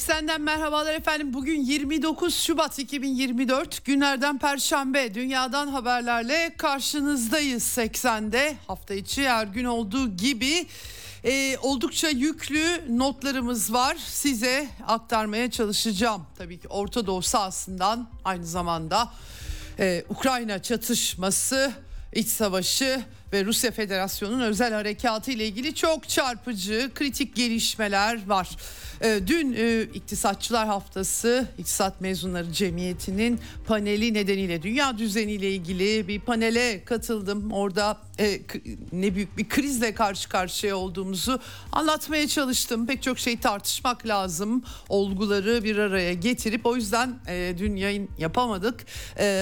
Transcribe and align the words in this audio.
Eksenden 0.00 0.40
merhabalar 0.40 0.94
efendim. 0.94 1.34
Bugün 1.34 1.64
29 1.64 2.34
Şubat 2.34 2.78
2024 2.78 3.84
günlerden 3.84 4.38
Perşembe. 4.38 5.14
Dünyadan 5.14 5.68
haberlerle 5.68 6.54
karşınızdayız 6.56 7.62
80'de. 7.62 8.56
Hafta 8.66 8.94
içi 8.94 9.28
her 9.28 9.46
gün 9.46 9.64
olduğu 9.64 10.16
gibi 10.16 10.66
e, 11.24 11.58
oldukça 11.58 12.08
yüklü 12.08 12.98
notlarımız 12.98 13.72
var. 13.72 13.96
Size 14.06 14.68
aktarmaya 14.86 15.50
çalışacağım. 15.50 16.26
Tabii 16.38 16.60
ki 16.60 16.68
Orta 16.68 17.06
Doğu 17.06 17.22
sahasından 17.22 18.08
aynı 18.24 18.46
zamanda 18.46 19.12
e, 19.78 20.04
Ukrayna 20.08 20.62
çatışması, 20.62 21.72
iç 22.12 22.28
savaşı 22.28 23.04
ve 23.32 23.44
Rusya 23.44 23.70
Federasyonu'nun 23.70 24.40
özel 24.40 24.72
harekatı 24.72 25.30
ile 25.30 25.46
ilgili 25.46 25.74
çok 25.74 26.08
çarpıcı, 26.08 26.90
kritik 26.94 27.36
gelişmeler 27.36 28.26
var. 28.26 28.56
Ee, 29.02 29.20
dün 29.26 29.54
e, 29.58 29.82
İktisatçılar 29.82 30.66
Haftası 30.66 31.46
İktisat 31.58 32.00
Mezunları 32.00 32.52
Cemiyeti'nin 32.52 33.40
paneli 33.66 34.14
nedeniyle 34.14 34.62
dünya 34.62 34.98
düzeniyle 34.98 35.50
ilgili 35.50 36.08
bir 36.08 36.20
panele 36.20 36.84
katıldım. 36.84 37.52
Orada 37.52 37.98
e, 38.18 38.40
ne 38.92 39.14
büyük 39.14 39.38
bir 39.38 39.48
krizle 39.48 39.94
karşı 39.94 40.28
karşıya 40.28 40.76
olduğumuzu 40.76 41.40
anlatmaya 41.72 42.28
çalıştım. 42.28 42.86
Pek 42.86 43.02
çok 43.02 43.18
şey 43.18 43.38
tartışmak 43.38 44.06
lazım. 44.06 44.64
Olguları 44.88 45.64
bir 45.64 45.76
araya 45.76 46.14
getirip 46.14 46.66
o 46.66 46.76
yüzden 46.76 47.18
e, 47.28 47.54
dün 47.58 47.76
yayın 47.76 48.08
yapamadık. 48.18 48.86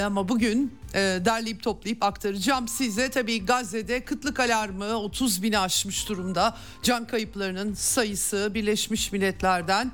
Ama 0.05 0.29
bugün 0.29 0.78
derleyip 0.93 1.63
toplayıp 1.63 2.03
aktaracağım 2.03 2.67
size. 2.67 3.09
Tabii 3.09 3.45
Gazze'de 3.45 4.05
kıtlık 4.05 4.39
alarmı 4.39 4.85
30 4.85 5.43
bini 5.43 5.59
aşmış 5.59 6.09
durumda. 6.09 6.57
Can 6.83 7.07
kayıplarının 7.07 7.73
sayısı 7.73 8.51
Birleşmiş 8.53 9.11
Milletler 9.11 9.39
devletlerden 9.39 9.91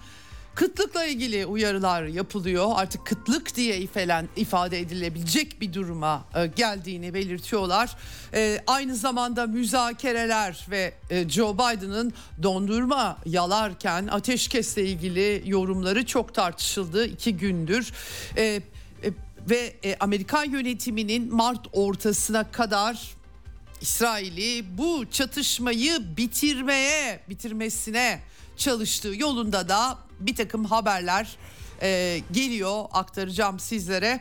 kıtlıkla 0.56 1.06
ilgili 1.06 1.46
uyarılar 1.46 2.04
yapılıyor. 2.04 2.72
Artık 2.76 3.06
kıtlık 3.06 3.56
diye 3.56 3.78
ifelen, 3.78 4.30
ifade 4.36 4.80
edilebilecek 4.80 5.62
bir 5.62 5.74
duruma 5.74 6.26
e, 6.36 6.48
geldiğini 6.48 7.14
belirtiyorlar. 7.14 7.96
E, 8.34 8.64
aynı 8.68 8.96
zamanda 8.96 9.48
müzakereler 9.48 10.68
ve 10.72 10.94
e, 11.10 11.30
Joe 11.30 11.54
Biden'ın 11.54 12.14
dondurma 12.44 13.18
yalarken 13.26 14.08
ateşkesle 14.08 14.86
ilgili 14.86 15.44
yorumları 15.46 16.06
çok 16.06 16.34
tartışıldı 16.34 17.06
iki 17.06 17.38
gündür. 17.38 17.94
E, 18.38 18.44
e, 18.44 18.62
ve 19.50 19.76
e, 19.84 19.96
Amerikan 20.00 20.44
yönetiminin 20.44 21.36
Mart 21.36 21.68
ortasına 21.74 22.52
kadar 22.52 23.16
İsrail'i 23.82 24.78
bu 24.78 25.06
çatışmayı 25.12 26.18
bitirmeye, 26.18 27.20
bitirmesine 27.30 28.22
çalıştığı 28.58 29.16
yolunda 29.16 29.70
da 29.70 29.98
bir 30.20 30.36
takım 30.36 30.66
haberler 30.66 31.38
e, 31.82 32.22
geliyor 32.32 32.86
aktaracağım 32.92 33.60
sizlere. 33.60 34.20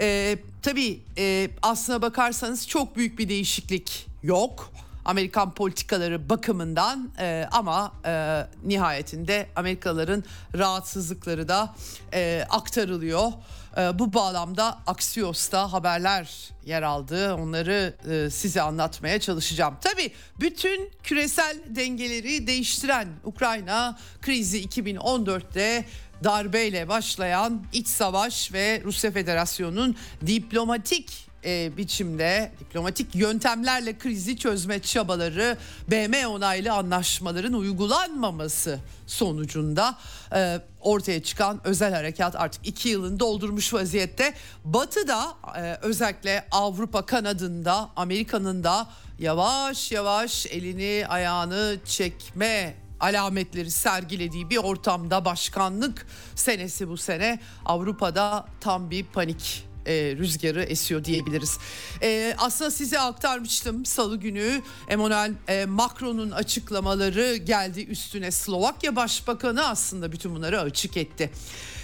E, 0.00 0.38
tabii 0.62 1.00
e, 1.18 1.50
aslına 1.62 2.02
bakarsanız 2.02 2.68
çok 2.68 2.96
büyük 2.96 3.18
bir 3.18 3.28
değişiklik 3.28 4.06
yok. 4.22 4.72
Amerikan 5.04 5.54
politikaları 5.54 6.28
bakımından 6.28 7.10
e, 7.18 7.48
ama 7.52 7.92
e, 8.06 8.46
nihayetinde 8.64 9.46
Amerikalıların 9.56 10.24
rahatsızlıkları 10.54 11.48
da 11.48 11.74
e, 12.14 12.46
aktarılıyor. 12.50 13.32
E, 13.76 13.98
bu 13.98 14.12
bağlamda 14.12 14.78
Axios'ta 14.86 15.72
haberler 15.72 16.50
yer 16.66 16.82
aldı. 16.82 17.34
Onları 17.34 17.94
e, 18.10 18.30
size 18.30 18.62
anlatmaya 18.62 19.20
çalışacağım. 19.20 19.76
Tabii 19.80 20.12
bütün 20.40 20.90
küresel 21.02 21.58
dengeleri 21.66 22.46
değiştiren 22.46 23.08
Ukrayna 23.24 23.98
krizi 24.22 24.64
2014'te 24.64 25.84
darbeyle 26.24 26.88
başlayan 26.88 27.62
iç 27.72 27.88
savaş 27.88 28.52
ve 28.52 28.82
Rusya 28.84 29.10
Federasyonu'nun 29.10 29.96
diplomatik 30.26 31.29
e, 31.44 31.76
biçimde 31.76 32.52
diplomatik 32.60 33.14
yöntemlerle 33.14 33.98
krizi 33.98 34.36
çözme 34.36 34.82
çabaları 34.82 35.56
BM 35.90 36.26
onaylı 36.26 36.72
anlaşmaların 36.72 37.52
uygulanmaması 37.52 38.78
sonucunda 39.06 39.98
e, 40.34 40.60
ortaya 40.80 41.22
çıkan 41.22 41.60
özel 41.64 41.94
harekat 41.94 42.36
artık 42.36 42.66
iki 42.66 42.88
yılını 42.88 43.20
doldurmuş 43.20 43.74
vaziyette. 43.74 44.34
Batı'da 44.64 45.34
e, 45.56 45.78
özellikle 45.82 46.46
Avrupa 46.50 47.06
kanadında 47.06 47.90
Amerika'nın 47.96 48.64
da 48.64 48.86
yavaş 49.18 49.92
yavaş 49.92 50.46
elini 50.46 51.06
ayağını 51.08 51.76
çekme 51.84 52.74
alametleri 53.00 53.70
sergilediği 53.70 54.50
bir 54.50 54.56
ortamda 54.56 55.24
başkanlık 55.24 56.06
senesi 56.34 56.88
bu 56.88 56.96
sene 56.96 57.40
Avrupa'da 57.64 58.46
tam 58.60 58.90
bir 58.90 59.04
panik 59.04 59.69
e, 59.90 60.16
rüzgarı 60.16 60.62
esiyor 60.62 61.04
diyebiliriz. 61.04 61.58
E, 62.02 62.34
aslında 62.38 62.70
size 62.70 63.00
aktarmıştım 63.00 63.86
salı 63.86 64.16
günü 64.16 64.62
Emmanuel 64.88 65.32
e, 65.48 65.66
Macron'un 65.66 66.30
açıklamaları 66.30 67.36
geldi 67.36 67.84
üstüne 67.84 68.30
Slovakya 68.30 68.96
Başbakanı 68.96 69.68
aslında 69.68 70.12
bütün 70.12 70.34
bunları 70.34 70.60
açık 70.60 70.96
etti. 70.96 71.30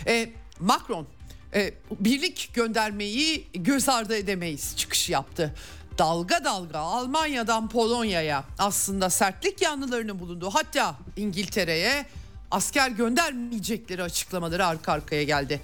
E, 0.07 0.33
Macron 0.61 1.07
e, 1.55 1.75
birlik 2.01 2.51
göndermeyi 2.55 3.47
göz 3.55 3.89
ardı 3.89 4.17
edemeyiz 4.17 4.77
çıkış 4.77 5.11
yaptı 5.11 5.55
dalga 5.99 6.45
dalga 6.45 6.79
Almanya'dan 6.79 7.69
Polonya'ya 7.69 8.45
aslında 8.59 9.11
sertlik 9.11 9.63
yanlılarını 9.63 10.19
bulundu. 10.19 10.51
Hatta 10.53 10.97
İngiltere'ye 11.17 12.07
asker 12.51 12.91
göndermeyecekleri 12.91 14.03
açıklamaları 14.03 14.67
arka 14.67 14.93
arkaya 14.93 15.23
geldi. 15.23 15.61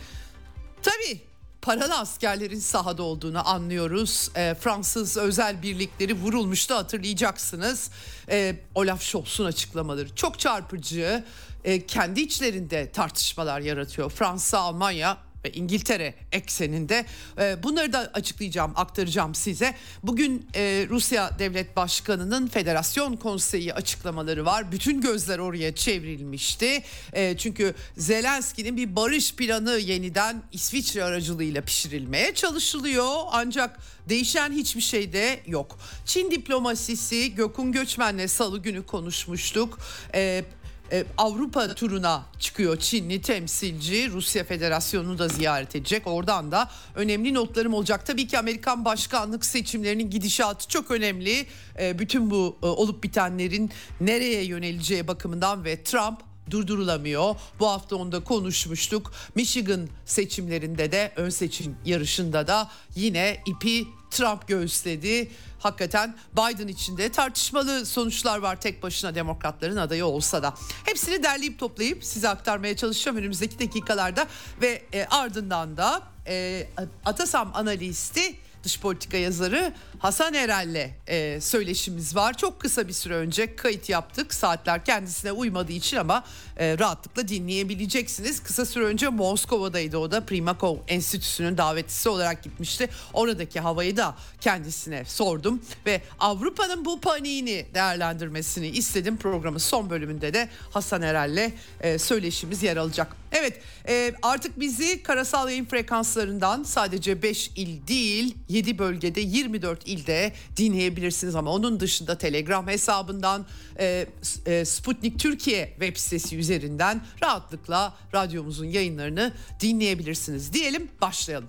Tabii 0.83 1.21
paralı 1.63 1.99
askerlerin 1.99 2.59
sahada 2.59 3.03
olduğunu 3.03 3.49
anlıyoruz. 3.49 4.31
E, 4.37 4.55
Fransız 4.55 5.17
özel 5.17 5.63
birlikleri 5.63 6.15
vurulmuştu 6.15 6.75
hatırlayacaksınız. 6.75 7.91
E, 8.31 8.57
Olaf 8.75 9.03
Scholz'un 9.03 9.45
açıklamaları 9.45 10.15
çok 10.15 10.39
çarpıcı. 10.39 11.25
E, 11.65 11.87
kendi 11.87 12.21
içlerinde 12.21 12.91
tartışmalar 12.91 13.61
yaratıyor. 13.61 14.11
Fransa, 14.11 14.59
Almanya 14.59 15.17
ve 15.45 15.53
İngiltere 15.53 16.15
ekseninde 16.33 17.07
e, 17.39 17.63
bunları 17.63 17.93
da 17.93 18.11
açıklayacağım, 18.15 18.73
aktaracağım 18.77 19.35
size. 19.35 19.75
Bugün 20.03 20.47
e, 20.55 20.87
Rusya 20.91 21.39
Devlet 21.39 21.77
Başkanı'nın 21.77 22.47
Federasyon 22.47 23.17
Konseyi 23.17 23.75
açıklamaları 23.75 24.45
var. 24.45 24.73
Bütün 24.73 25.01
gözler 25.01 25.39
oraya 25.39 25.75
çevrilmişti. 25.75 26.83
E, 27.13 27.37
çünkü 27.37 27.75
Zelenski'nin 27.97 28.77
bir 28.77 28.97
barış 28.97 29.35
planı 29.35 29.71
yeniden 29.79 30.43
İsviçre 30.53 31.05
aracılığıyla 31.05 31.63
pişirilmeye 31.63 32.35
çalışılıyor. 32.35 33.15
Ancak 33.33 33.79
değişen 34.09 34.53
hiçbir 34.53 34.81
şey 34.81 35.13
de 35.13 35.41
yok. 35.47 35.79
Çin 36.07 36.31
diplomasisi 36.31 37.35
Gökün 37.35 37.73
Göçmen'le 37.73 38.27
salı 38.27 38.59
günü 38.59 38.87
konuşmuştuk. 38.87 39.79
E, 40.15 40.45
e, 40.93 41.05
Avrupa 41.19 41.75
turuna 41.75 42.23
çıkıyor 42.39 42.77
Çinli 42.77 43.21
temsilci. 43.21 44.11
Rusya 44.11 44.45
Federasyonu'nu 44.45 45.19
da 45.19 45.29
ziyaret 45.29 45.77
edecek. 45.77 46.07
Oradan 46.07 46.53
da 46.53 46.71
önemli 46.95 47.35
notlarım 47.35 47.75
olacak. 47.75 48.07
Tabii 48.07 48.27
ki 48.27 48.39
Amerikan 48.39 48.85
başkanlık 48.85 49.45
seçimlerinin 49.45 50.11
gidişatı 50.11 50.69
çok 50.69 50.91
önemli. 50.91 51.47
E, 51.81 51.99
bütün 51.99 52.31
bu 52.31 52.59
e, 52.63 52.67
olup 52.67 53.05
bitenlerin 53.05 53.71
nereye 54.01 54.45
yöneleceği 54.45 55.09
bakımından 55.09 55.65
ve 55.65 55.83
Trump 55.83 56.21
durdurulamıyor. 56.51 57.35
Bu 57.61 57.69
hafta 57.69 57.97
onda 57.97 58.25
konuşmuştuk. 58.25 59.13
Michigan 59.35 59.89
seçimlerinde 60.05 60.93
de 60.93 61.13
ön 61.17 61.31
seçim 61.31 61.77
yarışında 61.85 62.47
da 62.47 62.71
yine 62.95 63.43
ipi 63.47 63.87
Trump 64.11 64.49
göğüsledi. 64.49 65.31
Hakikaten 65.63 66.17
Biden 66.33 66.69
için 66.69 66.97
de 66.97 67.13
tartışmalı 67.13 67.87
sonuçlar 67.87 68.39
var 68.39 68.61
tek 68.61 68.83
başına 68.83 69.15
demokratların 69.15 69.77
adayı 69.77 70.07
olsa 70.07 70.43
da. 70.43 70.55
Hepsini 70.85 71.23
derleyip 71.23 71.59
toplayıp 71.59 72.05
size 72.05 72.29
aktarmaya 72.29 72.77
çalışacağım 72.77 73.17
önümüzdeki 73.17 73.59
dakikalarda 73.59 74.27
ve 74.61 74.83
e, 74.93 75.05
ardından 75.05 75.77
da 75.77 76.03
e, 76.27 76.67
Atasam 77.05 77.51
analisti 77.55 78.37
dış 78.65 78.81
politika 78.81 79.17
yazarı 79.17 79.73
Hasan 79.99 80.35
Erel'le 80.35 80.91
e, 81.07 81.41
söyleşimiz 81.41 82.17
var. 82.17 82.37
Çok 82.37 82.61
kısa 82.61 82.89
bir 82.89 82.93
süre 82.93 83.15
önce 83.15 83.57
kayıt 83.57 83.89
yaptık. 83.89 84.35
Saatler 84.35 84.85
kendisine 84.85 85.33
uymadığı 85.33 85.73
için 85.73 85.97
ama 85.97 86.25
e, 86.57 86.79
rahatlıkla 86.79 87.29
dinleyebileceksiniz. 87.29 88.43
Kısa 88.43 88.67
süre 88.67 88.85
önce 88.85 89.09
Moskova'daydı 89.09 89.99
o 89.99 90.11
da 90.11 90.21
Primakov 90.21 90.77
Enstitüsü'nün 90.89 91.59
davetlisi 91.59 92.09
olarak 92.09 92.43
gitmişti. 92.43 92.89
Oradaki 93.13 93.61
havayı 93.61 93.97
da 93.97 94.15
kendisine 94.41 95.05
sordum 95.05 95.63
ve 95.87 96.03
Avrupa'nın 96.19 96.85
bu 96.85 97.01
paniğini 97.01 97.67
değerlendirmesini 97.75 98.69
istedim. 98.69 99.17
Programın 99.17 99.59
son 99.59 99.91
bölümünde 99.91 100.35
de 100.35 100.49
Hasan 100.71 101.03
Erel'le 101.03 101.53
e, 101.81 101.99
söyleşimiz 101.99 102.63
yer 102.63 102.77
alacak. 102.77 103.22
Evet 103.33 103.61
e, 103.89 104.15
artık 104.23 104.61
bizi 104.61 105.03
karasal 105.03 105.49
yayın 105.49 105.65
frekanslarından 105.65 106.63
sadece 106.63 107.23
5 107.23 107.51
il 107.57 107.87
değil 107.87 108.35
7 108.49 108.79
bölgede 108.79 109.21
24 109.21 109.87
ilde 109.87 110.33
dinleyebilirsiniz 110.57 111.35
ama 111.35 111.51
onun 111.53 111.81
dışında 111.81 112.19
Telegram 112.19 112.69
hesabından 112.69 113.47
e, 113.79 114.07
e, 114.47 114.65
Sputnik 114.65 115.21
Türkiye 115.21 115.69
web 115.69 115.97
sitesi 115.97 116.39
üzerinden 116.39 117.01
rahatlıkla 117.23 117.95
radyomuzun 118.15 118.67
yayınlarını 118.67 119.33
dinleyebilirsiniz 119.61 120.53
diyelim 120.53 120.89
başlayalım. 121.01 121.49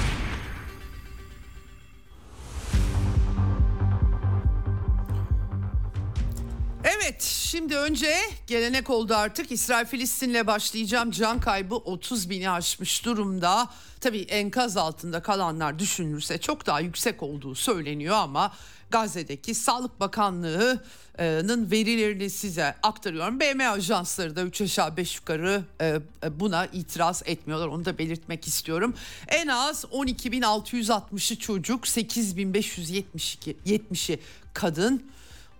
Evet 7.03 7.21
şimdi 7.21 7.77
önce 7.77 8.15
gelenek 8.47 8.89
oldu 8.89 9.15
artık 9.15 9.51
İsrail 9.51 9.85
Filistin'le 9.85 10.47
başlayacağım 10.47 11.11
can 11.11 11.39
kaybı 11.39 11.75
30 11.75 12.29
bini 12.29 12.49
aşmış 12.49 13.05
durumda. 13.05 13.69
Tabii 14.01 14.21
enkaz 14.21 14.77
altında 14.77 15.21
kalanlar 15.21 15.79
düşünülürse 15.79 16.37
çok 16.37 16.65
daha 16.65 16.79
yüksek 16.79 17.23
olduğu 17.23 17.55
söyleniyor 17.55 18.15
ama 18.15 18.53
Gazze'deki 18.89 19.55
Sağlık 19.55 19.99
Bakanlığı'nın 19.99 21.71
verilerini 21.71 22.29
size 22.29 22.75
aktarıyorum. 22.83 23.39
BM 23.39 23.69
ajansları 23.69 24.35
da 24.35 24.41
3 24.41 24.61
aşağı 24.61 24.97
5 24.97 25.15
yukarı 25.15 25.63
e, 25.81 25.99
e, 26.23 26.39
buna 26.39 26.65
itiraz 26.65 27.23
etmiyorlar. 27.25 27.67
Onu 27.67 27.85
da 27.85 27.97
belirtmek 27.97 28.47
istiyorum. 28.47 28.93
En 29.27 29.47
az 29.47 29.83
12.660'ı 29.83 31.39
çocuk, 31.39 31.85
8.572 31.85 33.55
70'i 33.65 34.19
kadın. 34.53 35.11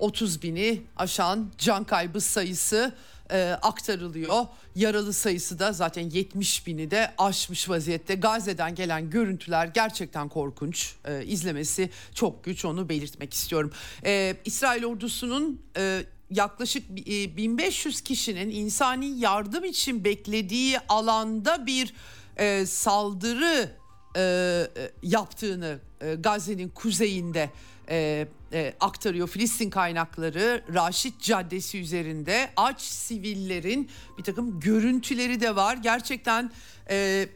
30 0.02 0.42
bini 0.42 0.82
aşan 0.98 1.52
can 1.58 1.84
kaybı 1.84 2.22
sayısı 2.22 2.94
e, 3.32 3.58
aktarılıyor. 3.62 4.46
Yaralı 4.76 5.14
sayısı 5.14 5.60
da 5.60 5.74
zaten 5.74 6.10
70 6.10 6.68
bini 6.68 6.92
de 6.92 7.14
aşmış 7.18 7.70
vaziyette. 7.70 8.16
Gazze'den 8.16 8.76
gelen 8.76 9.10
görüntüler 9.10 9.66
gerçekten 9.66 10.30
korkunç. 10.30 10.96
E, 11.06 11.26
izlemesi 11.26 11.90
çok 12.14 12.44
güç 12.44 12.66
onu 12.66 12.90
belirtmek 12.90 13.34
istiyorum. 13.34 13.72
E, 14.06 14.36
İsrail 14.46 14.86
ordusunun 14.86 15.62
e, 15.78 16.04
yaklaşık 16.30 16.90
1500 16.90 18.00
e, 18.00 18.04
kişinin 18.04 18.50
insani 18.50 19.20
yardım 19.20 19.64
için 19.64 20.04
beklediği 20.04 20.80
alanda 20.90 21.66
bir 21.66 21.94
e, 22.38 22.66
saldırı 22.66 23.70
e, 24.16 24.22
e 24.22 24.92
yaptığını 25.04 25.80
e, 26.02 26.16
Gazze'nin 26.16 26.70
kuzeyinde 26.70 27.50
e, 27.90 28.28
e, 28.54 28.74
aktarıyor 28.80 29.28
Filistin 29.28 29.70
kaynakları 29.70 30.64
Raşit 30.74 31.22
Caddesi 31.22 31.80
üzerinde. 31.80 32.50
Aç 32.58 32.82
sivillerin 32.82 33.90
bir 34.18 34.24
takım 34.24 34.60
görüntüleri 34.60 35.42
de 35.42 35.56
var. 35.56 35.78
Gerçekten 35.78 36.52
e, 36.90 37.28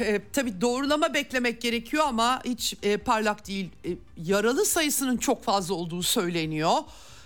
e, 0.00 0.20
tabii 0.32 0.60
doğrulama 0.60 1.14
beklemek 1.14 1.60
gerekiyor 1.60 2.04
ama 2.06 2.42
hiç 2.44 2.74
e, 2.82 2.96
parlak 2.96 3.46
değil. 3.46 3.70
E, 3.84 3.90
yaralı 4.16 4.64
sayısının 4.64 5.16
çok 5.16 5.44
fazla 5.44 5.74
olduğu 5.74 6.02
söyleniyor 6.02 6.78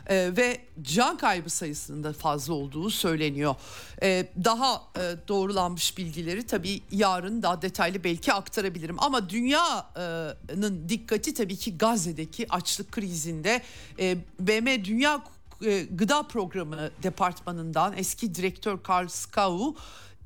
e, 0.09 0.37
ve 0.37 0.61
can 0.83 1.17
kaybı 1.17 1.51
sayısının 1.51 2.05
da 2.05 2.13
fazla 2.13 2.55
olduğu 2.55 2.91
söyleniyor. 2.91 3.55
E, 4.03 4.29
daha 4.45 4.83
e, 4.97 5.29
doğrulanmış 5.29 5.99
bilgileri 5.99 6.47
tabii 6.47 6.81
yarın 6.91 7.43
daha 7.43 7.63
detaylı 7.63 8.05
belki 8.05 8.33
aktarabilirim 8.33 8.97
ama 8.99 9.31
dünyanın 9.31 10.89
dikkati 10.89 11.35
tabii 11.35 11.57
ki 11.57 11.79
Gazze'deki 11.79 12.53
açlık 12.53 12.93
krizinde 12.93 13.63
e, 13.99 14.17
BM 14.41 14.85
Dünya 14.85 15.23
Gıda 15.91 16.23
Programı 16.23 16.91
Departmanı'ndan 17.03 17.95
eski 17.97 18.35
direktör 18.35 18.83
Karl 18.83 19.09
Skau 19.09 19.75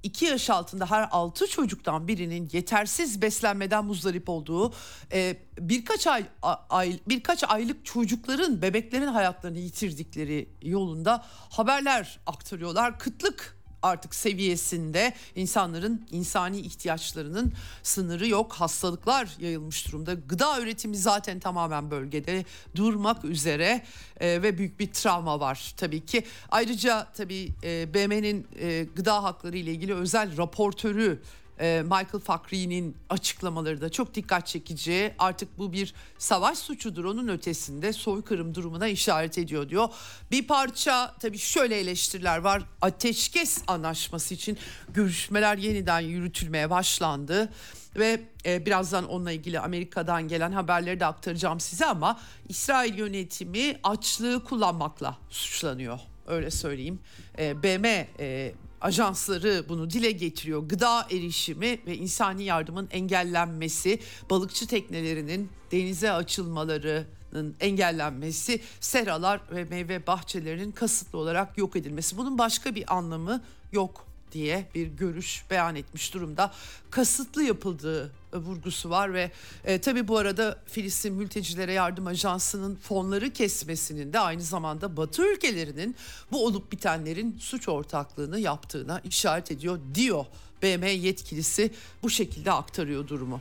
2 0.03 0.25
yaş 0.25 0.51
altında 0.51 0.91
her 0.91 1.09
6 1.11 1.47
çocuktan 1.47 2.09
birinin 2.09 2.49
yetersiz 2.53 3.23
beslenmeden 3.23 3.85
muzdarip 3.85 4.29
olduğu 4.29 4.73
e, 5.13 5.37
birkaç 5.59 6.07
ay, 6.07 6.25
ay 6.71 6.99
birkaç 7.09 7.45
aylık 7.45 7.85
çocukların 7.85 8.63
bebeklerin 8.63 9.07
hayatlarını 9.07 9.59
yitirdikleri 9.59 10.49
yolunda 10.63 11.25
haberler 11.51 12.21
aktarıyorlar. 12.27 12.99
Kıtlık 12.99 13.62
artık 13.83 14.15
seviyesinde 14.15 15.13
insanların 15.35 16.07
insani 16.11 16.61
ihtiyaçlarının 16.61 17.53
sınırı 17.83 18.29
yok. 18.29 18.53
Hastalıklar 18.53 19.37
yayılmış 19.41 19.89
durumda. 19.89 20.15
Gıda 20.15 20.61
üretimi 20.61 20.97
zaten 20.97 21.41
tamamen 21.41 21.91
bölgede 21.91 22.45
durmak 22.77 23.25
üzere 23.25 23.83
e, 24.21 24.43
ve 24.43 24.59
büyük 24.59 24.81
bir 24.81 24.93
travma 24.93 25.41
var 25.41 25.75
tabii 25.77 26.07
ki. 26.07 26.25
Ayrıca 26.51 27.07
tabii 27.15 27.49
e, 27.63 27.95
BM'nin 27.95 28.47
e, 28.61 28.87
gıda 28.97 29.23
hakları 29.23 29.57
ile 29.57 29.71
ilgili 29.71 29.95
özel 29.95 30.37
raportörü 30.37 31.23
Michael 31.63 32.21
Fakri'nin 32.25 32.97
açıklamaları 33.11 33.81
da 33.81 33.89
çok 33.89 34.15
dikkat 34.15 34.47
çekici. 34.47 35.15
Artık 35.19 35.59
bu 35.59 35.73
bir 35.73 35.95
savaş 36.19 36.59
suçudur 36.59 37.05
onun 37.05 37.29
ötesinde 37.29 37.93
soykırım 37.93 38.55
durumuna 38.55 38.89
işaret 38.89 39.39
ediyor 39.39 39.69
diyor. 39.69 39.89
Bir 40.31 40.47
parça 40.47 41.15
tabii 41.21 41.39
şöyle 41.39 41.79
eleştiriler 41.79 42.39
var. 42.39 42.63
Ateşkes 42.81 43.63
anlaşması 43.67 44.35
için 44.35 44.59
görüşmeler 44.95 45.59
yeniden 45.59 46.01
yürütülmeye 46.01 46.71
başlandı 46.71 47.53
ve 47.97 48.21
e, 48.47 48.67
birazdan 48.67 49.09
onunla 49.09 49.33
ilgili 49.33 49.61
Amerika'dan 49.61 50.29
gelen 50.29 50.53
haberleri 50.53 51.01
de 51.01 51.07
aktaracağım 51.07 51.61
size 51.61 51.87
ama 51.87 52.21
İsrail 52.49 52.99
yönetimi 52.99 53.77
açlığı 53.83 54.45
kullanmakla 54.45 55.19
suçlanıyor 55.31 55.99
öyle 56.27 56.51
söyleyeyim. 56.51 56.99
E, 57.39 57.63
BM 57.63 58.09
e, 58.19 58.53
ajansları 58.83 59.65
bunu 59.69 59.91
dile 59.91 60.11
getiriyor. 60.11 60.69
Gıda 60.69 61.07
erişimi 61.11 61.79
ve 61.87 61.97
insani 61.97 62.45
yardımın 62.45 62.89
engellenmesi, 62.91 64.01
balıkçı 64.31 64.67
teknelerinin 64.67 65.51
denize 65.73 66.13
açılmalarının 66.13 67.55
engellenmesi, 67.61 68.61
seralar 68.81 69.41
ve 69.53 69.65
meyve 69.65 70.07
bahçelerinin 70.07 70.73
kasıtlı 70.73 71.19
olarak 71.19 71.59
yok 71.59 71.77
edilmesi. 71.77 72.17
Bunun 72.17 72.39
başka 72.39 72.75
bir 72.75 72.97
anlamı 72.97 73.43
yok 73.73 74.07
diye 74.33 74.69
bir 74.75 74.87
görüş 74.87 75.45
beyan 75.51 75.77
etmiş 75.77 76.15
durumda. 76.15 76.53
Kasıtlı 76.91 77.43
yapıldığı 77.43 78.13
vurgusu 78.33 78.91
var 78.91 79.15
ve 79.15 79.31
e, 79.65 79.81
tabii 79.81 80.09
bu 80.09 80.19
arada 80.19 80.59
Filistin 80.67 81.15
Mültecilere 81.15 81.73
Yardım 81.73 82.07
Ajansı'nın 82.07 82.77
fonları 82.77 83.31
kesmesinin 83.31 84.13
de 84.13 84.19
aynı 84.19 84.43
zamanda 84.43 84.97
Batı 84.97 85.33
ülkelerinin 85.33 85.97
bu 86.33 86.47
olup 86.47 86.73
bitenlerin 86.73 87.37
suç 87.39 87.69
ortaklığını 87.69 88.39
yaptığına 88.41 89.01
işaret 89.01 89.51
ediyor 89.51 89.79
diyor. 89.95 90.25
BM 90.63 90.91
yetkilisi 90.91 91.71
bu 92.03 92.11
şekilde 92.11 92.53
aktarıyor 92.53 93.09
durumu. 93.09 93.41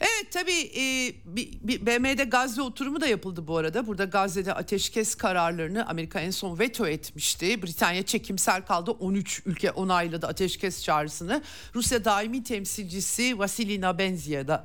Evet 0.00 0.32
tabii 0.32 0.70
e, 0.76 1.14
BM'de 1.86 2.24
Gazze 2.24 2.62
oturumu 2.62 3.00
da 3.00 3.06
yapıldı 3.06 3.46
bu 3.46 3.56
arada. 3.56 3.86
Burada 3.86 4.04
Gazze'de 4.04 4.54
ateşkes 4.54 5.14
kararlarını 5.14 5.88
Amerika 5.88 6.20
en 6.20 6.30
son 6.30 6.58
veto 6.58 6.86
etmişti. 6.86 7.62
Britanya 7.62 8.02
çekimsel 8.02 8.62
kaldı. 8.66 8.90
13 8.90 9.42
ülke 9.46 9.70
onayladı 9.70 10.26
ateşkes 10.26 10.84
çağrısını. 10.84 11.42
Rusya 11.74 12.04
daimi 12.04 12.44
temsilcisi 12.44 13.38
Vasily 13.38 13.80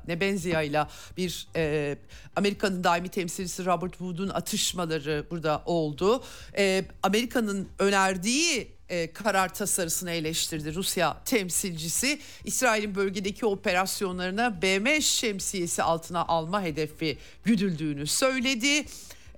Nebenzia 0.08 0.62
ile 0.62 0.86
bir 1.18 1.48
e, 1.56 1.98
Amerika'nın 2.36 2.84
daimi 2.84 3.10
temsilcisi 3.10 3.66
Robert 3.66 3.92
Wood'un 3.92 4.30
atışmaları 4.30 5.26
burada 5.32 5.64
oldu. 5.66 6.24
E, 6.58 6.86
Amerika'nın 7.04 7.68
önerdiği 7.80 8.68
e, 8.90 9.14
karar 9.14 9.54
tasarısını 9.54 10.12
eleştirdi 10.12 10.76
Rusya 10.76 11.18
temsilcisi. 11.26 12.20
İsrail'in 12.44 12.96
bölgedeki 12.96 13.46
operasyonlarına 13.46 14.62
BM 14.62 15.02
şemsiyesi 15.02 15.84
altına 15.84 16.26
alma 16.26 16.64
hedefi 16.64 17.18
güdüldüğünü 17.44 18.08
söyledi. 18.08 18.86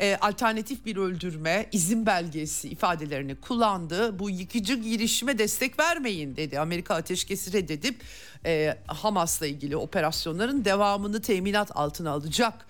E, 0.01 0.17
alternatif 0.21 0.85
bir 0.85 0.97
öldürme 0.97 1.65
izin 1.71 2.05
belgesi 2.05 2.69
ifadelerini 2.69 3.35
kullandı. 3.35 4.19
Bu 4.19 4.29
yıkıcı 4.29 4.75
girişime 4.75 5.37
destek 5.37 5.79
vermeyin 5.79 6.35
dedi. 6.35 6.59
Amerika 6.59 6.95
ateşkesi 6.95 7.53
reddedip 7.53 8.01
e, 8.45 8.77
Hamas'la 8.87 9.47
ilgili 9.47 9.77
operasyonların 9.77 10.65
devamını 10.65 11.21
teminat 11.21 11.71
altına 11.75 12.11
alacak 12.11 12.65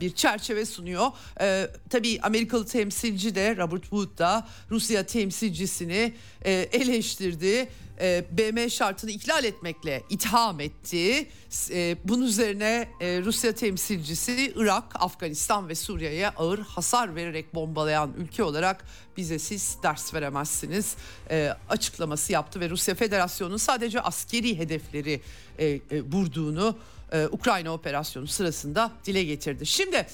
bir 0.00 0.10
çerçeve 0.14 0.66
sunuyor. 0.66 1.06
E, 1.40 1.70
tabii 1.90 2.20
Amerikalı 2.22 2.66
temsilci 2.66 3.34
de 3.34 3.56
Robert 3.56 3.82
Wood 3.82 4.18
da 4.18 4.46
Rusya 4.70 5.06
temsilcisini 5.06 6.14
e, 6.44 6.52
eleştirdi 6.52 7.68
e, 8.00 8.24
BM 8.30 8.70
şartını 8.70 9.10
ihlal 9.10 9.44
etmekle 9.44 10.02
itham 10.10 10.60
etti. 10.60 11.28
E, 11.70 11.96
bunun 12.04 12.26
üzerine 12.26 12.88
e, 13.00 13.22
Rusya 13.22 13.52
temsilcisi 13.54 14.52
Irak, 14.56 14.84
Afganistan 14.94 15.68
ve 15.68 15.74
Suriye'ye 15.74 16.28
ağır 16.28 16.58
hasar 16.58 17.16
vererek 17.16 17.54
bombalayan 17.54 18.12
ülke 18.18 18.42
olarak 18.42 18.84
bize 19.16 19.38
siz 19.38 19.76
ders 19.82 20.14
veremezsiniz 20.14 20.96
e, 21.30 21.54
açıklaması 21.68 22.32
yaptı 22.32 22.60
ve 22.60 22.70
Rusya 22.70 22.94
Federasyonu'nun 22.94 23.56
sadece 23.56 24.00
askeri 24.00 24.58
hedefleri 24.58 25.20
e, 25.58 25.66
e, 25.66 25.80
vurduğunu 26.02 26.76
e, 27.12 27.26
Ukrayna 27.26 27.72
operasyonu 27.72 28.26
sırasında 28.26 28.90
dile 29.04 29.24
getirdi. 29.24 29.66
Şimdi 29.66 30.06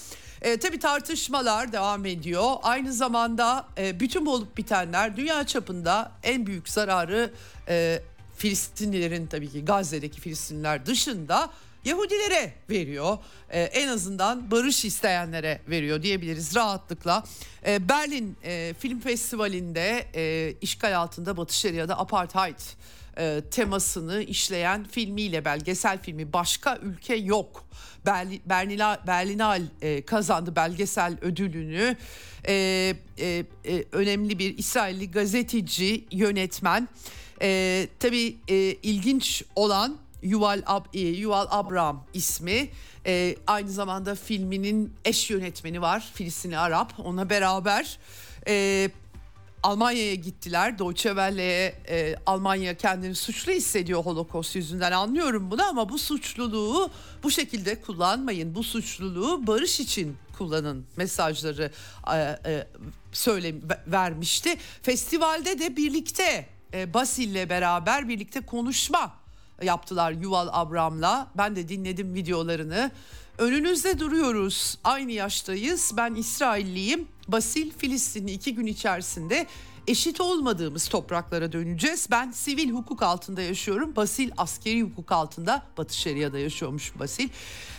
e, 0.43 0.57
tabii 0.57 0.79
tartışmalar 0.79 1.73
devam 1.73 2.07
ediyor. 2.07 2.53
Aynı 2.63 2.93
zamanda 2.93 3.67
e, 3.79 4.01
bütün 4.01 4.27
bu 4.27 4.33
olup 4.33 4.57
bitenler 4.57 5.17
dünya 5.17 5.47
çapında 5.47 6.13
en 6.23 6.47
büyük 6.47 6.69
zararı 6.69 7.31
e, 7.69 8.03
Filistinlilerin 8.37 9.27
tabii 9.27 9.51
ki 9.51 9.65
Gazze'deki 9.65 10.21
Filistinliler 10.21 10.87
dışında 10.87 11.51
Yahudilere 11.85 12.53
veriyor. 12.71 13.19
Ee, 13.51 13.61
en 13.61 13.89
azından 13.89 14.51
barış 14.51 14.85
isteyenlere 14.85 15.61
veriyor 15.69 16.03
diyebiliriz 16.03 16.55
rahatlıkla. 16.55 17.25
Ee, 17.67 17.89
Berlin 17.89 18.37
e, 18.45 18.75
Film 18.79 19.01
Festivali'nde 19.01 20.07
e, 20.15 20.55
işgal 20.61 20.97
altında 20.97 21.37
Batı 21.37 21.57
Şeria'da 21.57 21.99
apartheid 21.99 22.59
e, 23.19 23.43
temasını 23.51 24.23
işleyen 24.23 24.85
filmiyle 24.85 25.45
belgesel 25.45 26.03
filmi 26.03 26.33
Başka 26.33 26.77
Ülke 26.83 27.15
Yok. 27.15 27.65
Berlin, 28.07 28.43
Berlinal 29.07 29.63
e, 29.83 30.05
kazandı 30.05 30.57
belgesel 30.57 31.17
ödülünü. 31.23 31.97
E, 32.49 32.55
e, 33.19 33.45
e, 33.65 33.85
önemli 33.93 34.39
bir 34.39 34.59
İsrailli 34.59 35.11
gazeteci, 35.11 36.05
yönetmen. 36.11 36.89
E, 37.43 37.89
tabii 38.01 38.37
e, 38.49 38.55
ilginç 38.57 39.43
olan 39.57 40.04
Yuval, 40.25 40.63
Ab, 40.67 40.89
e, 40.95 41.01
Yuval 41.01 41.47
Abraham 41.51 42.05
ismi. 42.15 42.69
E, 43.07 43.37
aynı 43.47 43.71
zamanda 43.71 44.15
filminin 44.15 44.93
eş 45.05 45.31
yönetmeni 45.31 45.83
var 45.83 46.11
Filistinli 46.15 46.59
Arap. 46.59 46.93
Ona 46.99 47.31
beraber 47.31 47.99
e, 48.49 48.91
Almanya'ya 49.63 50.15
gittiler. 50.15 50.79
Deutsche 50.79 51.09
Welle'ye 51.09 51.75
e, 51.89 52.17
Almanya 52.27 52.77
kendini 52.77 53.15
suçlu 53.15 53.53
hissediyor 53.53 54.05
Holocaust 54.05 54.57
yüzünden 54.57 54.93
anlıyorum 54.93 55.51
bunu 55.51 55.63
ama 55.65 55.89
bu 55.89 55.99
suçluluğu 55.99 56.91
bu 57.23 57.31
şekilde 57.31 57.81
kullanmayın. 57.81 58.55
Bu 58.55 58.63
suçluluğu 58.63 59.47
barış 59.47 59.81
için 59.81 60.17
kullanın 60.39 60.87
mesajları 60.97 61.71
e, 62.13 62.17
e, 62.17 62.67
söyle 63.13 63.55
vermişti. 63.87 64.57
Festivalde 64.83 65.59
de 65.59 65.77
birlikte 65.77 66.47
e, 66.75 66.95
Basil'le 66.95 67.49
beraber 67.49 68.09
birlikte 68.09 68.41
konuşma 68.41 69.24
yaptılar 69.63 70.13
Yuval 70.13 70.49
Abram'la. 70.53 71.27
Ben 71.37 71.57
de 71.57 71.69
dinledim 71.69 72.15
videolarını. 72.15 72.91
Önünüzde 73.39 73.99
duruyoruz. 73.99 74.79
Aynı 74.85 75.13
yaştayız. 75.13 75.93
Ben 75.97 76.15
İsrailliyim. 76.15 77.09
Basil 77.29 77.71
Filistinli 77.71 78.33
iki 78.33 78.55
gün 78.55 78.67
içerisinde 78.67 79.47
eşit 79.89 80.21
olmadığımız 80.21 80.89
topraklara 80.89 81.53
döneceğiz. 81.53 82.09
Ben 82.11 82.31
sivil 82.31 82.71
hukuk 82.71 83.03
altında 83.03 83.43
yaşıyorum. 83.43 83.97
Basil 83.97 84.31
askeri 84.37 84.83
hukuk 84.83 85.13
altında 85.13 85.63
Batı 85.79 85.97
Şeria'da 85.97 86.39
yaşıyormuş 86.39 86.99
Basil. 86.99 87.29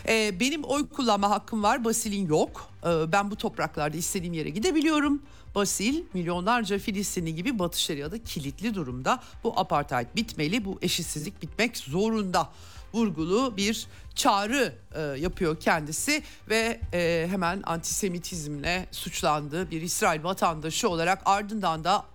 Ee, 0.07 0.39
benim 0.39 0.63
oy 0.63 0.89
kullanma 0.89 1.29
hakkım 1.29 1.63
var. 1.63 1.85
Basil'in 1.85 2.27
yok. 2.27 2.69
Ee, 2.85 3.11
ben 3.11 3.31
bu 3.31 3.35
topraklarda 3.35 3.97
istediğim 3.97 4.33
yere 4.33 4.49
gidebiliyorum. 4.49 5.21
Basil 5.55 6.03
milyonlarca 6.13 6.79
Filistinli 6.79 7.35
gibi 7.35 7.59
Batı 7.59 7.81
Şeria'da 7.81 8.23
kilitli 8.23 8.75
durumda. 8.75 9.23
Bu 9.43 9.59
apartheid 9.59 10.07
bitmeli, 10.15 10.65
bu 10.65 10.79
eşitsizlik 10.81 11.41
bitmek 11.41 11.77
zorunda 11.77 12.49
vurgulu 12.93 13.57
bir 13.57 13.87
çağrı 14.15 14.75
e, 14.95 15.01
yapıyor 15.01 15.59
kendisi 15.59 16.23
ve 16.49 16.79
e, 16.93 17.27
hemen 17.29 17.63
antisemitizmle 17.65 18.87
suçlandığı 18.91 19.71
bir 19.71 19.81
İsrail 19.81 20.23
vatandaşı 20.23 20.89
olarak 20.89 21.21
ardından 21.25 21.83
da 21.83 22.05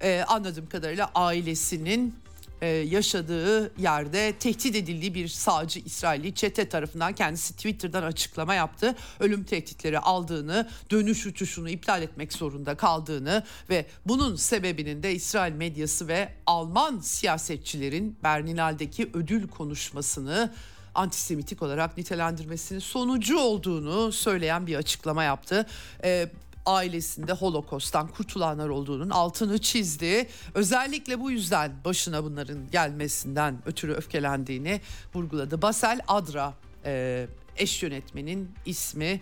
e, 0.00 0.24
anladığım 0.28 0.68
kadarıyla 0.68 1.10
ailesinin 1.14 2.14
e, 2.62 2.66
yaşadığı 2.66 3.80
yerde 3.82 4.32
tehdit 4.38 4.76
edildiği 4.76 5.14
bir 5.14 5.28
sağcı 5.28 5.80
İsrailli 5.80 6.34
çete 6.34 6.68
tarafından 6.68 7.12
kendisi 7.12 7.56
Twitter'dan 7.56 8.02
açıklama 8.02 8.54
yaptı. 8.54 8.94
Ölüm 9.20 9.44
tehditleri 9.44 9.98
aldığını, 9.98 10.68
dönüş 10.90 11.26
uçuşunu 11.26 11.70
iptal 11.70 12.02
etmek 12.02 12.32
zorunda 12.32 12.74
kaldığını 12.74 13.44
ve 13.70 13.86
bunun 14.06 14.36
sebebinin 14.36 15.02
de 15.02 15.14
İsrail 15.14 15.52
medyası 15.52 16.08
ve 16.08 16.32
Alman 16.46 16.98
siyasetçilerin 16.98 18.16
Berlinal'deki 18.22 19.10
ödül 19.14 19.48
konuşmasını 19.48 20.52
antisemitik 20.94 21.62
olarak 21.62 21.98
nitelendirmesinin 21.98 22.80
sonucu 22.80 23.38
olduğunu 23.38 24.12
söyleyen 24.12 24.66
bir 24.66 24.76
açıklama 24.76 25.24
yaptı. 25.24 25.66
Ee, 26.04 26.30
ailesinde 26.66 27.32
Holokost'tan 27.32 28.08
kurtulanlar 28.08 28.68
olduğunun 28.68 29.10
altını 29.10 29.58
çizdi. 29.58 30.28
Özellikle 30.54 31.20
bu 31.20 31.30
yüzden 31.30 31.72
başına 31.84 32.24
bunların 32.24 32.70
gelmesinden 32.70 33.62
ötürü 33.66 33.92
öfkelendiğini 33.92 34.80
vurguladı. 35.14 35.62
Basel 35.62 36.00
Adra 36.08 36.54
e, 36.84 37.26
eş 37.56 37.82
yönetmenin 37.82 38.50
ismi 38.66 39.20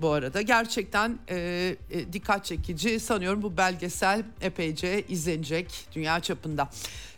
bu 0.00 0.10
arada. 0.10 0.42
Gerçekten 0.42 1.18
e, 1.28 1.36
e, 1.90 2.12
dikkat 2.12 2.44
çekici 2.44 3.00
sanıyorum 3.00 3.42
bu 3.42 3.56
belgesel 3.56 4.22
epeyce 4.40 5.02
izlenecek 5.08 5.88
dünya 5.92 6.20
çapında. 6.20 6.68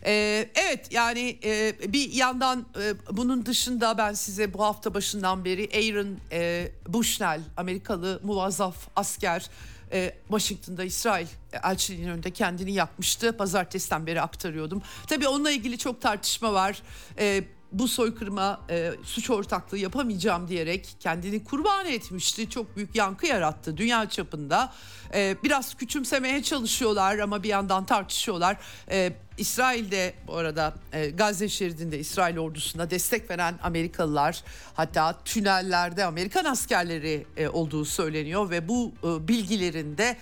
E, 0.05 0.11
evet 0.55 0.91
yani 0.91 1.39
e, 1.43 1.73
bir 1.93 2.13
yandan 2.13 2.65
e, 2.81 2.93
bunun 3.11 3.45
dışında 3.45 3.97
ben 3.97 4.13
size 4.13 4.53
bu 4.53 4.63
hafta 4.63 4.93
başından 4.93 5.45
beri 5.45 5.69
Aaron 5.73 6.17
e, 6.31 6.71
Bushnell 6.87 7.41
Amerikalı 7.57 8.19
muvazzaf 8.23 8.75
asker 8.95 9.49
e, 9.93 10.15
Washington'da 10.27 10.83
İsrail 10.83 11.27
elçiliğinin 11.63 12.11
önünde 12.11 12.31
kendini 12.31 12.73
yakmıştı. 12.73 13.37
Pazartesiden 13.37 14.07
beri 14.07 14.21
aktarıyordum. 14.21 14.81
Tabii 15.07 15.27
onunla 15.27 15.51
ilgili 15.51 15.77
çok 15.77 16.01
tartışma 16.01 16.53
var. 16.53 16.81
E, 17.19 17.43
bu 17.71 17.87
soykırıma 17.87 18.61
e, 18.69 18.91
suç 19.03 19.29
ortaklığı 19.29 19.77
yapamayacağım 19.77 20.47
diyerek 20.47 20.95
kendini 20.99 21.43
kurban 21.43 21.85
etmişti. 21.85 22.49
Çok 22.49 22.75
büyük 22.75 22.95
yankı 22.95 23.27
yarattı 23.27 23.77
dünya 23.77 24.09
çapında. 24.09 24.73
E, 25.13 25.35
biraz 25.43 25.75
küçümsemeye 25.75 26.43
çalışıyorlar 26.43 27.19
ama 27.19 27.43
bir 27.43 27.49
yandan 27.49 27.85
tartışıyorlar. 27.85 28.57
E, 28.91 29.13
İsrail'de 29.37 30.13
bu 30.27 30.35
arada 30.35 30.73
e, 30.93 31.09
Gazze 31.09 31.49
şeridinde 31.49 31.99
İsrail 31.99 32.37
ordusuna 32.37 32.89
destek 32.89 33.29
veren 33.29 33.59
Amerikalılar 33.63 34.43
hatta 34.73 35.23
tünellerde 35.25 36.05
Amerikan 36.05 36.45
askerleri 36.45 37.25
e, 37.37 37.47
olduğu 37.47 37.85
söyleniyor 37.85 38.49
ve 38.49 38.67
bu 38.67 38.91
e, 39.03 39.27
bilgilerin 39.27 39.97
de 39.97 40.17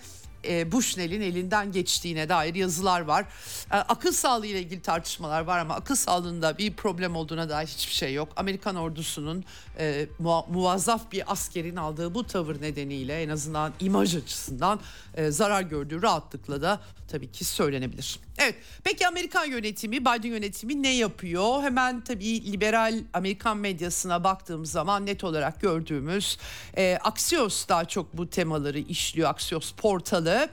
e, 0.45 0.71
Bushnell'in 0.71 1.21
elinden 1.21 1.71
geçtiğine 1.71 2.29
dair 2.29 2.55
yazılar 2.55 3.01
var. 3.01 3.25
E, 3.71 3.75
akıl 3.75 4.11
sağlığı 4.11 4.45
ile 4.45 4.59
ilgili 4.61 4.81
tartışmalar 4.81 5.41
var 5.41 5.59
ama 5.59 5.75
akıl 5.75 5.95
sağlığında 5.95 6.57
bir 6.57 6.73
problem 6.73 7.15
olduğuna 7.15 7.49
dair 7.49 7.67
hiçbir 7.67 7.93
şey 7.93 8.13
yok. 8.13 8.29
Amerikan 8.35 8.75
ordusunun 8.75 9.43
e, 9.79 10.07
muvazzaf 10.49 11.11
bir 11.11 11.31
askerin 11.31 11.75
aldığı 11.75 12.13
bu 12.13 12.27
tavır 12.27 12.61
nedeniyle 12.61 13.23
en 13.23 13.29
azından 13.29 13.73
imaj 13.79 14.15
açısından 14.15 14.79
e, 15.15 15.31
zarar 15.31 15.61
gördüğü 15.61 16.01
rahatlıkla 16.01 16.61
da 16.61 16.79
tabii 17.11 17.31
ki 17.31 17.45
söylenebilir. 17.45 18.19
Evet 18.37 18.55
peki 18.83 19.07
Amerikan 19.07 19.45
yönetimi 19.45 20.01
Biden 20.01 20.29
yönetimi 20.29 20.83
ne 20.83 20.95
yapıyor? 20.95 21.61
Hemen 21.61 22.01
tabii 22.01 22.51
liberal 22.51 22.99
Amerikan 23.13 23.57
medyasına 23.57 24.23
baktığımız 24.23 24.71
zaman 24.71 25.05
net 25.05 25.23
olarak 25.23 25.61
gördüğümüz 25.61 26.37
e, 26.77 26.97
Axios 27.03 27.67
daha 27.67 27.85
çok 27.85 28.17
bu 28.17 28.29
temaları 28.29 28.79
işliyor. 28.79 29.29
Axios 29.29 29.71
portalı. 29.71 30.49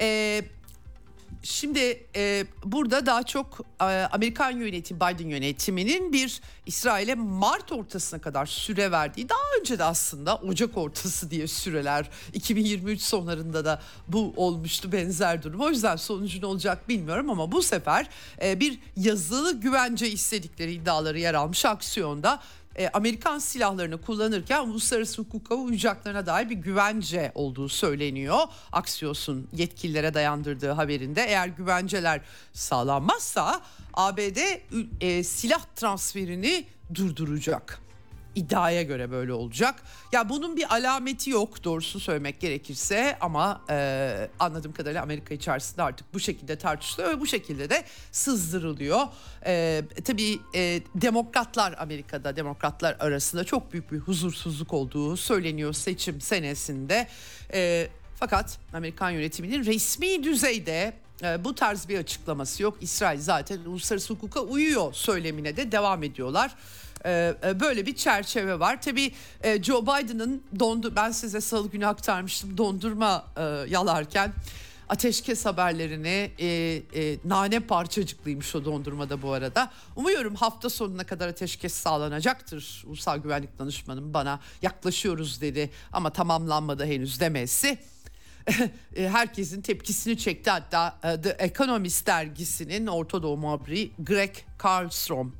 E, 0.00 0.42
Şimdi 1.46 2.06
e, 2.16 2.46
burada 2.64 3.06
daha 3.06 3.22
çok 3.22 3.60
e, 3.80 3.84
Amerikan 3.84 4.50
yönetim 4.50 4.96
Biden 4.96 5.28
yönetiminin 5.28 6.12
bir 6.12 6.40
İsrail'e 6.66 7.14
Mart 7.14 7.72
ortasına 7.72 8.20
kadar 8.20 8.46
süre 8.46 8.90
verdiği 8.90 9.28
daha 9.28 9.60
önce 9.60 9.78
de 9.78 9.84
aslında 9.84 10.36
Ocak 10.36 10.76
ortası 10.76 11.30
diye 11.30 11.46
süreler 11.46 12.10
2023 12.32 13.00
sonlarında 13.00 13.64
da 13.64 13.82
bu 14.08 14.32
olmuştu 14.36 14.92
benzer 14.92 15.42
durum. 15.42 15.60
O 15.60 15.68
yüzden 15.68 15.96
sonucu 15.96 16.40
ne 16.40 16.46
olacak 16.46 16.88
bilmiyorum 16.88 17.30
ama 17.30 17.52
bu 17.52 17.62
sefer 17.62 18.08
e, 18.42 18.60
bir 18.60 18.78
yazılı 18.96 19.60
güvence 19.60 20.10
istedikleri 20.10 20.72
iddiaları 20.72 21.18
yer 21.18 21.34
almış 21.34 21.64
aksiyonda 21.64 22.40
e, 22.78 22.88
Amerikan 22.88 23.38
silahlarını 23.38 24.00
kullanırken 24.02 24.60
uluslararası 24.68 25.22
hukuka 25.22 25.54
uyacaklarına 25.54 26.26
dair 26.26 26.50
bir 26.50 26.54
güvence 26.54 27.32
olduğu 27.34 27.68
söyleniyor. 27.68 28.38
Axios'un 28.72 29.48
yetkililere 29.52 30.14
dayandırdığı 30.14 30.70
haberinde 30.70 31.22
eğer 31.22 31.48
güvenceler 31.48 32.20
sağlanmazsa 32.52 33.60
ABD 33.94 34.38
e, 35.00 35.24
silah 35.24 35.64
transferini 35.76 36.66
durduracak 36.94 37.85
iddiaya 38.36 38.82
göre 38.82 39.10
böyle 39.10 39.32
olacak. 39.32 39.82
Ya 40.12 40.28
bunun 40.28 40.56
bir 40.56 40.74
alameti 40.74 41.30
yok 41.30 41.64
doğrusu 41.64 42.00
söylemek 42.00 42.40
gerekirse 42.40 43.16
ama 43.20 43.60
e, 43.70 44.28
anladığım 44.38 44.72
kadarıyla 44.72 45.02
Amerika 45.02 45.34
içerisinde 45.34 45.82
artık 45.82 46.14
bu 46.14 46.20
şekilde 46.20 46.58
tartışılıyor 46.58 47.10
ve 47.10 47.20
bu 47.20 47.26
şekilde 47.26 47.70
de 47.70 47.84
sızdırılıyor. 48.12 49.00
E, 49.46 49.82
tabii 50.04 50.38
e, 50.54 50.80
demokratlar 50.94 51.74
Amerika'da 51.78 52.36
demokratlar 52.36 52.96
arasında 53.00 53.44
çok 53.44 53.72
büyük 53.72 53.92
bir 53.92 53.98
huzursuzluk 53.98 54.72
olduğu 54.72 55.16
söyleniyor 55.16 55.72
seçim 55.72 56.20
senesinde. 56.20 57.06
E, 57.52 57.88
fakat 58.16 58.58
Amerikan 58.72 59.10
yönetiminin 59.10 59.64
resmi 59.64 60.24
düzeyde 60.24 60.92
e, 61.22 61.44
bu 61.44 61.54
tarz 61.54 61.88
bir 61.88 61.98
açıklaması 61.98 62.62
yok. 62.62 62.76
İsrail 62.80 63.20
zaten 63.20 63.58
uluslararası 63.58 64.14
hukuka 64.14 64.40
uyuyor 64.40 64.92
söylemine 64.92 65.56
de 65.56 65.72
devam 65.72 66.02
ediyorlar. 66.02 66.54
E, 67.04 67.34
e, 67.44 67.60
böyle 67.60 67.86
bir 67.86 67.96
çerçeve 67.96 68.60
var. 68.60 68.82
Tabii 68.82 69.12
e, 69.42 69.62
Joe 69.62 69.82
Biden'ın 69.82 70.42
dondu 70.58 70.92
ben 70.96 71.10
size 71.10 71.40
salı 71.40 71.70
günü 71.70 71.86
aktarmıştım 71.86 72.58
dondurma 72.58 73.26
yalarken 73.68 74.32
ateşkes 74.88 75.46
haberlerini 75.46 76.30
e, 76.38 76.46
e, 76.94 77.18
nane 77.24 77.60
parçacıklıymış 77.60 78.54
o 78.54 78.64
dondurmada 78.64 79.22
bu 79.22 79.32
arada. 79.32 79.70
Umuyorum 79.96 80.34
hafta 80.34 80.70
sonuna 80.70 81.04
kadar 81.04 81.28
ateşkes 81.28 81.74
sağlanacaktır. 81.74 82.84
Ulusal 82.86 83.18
Güvenlik 83.18 83.58
Danışmanım 83.58 84.14
bana 84.14 84.40
yaklaşıyoruz 84.62 85.40
dedi 85.40 85.70
ama 85.92 86.10
tamamlanmadı 86.10 86.86
henüz 86.86 87.20
demesi. 87.20 87.78
herkesin 88.96 89.62
tepkisini 89.62 90.18
çekti. 90.18 90.50
Hatta 90.50 90.98
The 91.22 91.36
Economist 91.38 92.06
dergisinin 92.06 92.86
Orta 92.86 93.22
Doğu 93.22 93.36
muhabiri 93.36 93.90
Greg 93.98 94.34
Carlstrom 94.64 95.32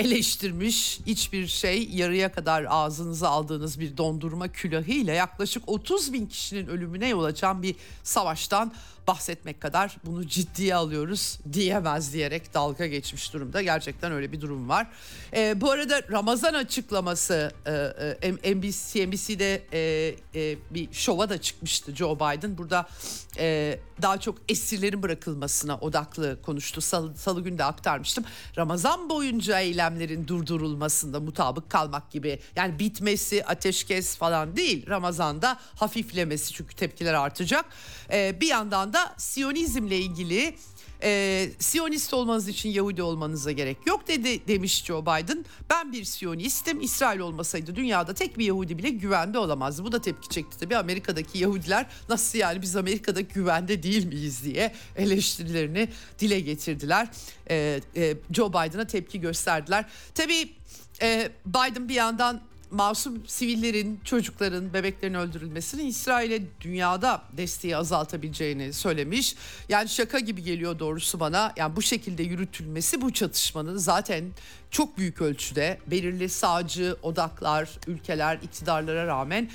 eleştirmiş. 0.00 1.00
Hiçbir 1.06 1.46
şey 1.46 1.88
yarıya 1.92 2.32
kadar 2.32 2.66
ağzınıza 2.68 3.28
aldığınız 3.28 3.80
bir 3.80 3.96
dondurma 3.96 4.48
külahıyla 4.48 5.14
yaklaşık 5.14 5.68
30 5.68 6.12
bin 6.12 6.26
kişinin 6.26 6.66
ölümüne 6.66 7.08
yol 7.08 7.24
açan 7.24 7.62
bir 7.62 7.74
savaştan 8.02 8.72
bahsetmek 9.06 9.60
kadar 9.60 9.96
bunu 10.04 10.26
ciddiye 10.26 10.74
alıyoruz 10.74 11.38
diyemez 11.52 12.12
diyerek 12.12 12.54
dalga 12.54 12.86
geçmiş 12.86 13.32
durumda. 13.32 13.62
Gerçekten 13.62 14.12
öyle 14.12 14.32
bir 14.32 14.40
durum 14.40 14.68
var. 14.68 14.86
E, 15.36 15.60
bu 15.60 15.70
arada 15.70 16.02
Ramazan 16.10 16.54
açıklaması 16.54 17.52
e, 17.66 17.72
e, 18.22 18.54
NBC, 18.54 19.06
NBC'de 19.06 19.62
e, 19.72 19.80
e, 20.34 20.58
bir 20.70 20.92
şova 20.92 21.28
da 21.28 21.40
çıkmıştı 21.40 21.96
Joe 21.96 22.16
Biden. 22.16 22.58
Burada 22.58 22.88
e, 23.38 23.78
daha 24.02 24.20
çok 24.20 24.38
esirlerin 24.48 25.02
bırakılmasına 25.02 25.76
odaklı 25.76 26.42
konuştu. 26.42 26.80
Salı, 26.80 27.16
salı 27.16 27.40
günde 27.40 27.64
aktarmıştım. 27.64 28.24
Ramazan 28.56 29.10
boyunca 29.10 29.60
eylemlerin 29.60 30.28
durdurulmasında 30.28 31.20
mutabık 31.20 31.70
kalmak 31.70 32.10
gibi. 32.10 32.40
Yani 32.56 32.78
bitmesi, 32.78 33.44
ateşkes 33.44 34.16
falan 34.16 34.56
değil. 34.56 34.86
Ramazan'da 34.86 35.58
hafiflemesi 35.74 36.52
çünkü 36.52 36.76
tepkiler 36.76 37.14
artacak. 37.14 37.64
E, 38.12 38.40
bir 38.40 38.48
yandan 38.48 38.92
da 38.92 38.99
Siyonizmle 39.16 39.98
ilgili 39.98 40.54
e, 41.02 41.50
Siyonist 41.58 42.14
olmanız 42.14 42.48
için 42.48 42.68
Yahudi 42.70 43.02
olmanıza 43.02 43.52
gerek 43.52 43.76
yok 43.86 44.08
dedi 44.08 44.48
demiş 44.48 44.84
Joe 44.84 45.02
Biden. 45.02 45.44
Ben 45.70 45.92
bir 45.92 46.04
Siyonistim. 46.04 46.80
İsrail 46.80 47.20
olmasaydı 47.20 47.76
dünyada 47.76 48.14
tek 48.14 48.38
bir 48.38 48.44
Yahudi 48.44 48.78
bile 48.78 48.90
güvende 48.90 49.38
olamazdı. 49.38 49.84
Bu 49.84 49.92
da 49.92 50.00
tepki 50.00 50.28
çekti 50.28 50.58
tabii. 50.58 50.76
Amerika'daki 50.76 51.38
Yahudiler 51.38 51.86
nasıl 52.08 52.38
yani 52.38 52.62
biz 52.62 52.76
Amerika'da 52.76 53.20
güvende 53.20 53.82
değil 53.82 54.06
miyiz 54.06 54.44
diye 54.44 54.74
eleştirilerini 54.96 55.88
dile 56.18 56.40
getirdiler. 56.40 57.08
E, 57.50 57.80
e, 57.96 58.16
Joe 58.32 58.48
Biden'a 58.48 58.86
tepki 58.86 59.20
gösterdiler. 59.20 59.84
Tabii 60.14 60.52
e, 61.02 61.30
Biden 61.46 61.88
bir 61.88 61.94
yandan 61.94 62.49
masum 62.70 63.26
sivillerin, 63.26 64.00
çocukların, 64.04 64.74
bebeklerin 64.74 65.14
öldürülmesini 65.14 65.82
İsrail'e 65.82 66.42
dünyada 66.60 67.22
desteği 67.32 67.76
azaltabileceğini 67.76 68.72
söylemiş. 68.72 69.36
Yani 69.68 69.88
şaka 69.88 70.18
gibi 70.18 70.42
geliyor 70.42 70.78
doğrusu 70.78 71.20
bana. 71.20 71.52
Yani 71.56 71.76
bu 71.76 71.82
şekilde 71.82 72.22
yürütülmesi 72.22 73.02
bu 73.02 73.12
çatışmanın 73.12 73.76
zaten 73.76 74.24
çok 74.70 74.98
büyük 74.98 75.22
ölçüde 75.22 75.78
belirli 75.86 76.28
sağcı 76.28 76.96
odaklar, 77.02 77.70
ülkeler, 77.86 78.38
iktidarlara 78.42 79.06
rağmen 79.06 79.50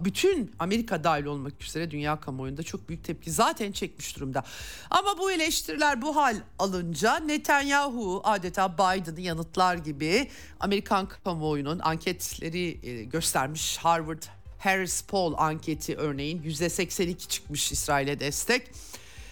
bütün 0.00 0.52
Amerika 0.58 1.04
dahil 1.04 1.24
olmak 1.24 1.62
üzere 1.62 1.90
dünya 1.90 2.20
kamuoyunda 2.20 2.62
çok 2.62 2.88
büyük 2.88 3.04
tepki 3.04 3.30
zaten 3.30 3.72
çekmiş 3.72 4.16
durumda. 4.16 4.44
Ama 4.90 5.18
bu 5.18 5.32
eleştiriler 5.32 6.02
bu 6.02 6.16
hal 6.16 6.36
alınca 6.58 7.16
Netanyahu 7.16 8.20
adeta 8.24 8.74
Biden'ı 8.74 9.20
yanıtlar 9.20 9.76
gibi 9.76 10.30
Amerikan 10.60 11.08
kamuoyunun 11.08 11.78
anketleri 11.78 12.86
e, 12.88 13.04
göstermiş 13.04 13.78
Harvard 13.78 14.22
Harris 14.58 15.02
Poll 15.02 15.34
anketi 15.36 15.96
örneğin 15.96 16.42
%82 16.42 17.28
çıkmış 17.28 17.72
İsrail'e 17.72 18.20
destek 18.20 18.70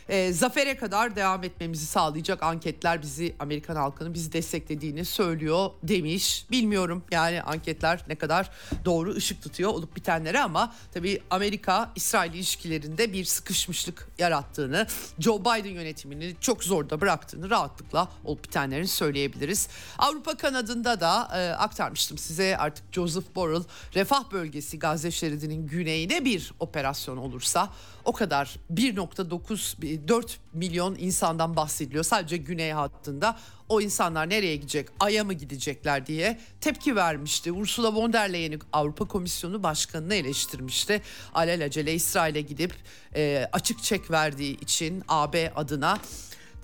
e, 0.08 0.32
zafere 0.32 0.76
kadar 0.76 1.16
devam 1.16 1.44
etmemizi 1.44 1.86
sağlayacak 1.86 2.42
anketler 2.42 3.02
bizi 3.02 3.34
Amerikan 3.38 3.76
halkının 3.76 4.14
bizi 4.14 4.32
desteklediğini 4.32 5.04
söylüyor 5.04 5.70
demiş. 5.82 6.46
Bilmiyorum 6.50 7.04
yani 7.10 7.42
anketler 7.42 8.04
ne 8.08 8.14
kadar 8.14 8.50
doğru 8.84 9.14
ışık 9.14 9.42
tutuyor 9.42 9.70
olup 9.70 9.96
bitenlere 9.96 10.40
ama 10.40 10.74
tabii 10.94 11.22
Amerika 11.30 11.92
İsrail 11.96 12.34
ilişkilerinde 12.34 13.12
bir 13.12 13.24
sıkışmışlık 13.24 14.08
yarattığını, 14.18 14.86
Joe 15.18 15.40
Biden 15.40 15.70
yönetimini 15.70 16.34
çok 16.40 16.64
zorda 16.64 17.00
bıraktığını 17.00 17.50
rahatlıkla 17.50 18.08
olup 18.24 18.44
bitenlerini 18.44 18.88
söyleyebiliriz. 18.88 19.68
Avrupa 19.98 20.36
kanadında 20.36 21.00
da 21.00 21.28
e, 21.34 21.50
aktarmıştım 21.50 22.18
size 22.18 22.56
artık 22.56 22.84
Joseph 22.92 23.34
Borrell 23.34 23.62
refah 23.94 24.32
bölgesi 24.32 24.78
Gazze 24.78 25.10
şeridinin 25.10 25.66
güneyine 25.66 26.24
bir 26.24 26.52
operasyon 26.60 27.16
olursa 27.16 27.70
o 28.06 28.12
kadar 28.12 28.56
1.9 28.74 30.08
4 30.08 30.38
milyon 30.52 30.96
insandan 30.98 31.56
bahsediliyor 31.56 32.04
sadece 32.04 32.36
güney 32.36 32.72
hattında. 32.72 33.38
O 33.68 33.80
insanlar 33.80 34.30
nereye 34.30 34.56
gidecek? 34.56 34.88
Ay'a 35.00 35.24
mı 35.24 35.32
gidecekler 35.32 36.06
diye 36.06 36.40
tepki 36.60 36.96
vermişti. 36.96 37.52
Ursula 37.52 37.94
von 37.94 38.12
der 38.12 38.32
Leyen'i 38.32 38.58
Avrupa 38.72 39.08
Komisyonu 39.08 39.62
Başkanı'nı 39.62 40.14
eleştirmişti. 40.14 41.02
Alelacele 41.34 41.94
İsrail'e 41.94 42.40
gidip 42.40 42.74
e, 43.16 43.48
açık 43.52 43.82
çek 43.82 44.10
verdiği 44.10 44.60
için 44.60 45.04
AB 45.08 45.52
adına 45.56 45.98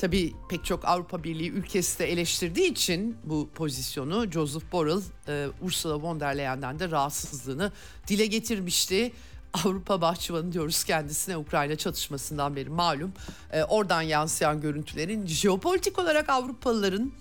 Tabii 0.02 0.32
pek 0.48 0.64
çok 0.64 0.84
Avrupa 0.84 1.24
Birliği 1.24 1.50
ülkesi 1.50 1.98
de 1.98 2.12
eleştirdiği 2.12 2.70
için 2.70 3.16
bu 3.24 3.50
pozisyonu 3.54 4.30
Joseph 4.30 4.72
Borrell, 4.72 5.02
e, 5.28 5.46
Ursula 5.62 6.02
von 6.02 6.20
der 6.20 6.38
Leyen'den 6.38 6.78
de 6.78 6.90
rahatsızlığını 6.90 7.72
dile 8.08 8.26
getirmişti. 8.26 9.12
Avrupa 9.52 10.00
bahçıvanı 10.00 10.52
diyoruz 10.52 10.84
kendisine 10.84 11.36
Ukrayna 11.36 11.76
çatışmasından 11.76 12.56
beri 12.56 12.70
malum. 12.70 13.12
E, 13.52 13.62
oradan 13.62 14.02
yansıyan 14.02 14.60
görüntülerin 14.60 15.26
jeopolitik 15.26 15.98
olarak 15.98 16.28
Avrupalıların 16.28 17.12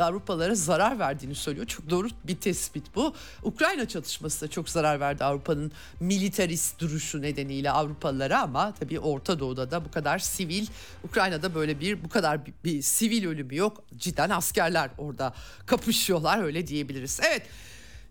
Avrupalara 0.00 0.54
zarar 0.54 0.98
verdiğini 0.98 1.34
söylüyor. 1.34 1.66
Çok 1.66 1.90
doğru 1.90 2.08
bir 2.24 2.36
tespit 2.36 2.94
bu. 2.94 3.14
Ukrayna 3.42 3.88
çatışması 3.88 4.46
da 4.46 4.50
çok 4.50 4.68
zarar 4.68 5.00
verdi 5.00 5.24
Avrupa'nın 5.24 5.72
militarist 6.00 6.80
duruşu 6.80 7.22
nedeniyle 7.22 7.70
Avrupalılara 7.70 8.42
ama 8.42 8.74
tabii 8.74 9.00
Orta 9.00 9.40
Doğu'da 9.40 9.70
da 9.70 9.84
bu 9.84 9.90
kadar 9.90 10.18
sivil, 10.18 10.66
Ukrayna'da 11.04 11.54
böyle 11.54 11.80
bir 11.80 12.04
bu 12.04 12.08
kadar 12.08 12.46
bir, 12.46 12.52
bir 12.64 12.82
sivil 12.82 13.26
ölümü 13.26 13.56
yok. 13.56 13.82
Cidden 13.96 14.30
askerler 14.30 14.90
orada 14.98 15.34
kapışıyorlar 15.66 16.42
öyle 16.42 16.66
diyebiliriz. 16.66 17.20
Evet. 17.22 17.42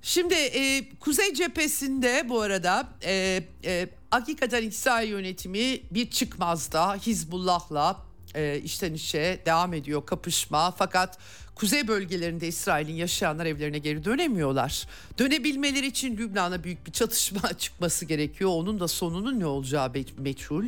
Şimdi 0.02 0.34
e, 0.34 0.90
Kuzey 1.00 1.34
cephesinde 1.34 2.26
bu 2.30 2.42
arada 2.42 2.88
e, 3.04 3.44
e, 3.66 3.88
hakikaten 4.12 4.64
İsrail 4.64 5.10
yönetimi 5.10 5.82
bir 5.92 6.10
çıkmazda 6.10 6.96
Hizbullah'la 6.96 8.08
e, 8.36 8.62
içten 8.64 8.94
içe 8.94 9.40
devam 9.46 9.74
ediyor 9.74 10.06
kapışma 10.06 10.72
fakat 10.72 11.18
kuzey 11.56 11.88
bölgelerinde 11.88 12.48
İsrail'in 12.48 12.94
yaşayanlar 12.94 13.46
evlerine 13.46 13.78
geri 13.78 14.06
dönemiyorlar. 14.06 14.88
Dönebilmeleri 15.20 15.88
için 15.88 16.18
Lübnan'a 16.18 16.64
büyük 16.64 16.88
bir 16.88 16.92
çatışma 16.92 17.54
çıkması 17.58 18.06
gerekiyor. 18.06 18.50
Onun 18.54 18.80
da 18.80 18.88
sonunun 18.88 19.40
ne 19.40 19.46
olacağı 19.46 19.92
meçhul. 20.18 20.66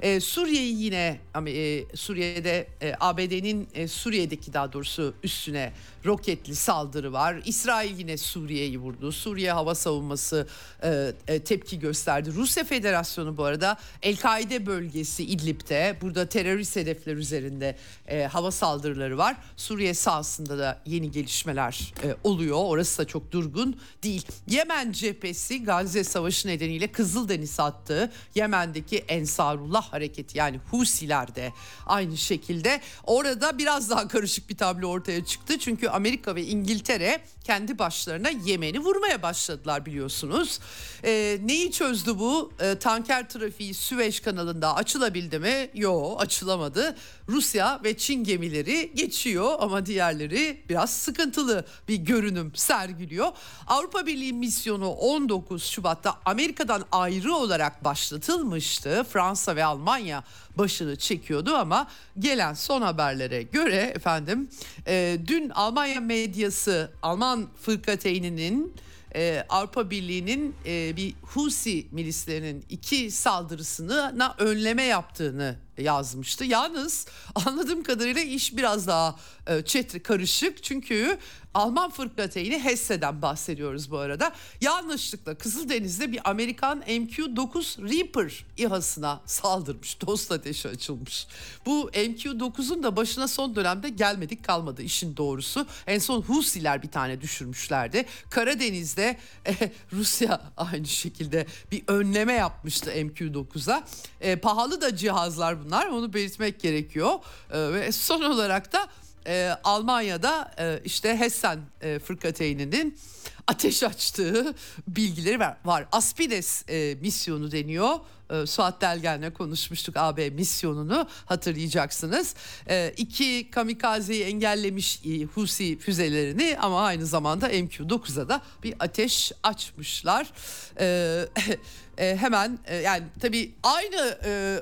Ee, 0.00 0.20
Suriye'yi 0.20 0.82
yine 0.82 1.20
e, 1.46 1.84
Suriye'de 1.96 2.66
e, 2.82 2.94
ABD'nin 3.00 3.68
e, 3.74 3.88
Suriye'deki 3.88 4.52
daha 4.52 4.72
doğrusu 4.72 5.14
üstüne 5.22 5.72
roketli 6.06 6.56
saldırı 6.56 7.12
var. 7.12 7.42
İsrail 7.44 7.98
yine 7.98 8.16
Suriye'yi 8.16 8.78
vurdu. 8.78 9.12
Suriye 9.12 9.52
hava 9.52 9.74
savunması 9.74 10.46
e, 10.82 11.12
e, 11.28 11.38
tepki 11.38 11.78
gösterdi. 11.78 12.32
Rusya 12.34 12.64
Federasyonu 12.64 13.36
bu 13.36 13.44
arada 13.44 13.76
El-Kaide 14.02 14.66
bölgesi 14.66 15.24
İdlib'de 15.24 15.96
burada 16.00 16.28
terörist 16.28 16.76
hedefler 16.76 17.16
üzerinde 17.16 17.76
e, 18.06 18.24
hava 18.24 18.50
saldırıları 18.50 19.18
var. 19.18 19.36
Suriye 19.56 19.94
sağ 19.94 20.12
aslında 20.12 20.58
da 20.58 20.82
yeni 20.86 21.10
gelişmeler 21.10 21.94
e, 22.04 22.16
oluyor. 22.24 22.58
Orası 22.60 22.98
da 22.98 23.06
çok 23.06 23.32
durgun 23.32 23.76
değil. 24.02 24.26
Yemen 24.48 24.92
cephesi 24.92 25.64
Gazze 25.64 26.04
Savaşı 26.04 26.48
nedeniyle 26.48 26.92
Kızıldeniz 26.92 27.58
hattı 27.58 28.12
Yemen'deki 28.34 28.98
Ensarullah 28.98 29.92
hareketi 29.92 30.38
yani 30.38 30.60
Husiler 30.70 31.34
de 31.34 31.52
aynı 31.86 32.16
şekilde 32.16 32.80
orada 33.04 33.58
biraz 33.58 33.90
daha 33.90 34.08
karışık 34.08 34.48
bir 34.50 34.56
tablo 34.56 34.86
ortaya 34.86 35.24
çıktı. 35.24 35.58
Çünkü 35.58 35.88
Amerika 35.92 36.34
ve 36.34 36.42
İngiltere 36.42 37.20
kendi 37.44 37.78
başlarına 37.78 38.28
Yemen'i 38.28 38.78
vurmaya 38.78 39.22
başladılar 39.22 39.86
biliyorsunuz. 39.86 40.58
E, 41.04 41.38
neyi 41.44 41.72
çözdü 41.72 42.18
bu? 42.18 42.52
E, 42.60 42.78
tanker 42.78 43.28
trafiği 43.28 43.74
Süveyş 43.74 44.20
kanalında 44.20 44.74
açılabildi 44.74 45.38
mi? 45.38 45.70
Yok 45.74 46.22
açılamadı. 46.22 46.96
Rusya 47.28 47.80
ve 47.84 47.96
Çin 47.96 48.24
gemileri 48.24 48.92
geçiyor 48.94 49.54
ama 49.58 49.86
diğerleri 49.86 50.62
biraz 50.68 50.90
sıkıntılı 50.90 51.64
bir 51.88 51.96
görünüm 51.96 52.52
sergiliyor. 52.54 53.28
Avrupa 53.66 54.06
Birliği 54.06 54.32
misyonu 54.32 54.88
19 54.90 55.64
Şubat'ta 55.64 56.18
Amerika'dan 56.24 56.84
ayrı 56.92 57.34
olarak 57.34 57.84
başlatılmıştı. 57.84 59.06
Fransa 59.12 59.56
ve 59.56 59.64
Almanya 59.64 60.24
başını 60.58 60.96
çekiyordu 60.96 61.54
ama 61.54 61.88
gelen 62.18 62.54
son 62.54 62.82
haberlere 62.82 63.42
göre 63.42 63.92
efendim 63.94 64.48
e, 64.86 65.18
dün 65.26 65.50
Almanya 65.50 66.00
medyası 66.00 66.90
Alman 67.02 67.48
fırkateyninin 67.62 68.74
e, 69.14 69.44
Avrupa 69.48 69.90
Birliği'nin 69.90 70.54
e, 70.66 70.96
bir 70.96 71.14
Husi 71.22 71.86
milislerinin 71.92 72.64
iki 72.70 73.10
saldırısına 73.10 74.34
önleme 74.38 74.82
yaptığını 74.82 75.56
yazmıştı. 75.78 76.44
Yalnız 76.44 77.06
anladığım 77.34 77.82
kadarıyla 77.82 78.22
iş 78.22 78.56
biraz 78.56 78.86
daha 78.86 79.16
e, 79.46 79.64
çetri 79.64 80.02
karışık. 80.02 80.62
Çünkü 80.62 81.18
Alman 81.54 81.90
fırkateyni 81.90 82.64
Hesse'den 82.64 83.22
bahsediyoruz 83.22 83.90
bu 83.90 83.98
arada. 83.98 84.32
Yanlışlıkla 84.60 85.34
Kızıldeniz'de 85.34 86.12
bir 86.12 86.30
Amerikan 86.30 86.80
MQ-9 86.80 87.82
Reaper 87.82 88.44
İHA'sına 88.56 89.20
saldırmış. 89.26 90.00
Dost 90.00 90.32
ateşi 90.32 90.68
açılmış. 90.68 91.26
Bu 91.66 91.90
MQ-9'un 91.90 92.82
da 92.82 92.96
başına 92.96 93.28
son 93.28 93.56
dönemde 93.56 93.88
gelmedik 93.88 94.44
kalmadı 94.44 94.82
işin 94.82 95.16
doğrusu. 95.16 95.66
En 95.86 95.98
son 95.98 96.22
Husiler 96.22 96.82
bir 96.82 96.90
tane 96.90 97.20
düşürmüşlerdi. 97.20 98.06
Karadeniz'de 98.30 99.16
e, 99.46 99.72
Rusya 99.92 100.40
aynı 100.56 100.86
şekilde 100.86 101.46
bir 101.70 101.82
önleme 101.88 102.32
yapmıştı 102.32 102.90
MQ-9'a. 102.90 103.84
E, 104.20 104.36
pahalı 104.36 104.80
da 104.80 104.96
cihazlar 104.96 105.61
bunlar 105.64 105.86
onu 105.86 106.12
belirtmek 106.12 106.60
gerekiyor. 106.60 107.10
E, 107.50 107.72
ve 107.72 107.92
son 107.92 108.22
olarak 108.22 108.72
da 108.72 108.88
e, 109.26 109.50
Almanya'da 109.64 110.54
e, 110.58 110.80
işte 110.84 111.16
Hessen 111.16 111.58
e, 111.80 111.98
fırkateyninin 111.98 112.98
ateş 113.46 113.82
açtığı 113.82 114.54
bilgileri 114.88 115.40
var. 115.40 115.56
var. 115.64 115.86
Aspides 115.92 116.68
e, 116.68 116.94
misyonu 117.00 117.50
deniyor. 117.52 117.98
E, 118.32 118.46
Suat 118.46 118.80
Delgen'le 118.80 119.30
konuşmuştuk 119.30 119.96
AB 119.96 120.30
misyonunu 120.30 121.06
hatırlayacaksınız. 121.26 122.34
E, 122.68 122.94
iki 122.96 123.50
kamikazeyi 123.50 124.22
engellemiş 124.22 125.00
e, 125.06 125.24
Husi 125.24 125.78
füzelerini 125.78 126.56
ama 126.60 126.82
aynı 126.82 127.06
zamanda 127.06 127.48
MQ-9'a 127.52 128.28
da 128.28 128.42
bir 128.62 128.74
ateş 128.78 129.32
açmışlar. 129.42 130.32
E, 130.80 131.28
e, 131.98 132.16
hemen 132.16 132.58
e, 132.64 132.76
yani 132.76 133.02
tabii 133.20 133.54
aynı 133.62 134.18
e, 134.24 134.58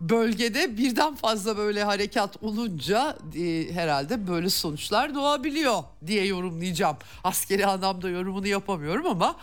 bölgede 0.00 0.76
birden 0.76 1.14
fazla 1.14 1.56
böyle 1.56 1.84
harekat 1.84 2.42
olunca 2.42 3.18
e, 3.36 3.72
herhalde 3.72 4.28
böyle 4.28 4.50
sonuçlar 4.50 5.14
doğabiliyor 5.14 5.82
diye 6.06 6.26
yorumlayacağım. 6.26 6.96
Askeri 7.24 7.66
anlamda 7.66 8.08
yorumunu 8.08 8.46
yapamıyorum 8.46 9.06
ama 9.06 9.36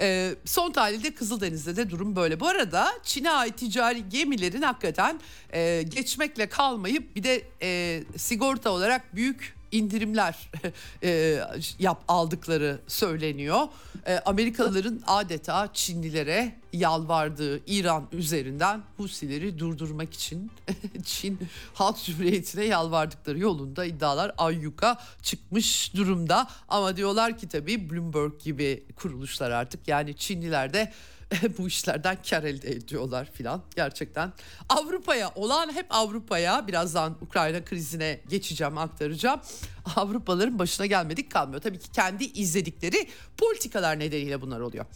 e, 0.00 0.34
son 0.44 0.72
tahlilde 0.72 1.14
Kızıldeniz'de 1.14 1.76
de 1.76 1.90
durum 1.90 2.16
böyle. 2.16 2.40
Bu 2.40 2.48
arada 2.48 2.88
Çin'e 3.02 3.30
ait 3.30 3.58
ticari 3.58 4.08
gemilerin 4.08 4.62
hakikaten 4.62 5.20
e, 5.52 5.82
geçmekle 5.82 6.48
kalmayıp 6.48 7.16
bir 7.16 7.22
de 7.22 7.42
e, 7.62 8.02
sigorta 8.16 8.70
olarak 8.70 9.14
büyük 9.16 9.57
indirimler 9.72 10.50
e, 11.02 11.40
yap 11.78 12.02
aldıkları 12.08 12.80
söyleniyor. 12.86 13.68
E, 14.06 14.18
Amerikalıların 14.18 15.02
adeta 15.06 15.68
Çinlilere 15.72 16.54
yalvardığı 16.72 17.60
İran 17.66 18.08
üzerinden 18.12 18.82
Husileri 18.96 19.58
durdurmak 19.58 20.14
için 20.14 20.50
Çin 21.04 21.38
Halk 21.74 22.04
Cumhuriyeti'ne 22.04 22.64
yalvardıkları 22.64 23.38
yolunda 23.38 23.84
iddialar 23.84 24.32
ayyuka 24.38 24.98
çıkmış 25.22 25.94
durumda. 25.94 26.48
Ama 26.68 26.96
diyorlar 26.96 27.38
ki 27.38 27.48
tabii 27.48 27.90
Bloomberg 27.90 28.40
gibi 28.40 28.84
kuruluşlar 28.96 29.50
artık 29.50 29.88
yani 29.88 30.16
Çinliler 30.16 30.72
de 30.72 30.92
bu 31.58 31.68
işlerden 31.68 32.18
kar 32.30 32.42
elde 32.42 32.70
ediyorlar 32.70 33.30
filan 33.32 33.62
gerçekten. 33.76 34.32
Avrupa'ya 34.68 35.32
olan 35.34 35.72
hep 35.72 35.86
Avrupa'ya 35.90 36.68
birazdan 36.68 37.16
Ukrayna 37.20 37.64
krizine 37.64 38.20
geçeceğim 38.28 38.78
aktaracağım. 38.78 39.40
Avrupalıların 39.96 40.58
başına 40.58 40.86
gelmedik 40.86 41.30
kalmıyor. 41.30 41.62
Tabii 41.62 41.78
ki 41.78 41.92
kendi 41.92 42.24
izledikleri 42.24 43.08
politikalar 43.36 43.98
nedeniyle 43.98 44.40
bunlar 44.40 44.60
oluyor. 44.60 44.86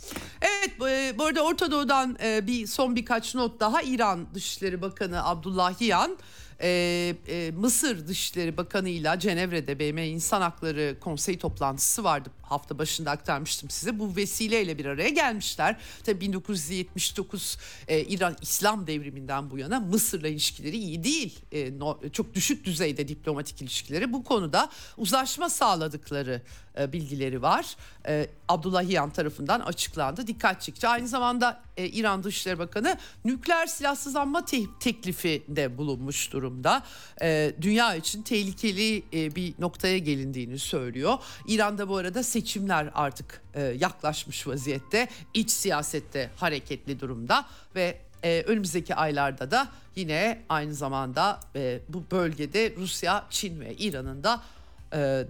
Evet 0.42 0.80
bu 1.18 1.24
arada 1.24 1.42
Orta 1.42 1.70
Doğu'dan 1.70 2.18
bir 2.46 2.66
son 2.66 2.96
birkaç 2.96 3.34
not 3.34 3.60
daha 3.60 3.82
İran 3.82 4.34
Dışişleri 4.34 4.82
Bakanı 4.82 5.26
Abdullahiyan 5.26 6.10
ee, 6.12 6.51
e, 6.62 7.52
Mısır 7.56 8.08
Dışişleri 8.08 8.56
Bakanı 8.56 8.88
ile 8.88 9.16
Cenevre'de 9.18 9.78
BM 9.78 10.08
İnsan 10.08 10.40
Hakları 10.40 10.96
Konseyi 11.00 11.38
toplantısı 11.38 12.04
vardı. 12.04 12.30
Hafta 12.42 12.78
başında 12.78 13.10
aktarmıştım 13.10 13.70
size. 13.70 13.98
Bu 13.98 14.16
vesileyle 14.16 14.78
bir 14.78 14.86
araya 14.86 15.08
gelmişler. 15.08 15.76
Tabii 16.04 16.20
1979 16.20 17.58
e, 17.88 18.00
İran 18.00 18.36
İslam 18.42 18.86
devriminden 18.86 19.50
bu 19.50 19.58
yana 19.58 19.80
Mısır'la 19.80 20.28
ilişkileri 20.28 20.76
iyi 20.76 21.04
değil. 21.04 21.38
E, 21.52 21.78
no, 21.78 21.98
çok 22.12 22.34
düşük 22.34 22.64
düzeyde 22.64 23.08
diplomatik 23.08 23.62
ilişkileri. 23.62 24.12
Bu 24.12 24.24
konuda 24.24 24.70
uzlaşma 24.96 25.50
sağladıkları 25.50 26.42
e, 26.78 26.92
bilgileri 26.92 27.42
var. 27.42 27.76
E, 28.08 28.26
Abdullahiyan 28.48 29.10
tarafından 29.10 29.60
açıklandı. 29.60 30.26
Dikkat 30.26 30.62
çekici. 30.62 30.88
Aynı 30.88 31.08
zamanda 31.08 31.62
e, 31.76 31.86
İran 31.86 32.24
Dışişleri 32.24 32.58
Bakanı 32.58 32.98
nükleer 33.24 33.66
silahsızlanma 33.66 34.44
te- 34.44 34.78
teklifinde 34.80 35.78
bulunmuş 35.78 36.32
durumda. 36.32 36.82
E, 37.22 37.52
dünya 37.60 37.94
için 37.94 38.22
tehlikeli 38.22 39.02
bir 39.36 39.54
noktaya 39.58 39.98
gelindiğini 39.98 40.58
söylüyor. 40.58 41.18
İran'da 41.48 41.88
bu 41.88 41.96
arada 41.96 42.22
seçimler 42.22 42.90
artık 42.94 43.42
yaklaşmış 43.78 44.46
vaziyette. 44.46 45.08
İç 45.34 45.50
siyasette 45.50 46.30
hareketli 46.36 47.00
durumda 47.00 47.46
ve 47.74 47.98
e, 48.22 48.42
önümüzdeki 48.46 48.94
aylarda 48.94 49.50
da 49.50 49.68
yine 49.96 50.42
aynı 50.48 50.74
zamanda 50.74 51.40
e, 51.56 51.80
bu 51.88 52.04
bölgede 52.10 52.74
Rusya, 52.76 53.24
Çin 53.30 53.60
ve 53.60 53.74
İran'ın 53.74 54.24
da 54.24 54.42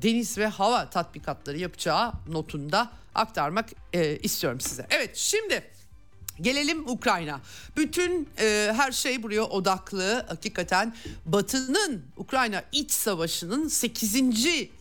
deniz 0.03 0.39
ve 0.39 0.47
hava 0.47 0.91
tatbikatları 0.91 1.59
yapacağı 1.59 2.13
notunda 2.29 2.91
aktarmak 3.15 3.69
e, 3.93 4.17
istiyorum 4.17 4.61
size. 4.61 4.87
Evet 4.91 5.17
şimdi 5.17 5.73
Gelelim 6.41 6.89
Ukrayna. 6.89 7.41
Bütün 7.77 8.29
e, 8.41 8.73
her 8.77 8.93
şey 8.93 9.23
buraya 9.23 9.45
odaklı. 9.45 10.25
Hakikaten 10.29 10.97
Batı'nın 11.27 12.03
Ukrayna 12.17 12.63
iç 12.73 12.91
savaşının 12.91 13.69
8. 13.69 14.17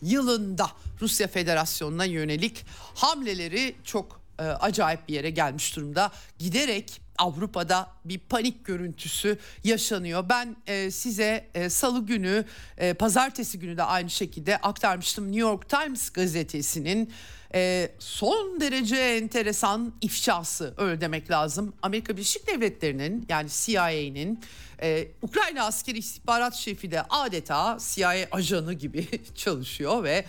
yılında 0.02 0.70
Rusya 1.00 1.28
Federasyonu'na 1.28 2.04
yönelik 2.04 2.64
hamleleri 2.94 3.74
çok 3.84 4.20
e, 4.38 4.42
acayip 4.42 5.08
bir 5.08 5.14
yere 5.14 5.30
gelmiş 5.30 5.76
durumda. 5.76 6.12
Giderek 6.38 7.00
Avrupa'da 7.18 7.88
bir 8.04 8.18
panik 8.18 8.64
görüntüsü 8.64 9.38
yaşanıyor. 9.64 10.28
Ben 10.28 10.56
e, 10.66 10.90
size 10.90 11.50
e, 11.54 11.70
salı 11.70 12.06
günü, 12.06 12.44
e, 12.78 12.94
pazartesi 12.94 13.58
günü 13.58 13.76
de 13.76 13.82
aynı 13.82 14.10
şekilde 14.10 14.56
aktarmıştım. 14.56 15.24
New 15.24 15.40
York 15.40 15.68
Times 15.68 16.10
gazetesinin 16.10 17.12
e, 17.54 17.90
son 17.98 18.60
derece 18.60 18.96
enteresan 18.96 19.92
ifşası 20.00 20.74
öyle 20.76 21.00
demek 21.00 21.30
lazım. 21.30 21.74
Amerika 21.82 22.12
Birleşik 22.12 22.46
Devletleri'nin 22.46 23.26
yani 23.28 23.48
CIA'nin 23.50 24.40
e, 24.82 25.08
Ukrayna 25.22 25.64
askeri 25.64 25.98
istihbarat 25.98 26.54
şefi 26.54 26.90
de 26.90 27.02
adeta 27.02 27.78
CIA 27.80 28.26
ajanı 28.32 28.72
gibi 28.72 29.08
çalışıyor 29.34 30.04
ve 30.04 30.24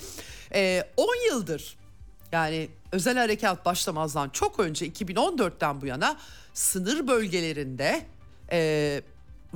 e, 0.54 0.84
10 0.98 1.08
yıldır 1.30 1.78
yani 2.32 2.70
özel 2.92 3.18
harekat 3.18 3.66
başlamazdan 3.66 4.30
çok 4.30 4.60
önce 4.60 4.88
2014'ten 4.88 5.82
bu 5.82 5.86
yana 5.86 6.18
sınır 6.54 7.08
bölgelerinde 7.08 8.06
e, 8.52 9.02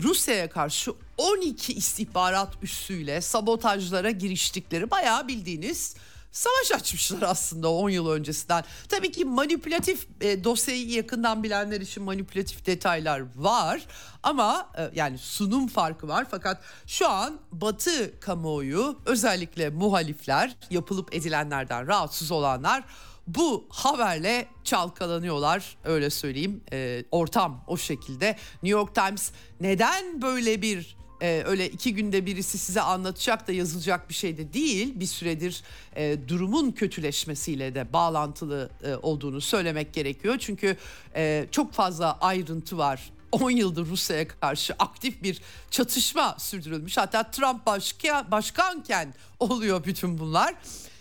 Rusya'ya 0.02 0.50
karşı 0.50 0.94
12 1.18 1.74
istihbarat 1.74 2.54
üssüyle 2.62 3.22
sabotajlara 3.22 4.12
giriştikleri 4.12 4.92
bayağı 4.92 5.28
bildiğiniz 5.28 5.96
savaş 6.32 6.82
açmışlar 6.82 7.22
aslında 7.22 7.72
10 7.72 7.90
yıl 7.90 8.10
öncesinden. 8.10 8.64
Tabii 8.90 9.12
ki 9.12 9.26
manipülatif 9.26 10.08
e, 10.22 10.44
dosyayı 10.44 10.90
yakından 10.90 11.44
bilenler 11.44 11.82
için 11.82 12.04
manipülatif 12.04 12.66
detaylar 12.66 13.24
var 13.36 13.86
ama 14.24 14.70
e, 14.78 14.92
yani 14.96 15.18
sunum 15.18 15.68
farkı 15.68 16.08
var 16.08 16.28
fakat 16.32 16.62
şu 16.88 17.10
an 17.10 17.40
Batı 17.52 18.20
kamuoyu 18.20 19.00
özellikle 19.06 19.70
muhalifler 19.70 20.58
yapılıp 20.70 21.16
edilenlerden 21.16 21.88
rahatsız 21.88 22.32
olanlar 22.32 22.84
bu 23.28 23.68
haberle 23.70 24.48
çalkalanıyorlar 24.64 25.78
öyle 25.84 26.10
söyleyeyim 26.10 26.62
e, 26.74 27.04
ortam 27.12 27.64
o 27.68 27.78
şekilde 27.78 28.28
New 28.64 28.70
York 28.80 28.96
Times 28.96 29.32
neden 29.62 30.22
böyle 30.22 30.62
bir 30.62 30.98
e, 31.22 31.44
öyle 31.46 31.70
iki 31.70 31.94
günde 31.94 32.26
birisi 32.26 32.58
size 32.58 32.82
anlatacak 32.82 33.48
da 33.48 33.52
yazılacak 33.52 34.10
bir 34.10 34.14
şey 34.14 34.38
de 34.38 34.54
değil 34.54 35.00
bir 35.00 35.06
süredir 35.06 35.64
e, 35.96 36.18
durumun 36.28 36.72
kötüleşmesiyle 36.72 37.76
de 37.76 37.94
bağlantılı 37.94 38.70
e, 38.84 38.96
olduğunu 38.96 39.42
söylemek 39.42 39.94
gerekiyor 39.94 40.36
çünkü 40.40 40.78
e, 41.16 41.48
çok 41.52 41.74
fazla 41.74 42.18
ayrıntı 42.22 42.78
var 42.78 43.12
10 43.32 43.52
yıldır 43.52 43.86
Rusya'ya 43.86 44.28
karşı 44.28 44.74
aktif 44.80 45.24
bir 45.24 45.42
çatışma 45.72 46.36
sürdürülmüş. 46.40 46.98
Hatta 46.98 47.32
Trump 47.32 47.66
başka, 47.66 48.32
başkanken 48.32 49.14
oluyor 49.40 49.86
bütün 49.86 50.18
bunlar. 50.18 50.56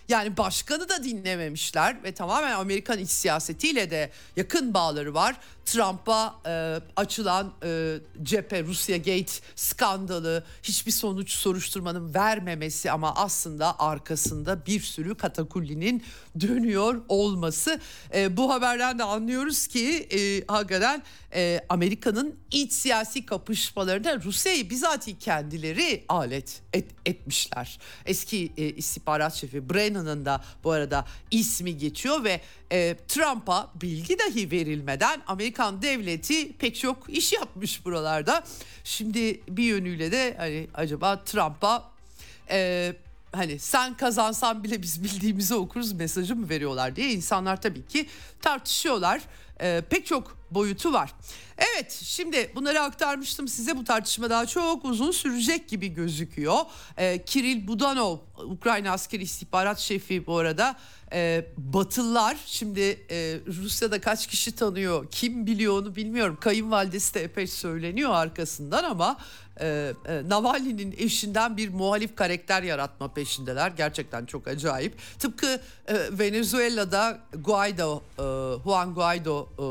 Yani 0.08 0.36
başkanı 0.36 0.88
da 0.88 1.04
dinlememişler 1.04 2.02
ve 2.04 2.12
tamamen 2.12 2.52
Amerikan 2.52 2.98
iç 2.98 3.10
siyasetiyle 3.10 3.90
de 3.90 4.10
yakın 4.36 4.74
bağları 4.74 5.14
var. 5.14 5.36
Trump'a 5.66 6.34
e, 6.46 6.80
açılan 6.96 7.52
e, 7.64 7.96
cephe 8.22 8.62
Rusya 8.62 8.96
Gate 8.96 9.32
skandalı 9.54 10.44
hiçbir 10.62 10.92
sonuç 10.92 11.30
soruşturmanın 11.30 12.14
vermemesi 12.14 12.90
ama 12.90 13.14
aslında 13.14 13.80
arkasında 13.80 14.66
bir 14.66 14.80
sürü 14.80 15.14
katakullinin 15.14 16.02
dönüyor 16.40 17.02
olması. 17.08 17.80
E, 18.14 18.36
bu 18.36 18.52
haberden 18.52 18.98
de 18.98 19.04
anlıyoruz 19.04 19.66
ki 19.66 20.08
e, 20.10 20.44
hakikaten 20.48 21.02
e, 21.34 21.60
Amerika'nın 21.68 22.34
iç 22.50 22.72
siyasi 22.72 23.26
kapışmalarında 23.26 24.22
Rusya'yı 24.22 24.70
bizatihi 24.70 25.18
kendileri 25.18 26.04
alet 26.08 26.62
et, 26.72 26.90
etmişler. 27.06 27.78
Eski 28.06 28.52
e, 28.56 28.68
istihbarat 28.68 29.34
şefi 29.34 29.70
Brennan'ın 29.70 30.24
da 30.24 30.44
bu 30.64 30.70
arada 30.70 31.04
ismi 31.30 31.78
geçiyor 31.78 32.24
ve 32.24 32.40
e, 32.72 32.96
Trump'a 33.08 33.70
bilgi 33.82 34.18
dahi 34.18 34.50
verilmeden 34.50 35.22
Amerikan 35.26 35.82
devleti 35.82 36.52
pek 36.52 36.76
çok 36.76 37.10
iş 37.10 37.32
yapmış 37.32 37.84
buralarda. 37.84 38.44
Şimdi 38.84 39.40
bir 39.48 39.64
yönüyle 39.64 40.12
de 40.12 40.34
hani 40.38 40.68
acaba 40.74 41.24
Trump'a 41.24 41.90
e, 42.50 42.92
hani 43.32 43.58
sen 43.58 43.96
kazansan 43.96 44.64
bile 44.64 44.82
biz 44.82 45.04
bildiğimizi 45.04 45.54
okuruz 45.54 45.92
mesajı 45.92 46.36
mı 46.36 46.48
veriyorlar 46.48 46.96
diye 46.96 47.12
insanlar 47.12 47.60
tabii 47.60 47.86
ki 47.86 48.06
tartışıyorlar. 48.42 49.20
E, 49.60 49.82
pek 49.90 50.06
çok 50.06 50.36
boyutu 50.50 50.92
var. 50.92 51.12
Evet 51.58 51.92
şimdi 51.92 52.50
bunları 52.54 52.80
aktarmıştım 52.80 53.48
size 53.48 53.76
bu 53.76 53.84
tartışma 53.84 54.30
daha 54.30 54.46
çok 54.46 54.84
uzun 54.84 55.10
sürecek 55.10 55.68
gibi 55.68 55.88
gözüküyor. 55.88 56.58
E, 56.96 57.24
Kiril 57.24 57.66
Budanov 57.66 58.18
Ukrayna 58.44 58.90
askeri 58.90 59.22
istihbarat 59.22 59.78
şefi 59.78 60.26
bu 60.26 60.38
arada 60.38 60.76
e, 61.16 61.44
Batılılar 61.56 62.36
şimdi 62.46 62.80
e, 63.10 63.40
Rusya'da 63.46 64.00
kaç 64.00 64.26
kişi 64.26 64.54
tanıyor 64.54 65.06
kim 65.10 65.46
biliyor 65.46 65.82
onu 65.82 65.96
bilmiyorum. 65.96 66.38
Kayınvalidesi 66.40 67.14
de 67.14 67.22
epey 67.22 67.46
söyleniyor 67.46 68.10
arkasından 68.10 68.84
ama 68.84 69.16
e, 69.60 69.92
e, 70.08 70.28
Navalny'nin 70.28 70.94
eşinden 70.98 71.56
bir 71.56 71.68
muhalif 71.68 72.16
karakter 72.16 72.62
yaratma 72.62 73.14
peşindeler. 73.14 73.70
Gerçekten 73.70 74.26
çok 74.26 74.48
acayip. 74.48 74.94
Tıpkı 75.18 75.60
e, 75.86 75.94
Venezuela'da 76.18 77.18
Guaido, 77.44 78.02
e, 78.18 78.22
Juan 78.64 78.94
Guaido 78.94 79.48
e, 79.58 79.66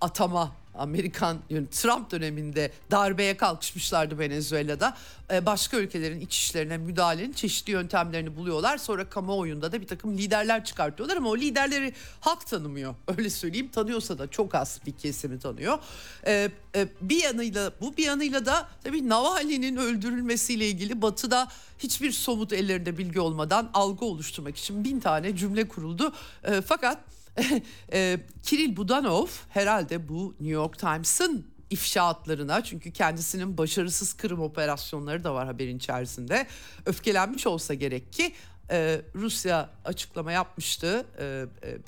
atama 0.00 0.52
Amerikan 0.78 1.38
yani 1.50 1.66
Trump 1.70 2.10
döneminde 2.10 2.72
darbeye 2.90 3.36
kalkışmışlardı 3.36 4.18
Venezuela'da. 4.18 4.96
Ee, 5.30 5.46
başka 5.46 5.76
ülkelerin 5.76 6.20
iç 6.20 6.36
işlerine 6.36 6.78
müdahalenin 6.78 7.32
çeşitli 7.32 7.70
yöntemlerini 7.70 8.36
buluyorlar. 8.36 8.78
Sonra 8.78 9.08
kamuoyunda 9.08 9.72
da 9.72 9.80
bir 9.80 9.86
takım 9.86 10.18
liderler 10.18 10.64
çıkartıyorlar 10.64 11.16
ama 11.16 11.28
o 11.28 11.36
liderleri 11.36 11.92
halk 12.20 12.46
tanımıyor. 12.46 12.94
Öyle 13.18 13.30
söyleyeyim 13.30 13.68
tanıyorsa 13.68 14.18
da 14.18 14.30
çok 14.30 14.54
az 14.54 14.80
bir 14.86 14.92
kesimi 14.92 15.38
tanıyor. 15.38 15.78
Ee, 16.26 16.50
e, 16.74 16.88
bir 17.00 17.22
yanıyla 17.22 17.72
bu 17.80 17.96
bir 17.96 18.04
yanıyla 18.04 18.46
da 18.46 18.68
tabii 18.84 19.08
Navalny'nin 19.08 19.76
öldürülmesiyle 19.76 20.68
ilgili 20.68 21.02
batıda 21.02 21.48
hiçbir 21.78 22.12
somut 22.12 22.52
ellerinde 22.52 22.98
bilgi 22.98 23.20
olmadan 23.20 23.70
algı 23.74 24.04
oluşturmak 24.04 24.56
için 24.56 24.84
bin 24.84 25.00
tane 25.00 25.36
cümle 25.36 25.68
kuruldu. 25.68 26.12
Ee, 26.44 26.60
fakat 26.60 26.98
e, 27.92 28.20
Kiril 28.42 28.76
Budanov 28.76 29.26
herhalde 29.48 30.08
bu 30.08 30.34
New 30.40 30.54
York 30.54 30.78
Times'ın 30.78 31.46
ifşaatlarına 31.70 32.64
çünkü 32.64 32.92
kendisinin 32.92 33.58
başarısız 33.58 34.12
kırım 34.12 34.40
operasyonları 34.40 35.24
da 35.24 35.34
var 35.34 35.46
haberin 35.46 35.76
içerisinde 35.76 36.46
öfkelenmiş 36.86 37.46
olsa 37.46 37.74
gerek 37.74 38.12
ki 38.12 38.32
e, 38.70 39.00
Rusya 39.14 39.70
açıklama 39.84 40.32
yapmıştı 40.32 41.06
e, 41.18 41.44
e, 41.62 41.78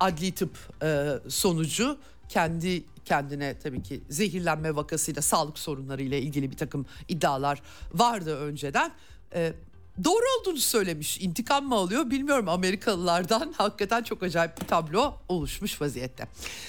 adli 0.00 0.32
tıp 0.32 0.56
e, 0.82 1.08
sonucu 1.28 1.98
kendi 2.28 2.84
kendine 3.04 3.58
tabii 3.58 3.82
ki 3.82 4.00
zehirlenme 4.08 4.76
vakasıyla 4.76 5.22
sağlık 5.22 5.58
sorunlarıyla 5.58 6.18
ilgili 6.18 6.50
bir 6.50 6.56
takım 6.56 6.86
iddialar 7.08 7.62
vardı 7.92 8.36
önceden. 8.36 8.92
Doğru 10.04 10.24
olduğunu 10.40 10.58
söylemiş. 10.58 11.20
İntikam 11.20 11.64
mı 11.66 11.74
alıyor 11.74 12.10
bilmiyorum 12.10 12.48
Amerikalılardan. 12.48 13.54
Hakikaten 13.58 14.02
çok 14.02 14.22
acayip 14.22 14.60
bir 14.60 14.66
tablo 14.66 15.14
oluşmuş 15.28 15.80
vaziyette. 15.80 16.24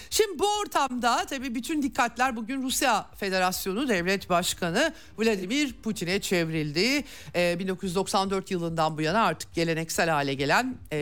Şimdi 0.09 0.39
bu 0.39 0.47
ortamda 0.61 1.25
tabii 1.25 1.55
bütün 1.55 1.83
dikkatler 1.83 2.35
bugün 2.35 2.63
Rusya 2.63 3.09
Federasyonu 3.15 3.89
Devlet 3.89 4.29
Başkanı 4.29 4.93
Vladimir 5.17 5.73
Putin'e 5.73 6.21
çevrildi. 6.21 7.03
Ee, 7.35 7.59
1994 7.59 8.51
yılından 8.51 8.97
bu 8.97 9.01
yana 9.01 9.23
artık 9.23 9.53
geleneksel 9.53 10.09
hale 10.09 10.33
gelen 10.33 10.75
e, 10.91 10.97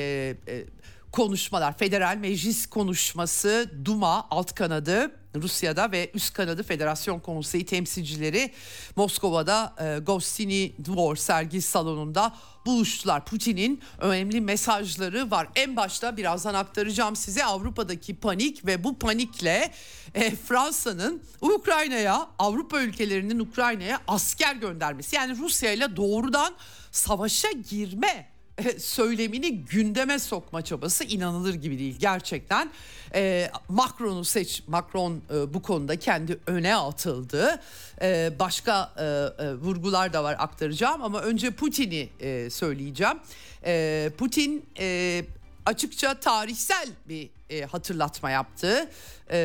e, 0.47 0.63
konuşmalar, 1.11 1.77
federal 1.77 2.17
meclis 2.17 2.65
konuşması, 2.65 3.71
Duma 3.85 4.27
alt 4.29 4.55
kanadı 4.55 5.11
Rusya'da 5.41 5.91
ve 5.91 6.11
üst 6.13 6.33
kanadı 6.33 6.63
Federasyon 6.63 7.19
Konseyi 7.19 7.65
temsilcileri 7.65 8.51
Moskova'da 8.95 9.75
e, 9.79 9.99
Gostini 9.99 10.75
Dvor 10.85 11.15
sergi 11.15 11.61
salonunda 11.61 12.35
buluştular. 12.65 13.25
Putin'in 13.25 13.81
önemli 13.99 14.41
mesajları 14.41 15.31
var. 15.31 15.47
En 15.55 15.75
başta 15.75 16.17
birazdan 16.17 16.53
aktaracağım 16.53 17.15
size 17.15 17.45
Avrupa'daki 17.45 18.15
panik 18.15 18.65
ve 18.65 18.83
bu 18.83 18.99
panikle 18.99 19.71
e, 20.13 20.35
Fransa'nın 20.35 21.21
Ukrayna'ya, 21.41 22.27
Avrupa 22.39 22.81
ülkelerinin 22.81 23.39
Ukrayna'ya 23.39 24.01
asker 24.07 24.55
göndermesi. 24.55 25.15
Yani 25.15 25.37
Rusya 25.37 25.71
ile 25.71 25.95
doğrudan 25.95 26.53
savaşa 26.91 27.51
girme 27.69 28.36
söylemini 28.79 29.65
gündeme 29.65 30.19
sokma 30.19 30.61
çabası 30.61 31.03
inanılır 31.03 31.53
gibi 31.53 31.79
değil 31.79 31.95
gerçekten. 31.99 32.71
E, 33.15 33.51
Macron'u 33.69 34.25
seç, 34.25 34.63
Macron 34.67 35.21
e, 35.33 35.53
bu 35.53 35.61
konuda 35.61 35.99
kendi 35.99 36.39
öne 36.47 36.75
atıldı. 36.75 37.61
E, 38.01 38.31
başka 38.39 38.93
e, 38.97 39.03
e, 39.03 39.53
vurgular 39.53 40.13
da 40.13 40.23
var 40.23 40.35
aktaracağım 40.39 41.03
ama 41.03 41.21
önce 41.21 41.51
Putin'i 41.51 42.09
e, 42.19 42.49
söyleyeceğim. 42.49 43.17
E, 43.65 44.11
Putin 44.17 44.65
e, 44.79 45.25
açıkça 45.65 46.13
tarihsel 46.13 46.87
bir 47.09 47.29
e, 47.49 47.61
hatırlatma 47.61 48.31
yaptı. 48.31 48.89
E, 49.31 49.37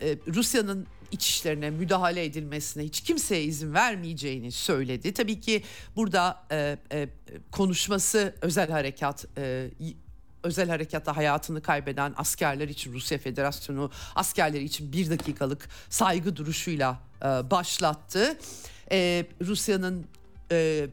e, 0.00 0.16
Rusya'nın 0.34 0.86
iç 1.14 1.28
işlerine 1.28 1.70
müdahale 1.70 2.24
edilmesine 2.24 2.84
hiç 2.84 3.00
kimseye 3.00 3.42
izin 3.42 3.74
vermeyeceğini 3.74 4.52
söyledi. 4.52 5.14
Tabii 5.14 5.40
ki 5.40 5.62
burada 5.96 6.44
e, 6.50 6.78
e, 6.92 7.08
konuşması 7.52 8.34
özel 8.42 8.70
harekat 8.70 9.26
e, 9.38 9.70
özel 10.42 10.68
harekatta 10.68 11.16
hayatını 11.16 11.62
kaybeden 11.62 12.14
askerler 12.16 12.68
için 12.68 12.92
Rusya 12.92 13.18
Federasyonu 13.18 13.90
askerleri 14.14 14.64
için 14.64 14.92
bir 14.92 15.10
dakikalık 15.10 15.68
saygı 15.90 16.36
duruşuyla 16.36 16.98
e, 17.22 17.24
başlattı. 17.24 18.38
E, 18.90 19.26
Rusya'nın 19.40 20.06
e, 20.50 20.86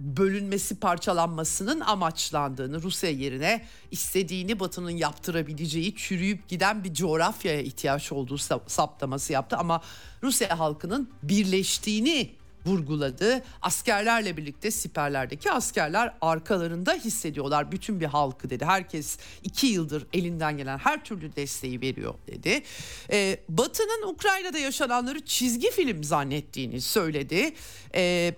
bölünmesi 0.00 0.80
parçalanmasının 0.80 1.80
amaçlandığını 1.80 2.82
Rusya 2.82 3.10
yerine 3.10 3.64
istediğini 3.90 4.60
Batı'nın 4.60 4.90
yaptırabileceği 4.90 5.94
çürüyüp 5.96 6.48
giden 6.48 6.84
bir 6.84 6.94
coğrafyaya 6.94 7.60
ihtiyaç 7.60 8.12
olduğu 8.12 8.38
saptaması 8.66 9.32
yaptı 9.32 9.56
ama 9.56 9.82
Rusya 10.22 10.58
halkının 10.58 11.10
birleştiğini 11.22 12.38
vurguladı. 12.66 13.42
Askerlerle 13.62 14.36
birlikte 14.36 14.70
siperlerdeki 14.70 15.52
askerler 15.52 16.14
arkalarında 16.20 16.92
hissediyorlar 16.92 17.72
bütün 17.72 18.00
bir 18.00 18.06
halkı 18.06 18.50
dedi. 18.50 18.64
Herkes 18.64 19.18
iki 19.42 19.66
yıldır 19.66 20.06
elinden 20.12 20.56
gelen 20.56 20.78
her 20.78 21.04
türlü 21.04 21.36
desteği 21.36 21.80
veriyor 21.80 22.14
dedi. 22.26 22.62
Ee, 23.10 23.38
Batı'nın 23.48 24.08
Ukrayna'da 24.12 24.58
yaşananları 24.58 25.24
çizgi 25.24 25.70
film 25.70 26.04
zannettiğini 26.04 26.80
söyledi. 26.80 27.54
Ee, 27.94 28.34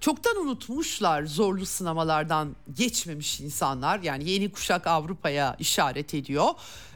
çoktan 0.00 0.36
unutmuşlar 0.36 1.22
zorlu 1.22 1.66
sınamalardan 1.66 2.56
geçmemiş 2.72 3.40
insanlar. 3.40 4.00
Yani 4.00 4.30
yeni 4.30 4.52
kuşak 4.52 4.86
Avrupa'ya 4.86 5.56
işaret 5.58 6.14
ediyor. 6.14 6.48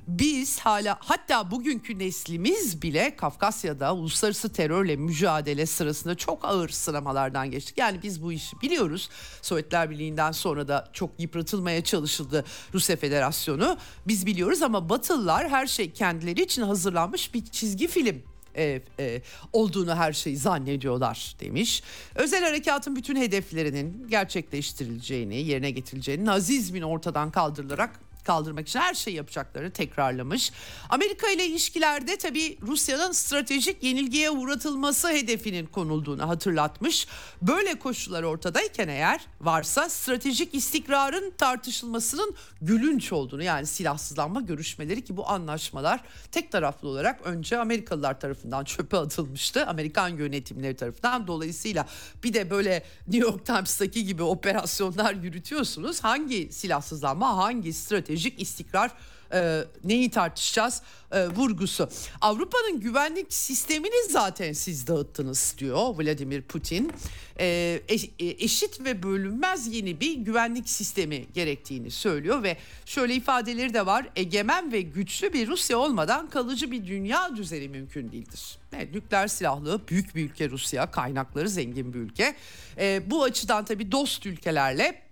Biz 0.09 0.61
hala 0.61 0.97
hatta 1.01 1.51
bugünkü 1.51 1.99
neslimiz 1.99 2.83
bile 2.83 3.17
Kafkasya'da 3.17 3.95
uluslararası 3.95 4.53
terörle 4.53 4.97
mücadele 4.97 5.67
sırasında 5.67 6.15
çok 6.15 6.45
ağır 6.45 6.69
sınamalardan 6.69 7.51
geçtik. 7.51 7.79
Yani 7.79 8.03
biz 8.03 8.23
bu 8.23 8.33
işi 8.33 8.61
biliyoruz. 8.61 9.09
Sovyetler 9.43 9.91
Birliği'nden 9.91 10.33
sonra 10.33 10.69
da 10.69 10.89
çok 10.93 11.11
yıpratılmaya 11.19 11.85
çalışıldı 11.85 12.45
Rusya 12.75 12.97
Federasyonu. 12.97 13.77
Biz 14.07 14.27
biliyoruz 14.27 14.63
ama 14.63 14.89
Batılılar 14.89 15.49
her 15.49 15.67
şey 15.67 15.93
kendileri 15.93 16.43
için 16.43 16.63
hazırlanmış 16.63 17.35
bir 17.35 17.47
çizgi 17.47 17.87
film 17.87 18.23
e, 18.57 18.81
e, 19.01 19.23
olduğunu 19.53 19.95
her 19.97 20.13
şeyi 20.13 20.37
zannediyorlar 20.37 21.37
demiş. 21.41 21.83
Özel 22.15 22.45
harekatın 22.45 22.97
bütün 22.97 23.17
hedeflerinin 23.17 24.07
gerçekleştirileceğini, 24.09 25.37
yerine 25.37 25.71
getirileceğini, 25.71 26.25
nazizmin 26.25 26.83
ortadan 26.83 27.31
kaldırılarak 27.31 28.04
kaldırmak 28.25 28.69
için 28.69 28.81
her 28.81 28.95
şey 28.95 29.15
yapacaklarını 29.15 29.71
tekrarlamış. 29.71 30.53
Amerika 30.89 31.31
ile 31.31 31.47
ilişkilerde 31.47 32.19
tabii 32.19 32.59
Rusya'nın 32.63 33.13
stratejik 33.13 33.83
yenilgiye 33.83 34.31
uğratılması 34.31 35.09
hedefinin 35.09 35.67
konulduğunu 35.67 36.29
hatırlatmış. 36.29 37.07
Böyle 37.43 37.75
koşullar 37.75 38.23
ortadayken 38.23 38.89
eğer 38.89 39.21
varsa 39.41 39.89
stratejik 39.89 40.55
istikrarın 40.55 41.31
tartışılmasının 41.39 42.35
gülünç 42.63 43.13
olduğunu 43.13 43.43
yani 43.43 43.67
silahsızlanma 43.67 44.41
görüşmeleri 44.41 45.05
ki 45.05 45.17
bu 45.17 45.29
anlaşmalar 45.29 46.01
tek 46.33 46.53
taraflı 46.53 46.89
olarak 46.89 47.21
önce 47.25 47.59
Amerikalılar 47.59 48.21
tarafından 48.21 48.65
çöpe 48.75 48.97
atılmıştı. 48.97 49.67
Amerikan 49.67 50.09
yönetimleri 50.09 50.77
tarafından 50.77 51.27
dolayısıyla 51.27 51.87
bir 52.25 52.35
de 52.35 52.51
böyle 52.51 52.85
New 53.09 53.29
York 53.29 53.47
Times'taki 53.47 54.05
gibi 54.05 54.23
operasyonlar 54.23 55.15
yürütüyorsunuz. 55.15 56.05
Hangi 56.05 56.53
silahsızlanma 56.53 57.37
hangi 57.37 57.73
strateji 57.73 58.14
stratejik 58.15 58.41
istikrar 58.41 58.91
e, 59.33 59.65
neyi 59.85 60.11
tartışacağız 60.11 60.83
e, 61.13 61.29
vurgusu. 61.29 61.89
Avrupa'nın 62.21 62.81
güvenlik 62.81 63.33
sistemini 63.33 64.11
zaten 64.11 64.53
siz 64.53 64.87
dağıttınız 64.87 65.55
diyor 65.59 65.95
Vladimir 65.99 66.43
Putin. 66.43 66.93
E, 67.39 67.47
e, 67.89 67.99
eşit 68.19 68.85
ve 68.85 69.03
bölünmez 69.03 69.75
yeni 69.75 70.01
bir 70.01 70.15
güvenlik 70.15 70.69
sistemi 70.69 71.25
gerektiğini 71.35 71.91
söylüyor 71.91 72.43
ve 72.43 72.57
şöyle 72.87 73.15
ifadeleri 73.15 73.75
de 73.75 73.87
var. 73.87 74.07
Egemen 74.17 74.73
ve 74.73 74.81
güçlü 74.81 75.33
bir 75.33 75.49
Rusya 75.49 75.79
olmadan 75.79 76.31
kalıcı 76.31 76.71
bir 76.71 76.87
dünya 76.87 77.37
düzeni 77.37 77.69
mümkün 77.69 78.13
değildir. 78.13 78.59
Evet, 78.77 78.95
nükleer 78.95 79.29
silahlı 79.29 79.81
büyük 79.89 80.15
bir 80.15 80.25
ülke 80.25 80.51
Rusya, 80.51 80.91
kaynakları 80.91 81.49
zengin 81.49 81.95
bir 81.95 81.99
ülke. 81.99 82.35
E, 82.79 83.03
bu 83.11 83.23
açıdan 83.23 83.65
tabii 83.65 83.93
dost 83.93 84.27
ülkelerle 84.27 85.04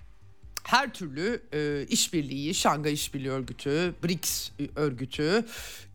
her 0.65 0.93
türlü 0.93 1.43
e, 1.53 1.87
işbirliği, 1.89 2.55
Şangay 2.55 2.93
İşbirliği 2.93 3.31
Örgütü, 3.31 3.95
BRICS 4.05 4.51
örgütü, 4.77 5.45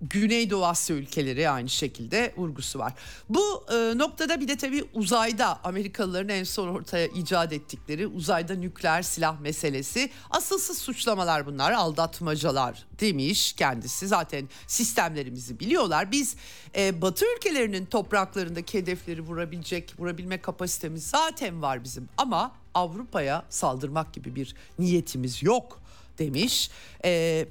Güneydoğu 0.01 0.65
Asya 0.65 0.95
ülkeleri 0.95 1.49
aynı 1.49 1.69
şekilde 1.69 2.33
vurgusu 2.37 2.79
var. 2.79 2.93
Bu 3.29 3.65
e, 3.71 3.97
noktada 3.97 4.41
bir 4.41 4.47
de 4.47 4.57
tabii 4.57 4.83
uzayda 4.93 5.59
Amerikalıların 5.63 6.29
en 6.29 6.43
son 6.43 6.67
ortaya 6.67 7.07
icat 7.07 7.53
ettikleri 7.53 8.07
uzayda 8.07 8.55
nükleer 8.55 9.01
silah 9.01 9.39
meselesi. 9.39 10.09
Asılsız 10.29 10.77
suçlamalar 10.77 11.45
bunlar, 11.45 11.71
aldatmacalar 11.71 12.85
demiş 12.99 13.53
kendisi. 13.53 14.07
Zaten 14.07 14.49
sistemlerimizi 14.67 15.59
biliyorlar. 15.59 16.11
Biz 16.11 16.35
e, 16.75 17.01
Batı 17.01 17.25
ülkelerinin 17.35 17.85
topraklarındaki 17.85 18.77
hedefleri 18.77 19.21
vurabilecek, 19.21 19.93
vurabilme 19.99 20.41
kapasitemiz 20.41 21.07
zaten 21.07 21.61
var 21.61 21.83
bizim. 21.83 22.09
Ama 22.17 22.51
Avrupa'ya 22.73 23.45
saldırmak 23.49 24.13
gibi 24.13 24.35
bir 24.35 24.55
niyetimiz 24.79 25.43
yok 25.43 25.86
demiş. 26.17 26.69
Ee, 27.05 27.45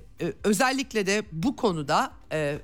özellikle 0.45 1.07
de 1.07 1.23
bu 1.33 1.57
konuda 1.57 2.13
e, 2.33 2.59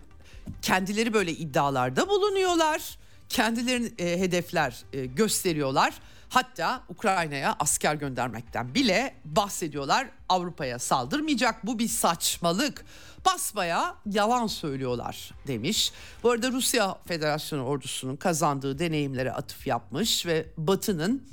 kendileri 0.62 1.15
böyle 1.15 1.33
iddialarda 1.33 2.09
bulunuyorlar. 2.09 2.99
Kendilerini 3.29 3.93
e, 3.99 4.21
hedefler 4.21 4.85
e, 4.93 5.07
gösteriyorlar. 5.07 5.95
Hatta 6.29 6.83
Ukrayna'ya 6.88 7.57
asker 7.61 7.95
göndermekten 7.95 8.75
bile 8.75 9.15
bahsediyorlar. 9.25 10.11
Avrupa'ya 10.29 10.79
saldırmayacak 10.79 11.67
bu 11.67 11.79
bir 11.79 11.88
saçmalık. 11.88 12.85
Basbaya 13.27 13.95
yalan 14.07 14.47
söylüyorlar 14.47 15.31
demiş. 15.47 15.93
Bu 16.23 16.31
arada 16.31 16.53
Rusya 16.53 16.99
Federasyonu 17.07 17.62
ordusunun 17.62 18.17
kazandığı 18.17 18.79
deneyimlere 18.79 19.33
atıf 19.33 19.67
yapmış 19.67 20.27
ve 20.27 20.47
Batı'nın 20.57 21.29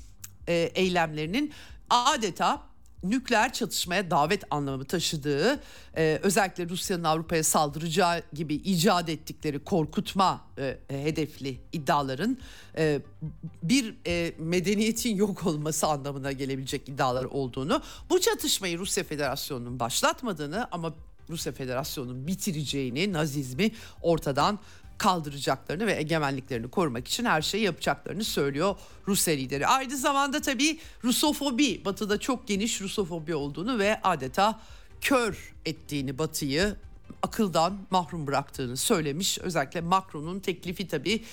e, 0.48 0.54
eylemlerinin 0.54 1.54
adeta 1.90 2.62
nükleer 3.04 3.54
çatışmaya 3.54 4.12
davet 4.12 4.44
anlamı 4.50 4.86
taşıdığı 4.86 5.60
e, 5.98 6.20
özellikle 6.24 6.70
Rusya'nın 6.70 7.04
Avrupa'ya 7.04 7.44
saldıracağı 7.44 8.22
gibi 8.34 8.56
icat 8.56 9.10
ettikleri 9.10 9.60
korkutma 9.60 10.42
e, 10.58 10.78
hedefli 10.88 11.60
iddiaların 11.74 12.38
e, 12.78 13.02
bir 13.64 13.96
e, 14.08 14.34
medeniyetin 14.40 15.16
yok 15.16 15.46
olması 15.46 15.88
anlamına 15.88 16.32
gelebilecek 16.32 16.90
iddialar 16.90 17.26
olduğunu 17.26 17.82
bu 18.10 18.22
çatışmayı 18.22 18.80
Rusya 18.80 19.04
Federasyonu'nun 19.04 19.80
başlatmadığını 19.80 20.68
ama 20.72 20.94
Rusya 21.30 21.54
Federasyonu'nun 21.54 22.28
bitireceğini 22.28 23.14
nazizmi 23.14 23.72
ortadan 24.02 24.60
kaldıracaklarını 25.00 25.88
ve 25.88 25.96
egemenliklerini 25.96 26.70
korumak 26.70 27.08
için 27.08 27.26
her 27.26 27.42
şeyi 27.42 27.64
yapacaklarını 27.64 28.24
söylüyor 28.24 28.76
Rusya 29.08 29.34
lideri. 29.34 29.68
Aynı 29.68 29.98
zamanda 29.98 30.42
tabii 30.42 30.80
Rusofobi, 31.04 31.86
Batı'da 31.86 32.20
çok 32.20 32.48
geniş 32.48 32.82
Rusofobi 32.82 33.36
olduğunu 33.36 33.80
ve 33.80 34.02
adeta 34.04 34.60
kör 35.02 35.54
ettiğini 35.66 36.18
Batı'yı 36.18 36.76
akıldan 37.24 37.78
mahrum 37.90 38.28
bıraktığını 38.28 38.78
söylemiş. 38.78 39.40
Özellikle 39.40 39.82
Macron'un 39.82 40.40
teklifi 40.40 40.88
tabii. 40.88 41.24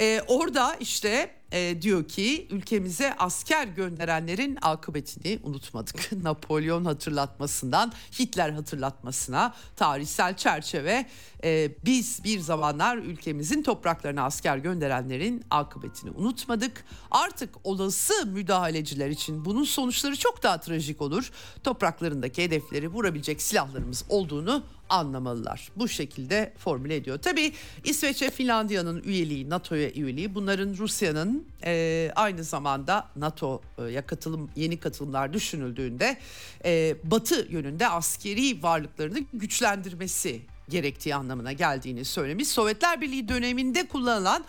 Ee, 0.00 0.20
orada 0.28 0.74
işte 0.74 1.30
e, 1.54 1.82
diyor 1.82 2.08
ki 2.08 2.46
ülkemize 2.50 3.14
asker 3.18 3.66
gönderenlerin 3.66 4.58
akıbetini 4.62 5.38
unutmadık. 5.42 6.12
Napolyon 6.22 6.84
hatırlatmasından 6.84 7.92
Hitler 8.18 8.50
hatırlatmasına 8.50 9.54
tarihsel 9.76 10.36
çerçeve 10.36 11.06
e, 11.44 11.70
biz 11.84 12.24
bir 12.24 12.40
zamanlar 12.40 12.96
ülkemizin 12.96 13.62
topraklarına 13.62 14.22
asker 14.24 14.56
gönderenlerin 14.56 15.44
akıbetini 15.50 16.10
unutmadık. 16.10 16.84
Artık 17.10 17.54
olası 17.64 18.26
müdahaleciler 18.26 19.10
için 19.10 19.44
bunun 19.44 19.64
sonuçları 19.64 20.16
çok 20.16 20.42
daha 20.42 20.60
trajik 20.60 21.02
olur. 21.02 21.30
Topraklarındaki 21.64 22.44
hedefleri 22.44 22.88
vurabilecek 22.88 23.42
silahlarımız 23.42 24.04
olduğunu 24.08 24.64
anlamalılar. 24.88 25.68
Bu 25.76 25.88
şekilde 25.88 26.52
formüle 26.58 26.96
ediyor. 26.96 27.18
Tabii 27.18 27.52
İsveç 27.84 28.22
ve 28.22 28.30
Finlandiya'nın 28.30 29.02
üyeliği, 29.02 29.50
NATO'ya 29.50 29.83
üyeliği 29.92 30.34
bunların 30.34 30.76
Rusya'nın 30.76 31.46
e, 31.64 32.12
aynı 32.16 32.44
zamanda 32.44 33.08
NATO'ya 33.16 34.06
katılım 34.06 34.50
yeni 34.56 34.80
katılımlar 34.80 35.32
düşünüldüğünde 35.32 36.16
e, 36.64 36.96
Batı 37.04 37.46
yönünde 37.50 37.88
askeri 37.88 38.62
varlıklarını 38.62 39.18
güçlendirmesi 39.32 40.42
gerektiği 40.68 41.14
anlamına 41.14 41.52
geldiğini 41.52 42.04
söylemiş. 42.04 42.48
Sovyetler 42.48 43.00
Birliği 43.00 43.28
döneminde 43.28 43.88
kullanılan 43.88 44.44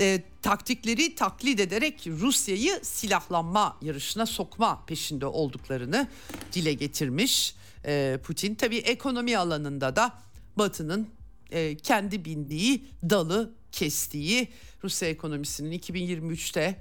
e, 0.00 0.22
taktikleri 0.42 1.14
taklit 1.14 1.60
ederek 1.60 2.06
Rusya'yı 2.06 2.80
silahlanma 2.82 3.76
yarışına 3.82 4.26
sokma 4.26 4.84
peşinde 4.86 5.26
olduklarını 5.26 6.08
dile 6.52 6.72
getirmiş 6.72 7.54
e, 7.84 8.18
Putin. 8.24 8.54
Tabii 8.54 8.76
ekonomi 8.76 9.38
alanında 9.38 9.96
da 9.96 10.12
Batı'nın 10.56 11.08
e, 11.50 11.76
kendi 11.76 12.24
bindiği 12.24 12.84
dalı 13.10 13.52
kestiği 13.76 14.48
Rusya 14.84 15.08
ekonomisinin 15.08 15.78
2023'te 15.78 16.76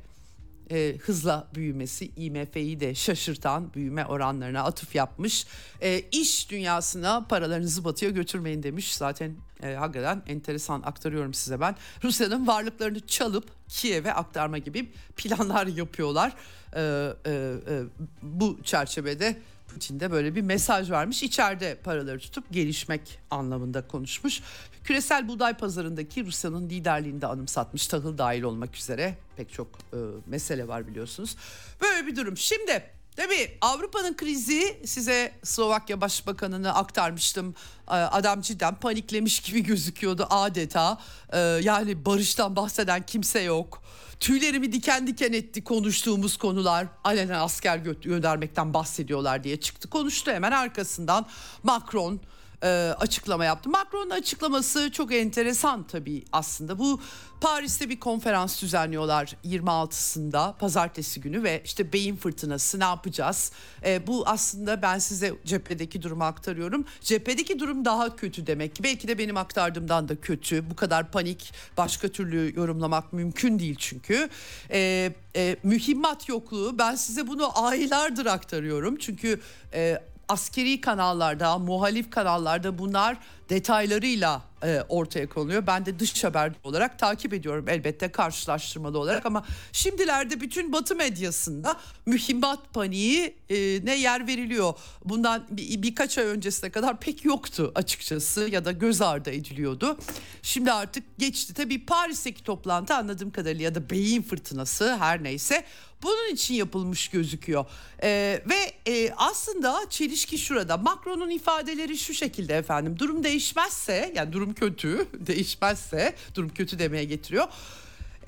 e, 0.71 0.97
hızla 1.01 1.47
büyümesi 1.55 2.11
IMF'yi 2.15 2.79
de 2.79 2.95
şaşırtan 2.95 3.73
büyüme 3.73 4.05
oranlarına 4.05 4.63
atıf 4.63 4.95
yapmış. 4.95 5.47
E, 5.81 5.99
iş 6.11 6.51
dünyasına 6.51 7.25
paralarınızı 7.29 7.83
batıya 7.83 8.11
götürmeyin 8.11 8.63
demiş. 8.63 8.95
Zaten 8.95 9.35
e, 9.63 9.73
hakikaten 9.73 10.23
enteresan 10.27 10.81
aktarıyorum 10.81 11.33
size 11.33 11.59
ben. 11.59 11.75
Rusya'nın 12.03 12.47
varlıklarını 12.47 13.07
çalıp 13.07 13.45
Kiev'e 13.67 14.13
aktarma 14.13 14.57
gibi 14.57 14.91
planlar 15.17 15.67
yapıyorlar. 15.67 16.33
E, 16.75 16.81
e, 17.25 17.31
e, 17.69 17.83
bu 18.21 18.59
çerçevede 18.63 19.37
Putin 19.67 19.99
de 19.99 20.11
böyle 20.11 20.35
bir 20.35 20.41
mesaj 20.41 20.91
vermiş. 20.91 21.23
İçeride 21.23 21.75
paraları 21.83 22.19
tutup 22.19 22.51
gelişmek 22.51 23.19
anlamında 23.31 23.87
konuşmuş. 23.87 24.41
Küresel 24.85 25.27
buğday 25.27 25.53
pazarındaki 25.53 26.25
Rusya'nın 26.25 26.69
liderliğinde 26.69 27.27
anımsatmış 27.27 27.87
tahıl 27.87 28.17
dahil 28.17 28.43
olmak 28.43 28.75
üzere 28.75 29.17
pek 29.37 29.53
çok 29.53 29.67
e, 29.67 29.97
mesele 30.25 30.67
var 30.67 30.87
biliyorsunuz. 30.87 31.35
Böyle 31.81 32.07
bir 32.07 32.15
durum. 32.15 32.37
Şimdi 32.37 32.83
Tabii 33.15 33.57
Avrupa'nın 33.61 34.15
krizi 34.15 34.81
size 34.85 35.31
Slovakya 35.43 36.01
Başbakanı'nı 36.01 36.73
aktarmıştım. 36.73 37.55
Ee, 37.87 37.91
adam 37.91 38.41
cidden 38.41 38.75
paniklemiş 38.75 39.39
gibi 39.39 39.63
gözüküyordu 39.63 40.27
adeta. 40.29 40.97
Ee, 41.33 41.39
yani 41.39 42.05
barıştan 42.05 42.55
bahseden 42.55 43.05
kimse 43.05 43.41
yok. 43.41 43.81
Tüylerimi 44.19 44.73
diken 44.73 45.07
diken 45.07 45.33
etti 45.33 45.63
konuştuğumuz 45.63 46.37
konular. 46.37 46.87
Alenen 47.03 47.39
asker 47.39 47.77
gö- 47.77 48.01
göndermekten 48.01 48.73
bahsediyorlar 48.73 49.43
diye 49.43 49.59
çıktı 49.59 49.89
konuştu. 49.89 50.31
Hemen 50.31 50.51
arkasından 50.51 51.25
Macron 51.63 52.21
e, 52.63 52.67
açıklama 52.99 53.45
yaptı. 53.45 53.69
Macron'un 53.69 54.09
açıklaması 54.09 54.91
çok 54.91 55.13
enteresan 55.13 55.83
tabii 55.83 56.23
aslında. 56.31 56.79
Bu 56.79 57.01
Paris'te 57.41 57.89
bir 57.89 57.99
konferans 57.99 58.61
düzenliyorlar 58.61 59.35
26'sında 59.45 60.57
pazartesi 60.57 61.21
günü 61.21 61.43
ve 61.43 61.61
işte 61.65 61.93
beyin 61.93 62.15
fırtınası 62.15 62.79
ne 62.79 62.83
yapacağız? 62.83 63.51
E, 63.85 64.07
bu 64.07 64.23
aslında 64.27 64.81
ben 64.81 64.99
size 64.99 65.33
cephedeki 65.45 66.01
durumu 66.01 66.23
aktarıyorum. 66.23 66.85
Cephedeki 67.01 67.59
durum 67.59 67.85
daha 67.85 68.15
kötü 68.15 68.47
demek 68.47 68.75
ki. 68.75 68.83
Belki 68.83 69.07
de 69.07 69.17
benim 69.17 69.37
aktardığımdan 69.37 70.09
da 70.09 70.15
kötü. 70.15 70.69
Bu 70.69 70.75
kadar 70.75 71.11
panik 71.11 71.53
başka 71.77 72.07
türlü 72.07 72.53
yorumlamak 72.55 73.13
mümkün 73.13 73.59
değil 73.59 73.75
çünkü. 73.79 74.29
E, 74.71 75.11
e, 75.35 75.55
mühimmat 75.63 76.29
yokluğu 76.29 76.79
ben 76.79 76.95
size 76.95 77.27
bunu 77.27 77.65
aylardır 77.65 78.25
aktarıyorum. 78.25 78.95
Çünkü 78.97 79.39
e, 79.73 79.99
askeri 80.29 80.81
kanallarda, 80.81 81.57
muhalif 81.57 82.11
kanallarda 82.11 82.77
bunlar 82.77 83.17
detaylarıyla 83.49 84.41
e, 84.63 84.81
ortaya 84.89 85.29
konuluyor. 85.29 85.67
Ben 85.67 85.85
de 85.85 85.99
dış 85.99 86.23
haber 86.23 86.53
olarak 86.63 86.99
takip 86.99 87.33
ediyorum 87.33 87.65
elbette 87.69 88.11
karşılaştırmalı 88.11 88.99
olarak 88.99 89.25
ama 89.25 89.45
şimdilerde 89.71 90.41
bütün 90.41 90.73
Batı 90.73 90.95
medyasında 90.95 91.79
mühimmat 92.05 92.73
paniği 92.73 93.35
e, 93.49 93.55
ne 93.85 93.95
yer 93.95 94.27
veriliyor. 94.27 94.73
Bundan 95.05 95.47
bir, 95.49 95.81
birkaç 95.81 96.17
ay 96.17 96.25
öncesine 96.25 96.69
kadar 96.69 96.99
pek 96.99 97.25
yoktu 97.25 97.71
açıkçası 97.75 98.49
ya 98.51 98.65
da 98.65 98.71
göz 98.71 99.01
ardı 99.01 99.31
ediliyordu. 99.31 99.97
Şimdi 100.41 100.71
artık 100.71 101.17
geçti. 101.17 101.53
Tabii 101.53 101.85
Paris'teki 101.85 102.43
toplantı 102.43 102.95
anladığım 102.95 103.31
kadarıyla 103.31 103.63
ya 103.63 103.75
da 103.75 103.89
beyin 103.89 104.21
fırtınası 104.21 104.97
her 104.97 105.23
neyse 105.23 105.65
bunun 106.03 106.33
için 106.33 106.53
yapılmış 106.53 107.07
gözüküyor. 107.07 107.65
Ee, 108.03 108.41
ve 108.49 108.91
e, 108.91 109.13
aslında 109.17 109.79
çelişki 109.89 110.37
şurada. 110.37 110.77
Macron'un 110.77 111.29
ifadeleri 111.29 111.97
şu 111.97 112.13
şekilde 112.13 112.57
efendim. 112.57 112.99
Durum 112.99 113.23
değişmezse 113.35 114.13
yani 114.15 114.33
durum 114.33 114.53
kötü 114.53 115.07
değişmezse 115.27 116.15
durum 116.35 116.49
kötü 116.49 116.79
demeye 116.79 117.03
getiriyor. 117.03 117.47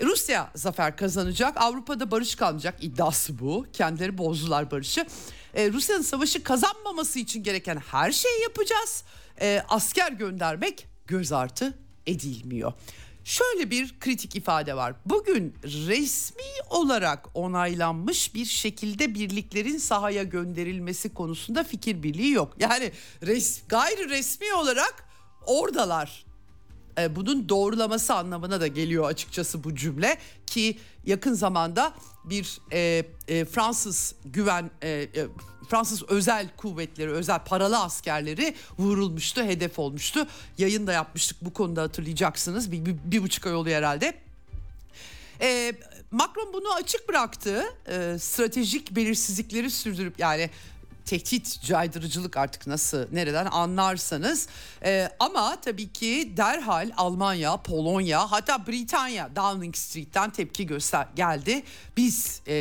Rusya 0.01 0.51
zafer 0.55 0.97
kazanacak. 0.97 1.57
Avrupa'da 1.57 2.11
barış 2.11 2.35
kalmayacak 2.35 2.75
iddiası 2.81 3.39
bu. 3.39 3.65
Kendileri 3.73 4.17
bozdular 4.17 4.71
barışı. 4.71 5.05
Ee, 5.53 5.71
Rusya'nın 5.71 6.01
savaşı 6.01 6.43
kazanmaması 6.43 7.19
için 7.19 7.43
gereken 7.43 7.77
her 7.91 8.11
şeyi 8.11 8.41
yapacağız. 8.41 9.03
Ee, 9.41 9.63
asker 9.69 10.11
göndermek 10.11 10.87
göz 11.07 11.31
artı 11.31 11.73
edilmiyor. 12.07 12.73
Şöyle 13.27 13.71
bir 13.71 13.99
kritik 13.99 14.35
ifade 14.35 14.75
var. 14.75 14.95
Bugün 15.05 15.55
resmi 15.63 16.43
olarak 16.69 17.29
onaylanmış 17.33 18.35
bir 18.35 18.45
şekilde 18.45 19.15
birliklerin 19.15 19.77
sahaya 19.77 20.23
gönderilmesi 20.23 21.13
konusunda 21.13 21.63
fikir 21.63 22.03
birliği 22.03 22.31
yok. 22.31 22.53
Yani 22.59 22.91
res, 23.25 23.61
gayri 23.69 24.09
resmi 24.09 24.53
olarak 24.53 25.05
oradalar. 25.45 26.25
Ee, 26.99 27.15
bunun 27.15 27.49
doğrulaması 27.49 28.13
anlamına 28.15 28.61
da 28.61 28.67
geliyor 28.67 29.05
açıkçası 29.05 29.63
bu 29.63 29.75
cümle 29.75 30.17
ki 30.45 30.77
yakın 31.05 31.33
zamanda 31.33 31.93
bir 32.25 32.59
e, 32.71 33.05
e, 33.27 33.45
Fransız 33.45 34.15
güven 34.25 34.71
e, 34.81 34.89
e, 34.89 35.09
Fransız 35.69 36.03
özel 36.03 36.49
kuvvetleri, 36.57 37.11
özel 37.11 37.39
paralı 37.39 37.79
askerleri 37.79 38.55
vurulmuştu, 38.79 39.43
hedef 39.43 39.79
olmuştu. 39.79 40.27
Yayın 40.57 40.87
da 40.87 40.93
yapmıştık 40.93 41.37
bu 41.41 41.53
konuda 41.53 41.81
hatırlayacaksınız. 41.81 42.71
Bir, 42.71 42.85
bir, 42.85 42.95
bir 43.05 43.23
buçuk 43.23 43.47
ay 43.47 43.53
oluyor 43.55 43.77
herhalde. 43.77 44.13
E, 45.41 45.73
Macron 46.11 46.53
bunu 46.53 46.73
açık 46.73 47.09
bıraktı. 47.09 47.63
E, 47.87 48.17
stratejik 48.19 48.95
belirsizlikleri 48.95 49.71
sürdürüp 49.71 50.19
yani 50.19 50.49
tehdit 51.07 51.61
caydırıcılık 51.61 52.37
artık 52.37 52.67
nasıl 52.67 53.05
nereden 53.11 53.45
anlarsanız 53.45 54.47
ee, 54.83 55.09
ama 55.19 55.61
tabii 55.61 55.93
ki 55.93 56.33
derhal 56.37 56.91
Almanya, 56.97 57.57
Polonya 57.57 58.31
hatta 58.31 58.67
Britanya 58.67 59.35
Downing 59.35 59.75
Street'ten 59.75 60.29
tepki 60.29 60.67
göster 60.67 61.07
geldi. 61.15 61.63
Biz 61.97 62.41
e, 62.47 62.55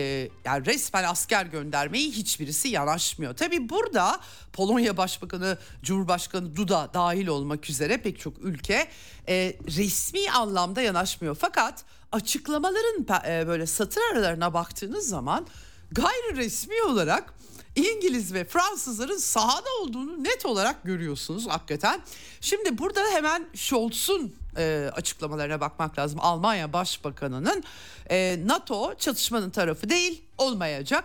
yani 0.45 0.67
resmen 0.67 1.05
asker 1.05 1.47
göndermeyi 1.47 2.13
hiçbirisi 2.13 2.69
yanaşmıyor. 2.69 3.37
Tabii 3.37 3.69
burada 3.69 4.21
Polonya 4.53 4.97
Başbakanı, 4.97 5.59
Cumhurbaşkanı 5.83 6.57
Duda 6.57 6.91
dahil 6.95 7.27
olmak 7.27 7.71
üzere 7.71 7.97
pek 7.97 8.21
çok 8.21 8.39
ülke 8.39 8.89
e, 9.29 9.57
resmi 9.77 10.31
anlamda 10.31 10.81
yanaşmıyor. 10.81 11.35
Fakat 11.41 11.85
açıklamaların 12.13 13.07
e, 13.31 13.47
böyle 13.47 13.67
satır 13.67 14.01
aralarına 14.13 14.55
baktığınız 14.55 15.09
zaman 15.09 15.47
gayri 15.93 16.37
resmi 16.37 16.83
olarak 16.83 17.35
İngiliz 17.77 18.35
ve 18.35 18.45
Fransızların 18.45 19.19
sahada 19.19 19.69
olduğunu 19.81 20.25
net 20.25 20.47
olarak 20.47 20.85
görüyorsunuz 20.85 21.49
hakikaten. 21.49 22.01
Şimdi 22.41 22.79
burada 22.79 23.01
hemen 23.13 23.47
Scholz'un 23.55 24.35
e, 24.57 24.91
açıklamalarına 24.93 25.61
bakmak 25.61 25.99
lazım. 25.99 26.19
Almanya 26.23 26.73
Başbakanı'nın 26.73 27.65
e, 28.11 28.39
NATO 28.47 28.95
çatışmanın 28.95 29.51
tarafı 29.51 29.89
değil 29.89 30.23
olmayacak. 30.39 31.05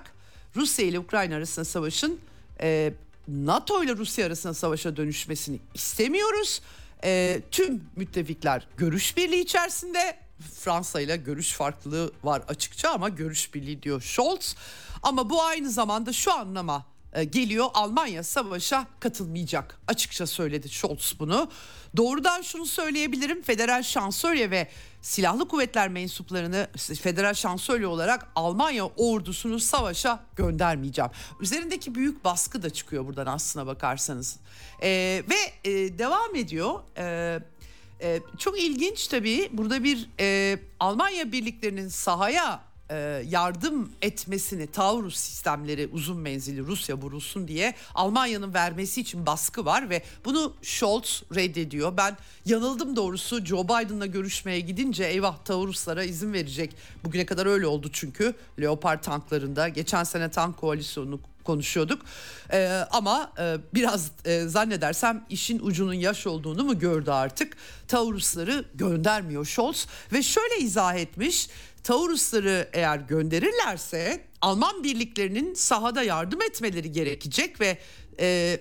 Rusya 0.55 0.86
ile 0.86 0.99
Ukrayna 0.99 1.36
arasında 1.36 1.65
savaşın 1.65 2.19
e, 2.61 2.93
NATO 3.28 3.84
ile 3.84 3.95
Rusya 3.95 4.26
arasında 4.28 4.53
savaşa 4.53 4.97
dönüşmesini 4.97 5.59
istemiyoruz. 5.74 6.61
E, 7.03 7.41
tüm 7.51 7.84
müttefikler 7.95 8.67
görüş 8.78 9.17
birliği 9.17 9.41
içerisinde 9.41 10.17
Fransa 10.42 11.02
ile 11.02 11.18
görüş 11.18 11.54
farklılığı 11.54 12.12
var 12.24 12.44
açıkça 12.48 12.89
ama 12.89 13.10
görüş 13.10 13.54
birliği 13.54 13.84
diyor 13.84 14.02
Scholz. 14.02 14.56
Ama 15.04 15.30
bu 15.30 15.44
aynı 15.44 15.70
zamanda 15.70 16.14
şu 16.14 16.34
anlama 16.34 16.86
e, 17.14 17.24
geliyor 17.24 17.68
Almanya 17.74 18.24
savaşa 18.24 18.88
katılmayacak. 19.00 19.80
Açıkça 19.88 20.28
söyledi 20.28 20.70
Scholz 20.70 21.16
bunu. 21.20 21.50
Doğrudan 21.98 22.42
şunu 22.42 22.66
söyleyebilirim. 22.66 23.42
Federal 23.42 23.84
şansölye 23.84 24.52
ve 24.52 24.68
silahlı 25.02 25.48
kuvvetler 25.48 25.89
mensuplarını 25.89 26.68
federal 27.02 27.34
şansölye 27.34 27.88
olarak 27.88 28.28
Almanya 28.36 28.86
ordusunu 28.86 29.60
savaşa 29.60 30.20
göndermeyeceğim. 30.36 31.12
Üzerindeki 31.39 31.96
büyük 31.96 32.24
baskı 32.24 32.64
da 32.64 32.70
çıkıyor 32.70 33.08
buradan 33.08 33.26
aslına 33.26 33.68
bakarsanız. 33.68 34.39
Ee, 34.84 35.24
ve 35.30 35.70
e, 35.70 35.98
devam 35.98 36.36
ediyor. 36.36 36.80
Ee, 36.98 37.39
e, 38.02 38.22
çok 38.38 38.60
ilginç 38.60 39.08
tabii 39.08 39.49
burada 39.54 39.84
bir 39.84 40.10
e, 40.20 40.60
Almanya 40.80 41.32
birliklerinin 41.32 41.88
sahaya 41.88 42.72
e, 42.91 43.24
yardım 43.30 43.91
etmesini 44.02 44.68
Taurus 44.68 45.16
sistemleri 45.16 45.89
uzun 45.93 46.18
menzilli 46.18 46.62
Rusya 46.62 46.95
vurulsun 46.95 47.47
diye 47.47 47.76
Almanya'nın 47.95 48.54
vermesi 48.54 49.02
için 49.02 49.26
baskı 49.26 49.66
var 49.66 49.89
ve 49.89 50.04
bunu 50.26 50.54
Scholz 50.62 51.24
reddediyor. 51.36 51.97
Ben 51.97 52.18
yanıldım 52.45 52.95
doğrusu 52.95 53.45
Joe 53.45 53.64
Biden'la 53.64 54.06
görüşmeye 54.06 54.60
gidince 54.60 55.04
eyvah 55.04 55.38
Tauruslara 55.38 56.04
izin 56.04 56.34
verecek. 56.34 56.76
Bugüne 57.04 57.26
kadar 57.26 57.45
öyle 57.45 57.68
oldu 57.68 57.89
çünkü 57.93 58.34
Leopard 58.60 59.04
tanklarında 59.04 59.70
geçen 59.70 60.04
sene 60.04 60.32
tank 60.32 60.58
koalisyonu 60.58 61.20
konuşuyorduk. 61.44 62.02
Ee, 62.52 62.68
ama 62.92 63.32
e, 63.39 63.58
biraz 63.74 64.12
e, 64.26 64.42
zannedersem 64.42 65.26
işin 65.30 65.60
ucunun 65.60 65.94
yaş 65.94 66.28
olduğunu 66.28 66.64
mu 66.64 66.80
gördü 66.80 67.12
artık. 67.12 67.58
Taurusları 67.88 68.66
göndermiyor 68.74 69.46
Scholz 69.46 69.88
ve 70.14 70.24
şöyle 70.24 70.58
izah 70.58 70.96
etmiş. 70.96 71.50
Taurusları 71.84 72.70
eğer 72.74 72.98
gönderirlerse 72.98 74.26
Alman 74.42 74.84
birliklerinin 74.84 75.54
sahada 75.54 76.04
yardım 76.04 76.42
etmeleri 76.42 76.92
gerekecek 76.92 77.62
ve 77.62 77.78
e, 78.20 78.60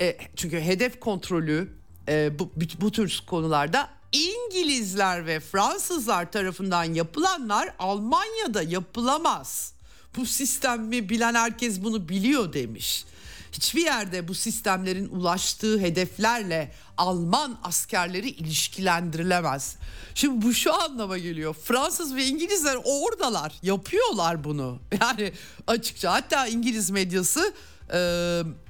e, 0.00 0.16
çünkü 0.36 0.60
hedef 0.60 1.00
kontrolü 1.00 1.68
e, 2.08 2.38
bu, 2.38 2.50
bu 2.80 2.92
tür 2.92 3.22
konularda 3.26 3.90
İngilizler 4.12 5.26
ve 5.26 5.40
Fransızlar 5.40 6.32
tarafından 6.32 6.84
yapılanlar 6.84 7.74
Almanya'da 7.78 8.62
yapılamaz. 8.62 9.74
Bu 10.16 10.26
sistemi 10.26 11.08
bilen 11.08 11.34
herkes 11.34 11.82
bunu 11.82 12.08
biliyor 12.08 12.52
demiş. 12.52 13.04
Hiçbir 13.52 13.84
yerde 13.84 14.28
bu 14.28 14.34
sistemlerin 14.34 15.08
ulaştığı 15.08 15.80
hedeflerle 15.80 16.72
Alman 16.96 17.58
askerleri 17.62 18.28
ilişkilendirilemez. 18.28 19.76
Şimdi 20.14 20.46
bu 20.46 20.54
şu 20.54 20.82
anlama 20.82 21.18
geliyor. 21.18 21.54
Fransız 21.64 22.14
ve 22.14 22.26
İngilizler 22.26 22.76
oradalar, 22.84 23.52
yapıyorlar 23.62 24.44
bunu. 24.44 24.78
Yani 25.00 25.32
açıkça 25.66 26.12
hatta 26.12 26.46
İngiliz 26.46 26.90
medyası 26.90 27.52
e, 27.92 27.98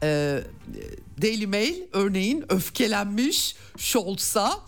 e, 0.03 0.41
Daily 1.23 1.47
Mail 1.47 1.83
örneğin 1.93 2.53
öfkelenmiş 2.53 3.57
Scholz'a 3.79 4.61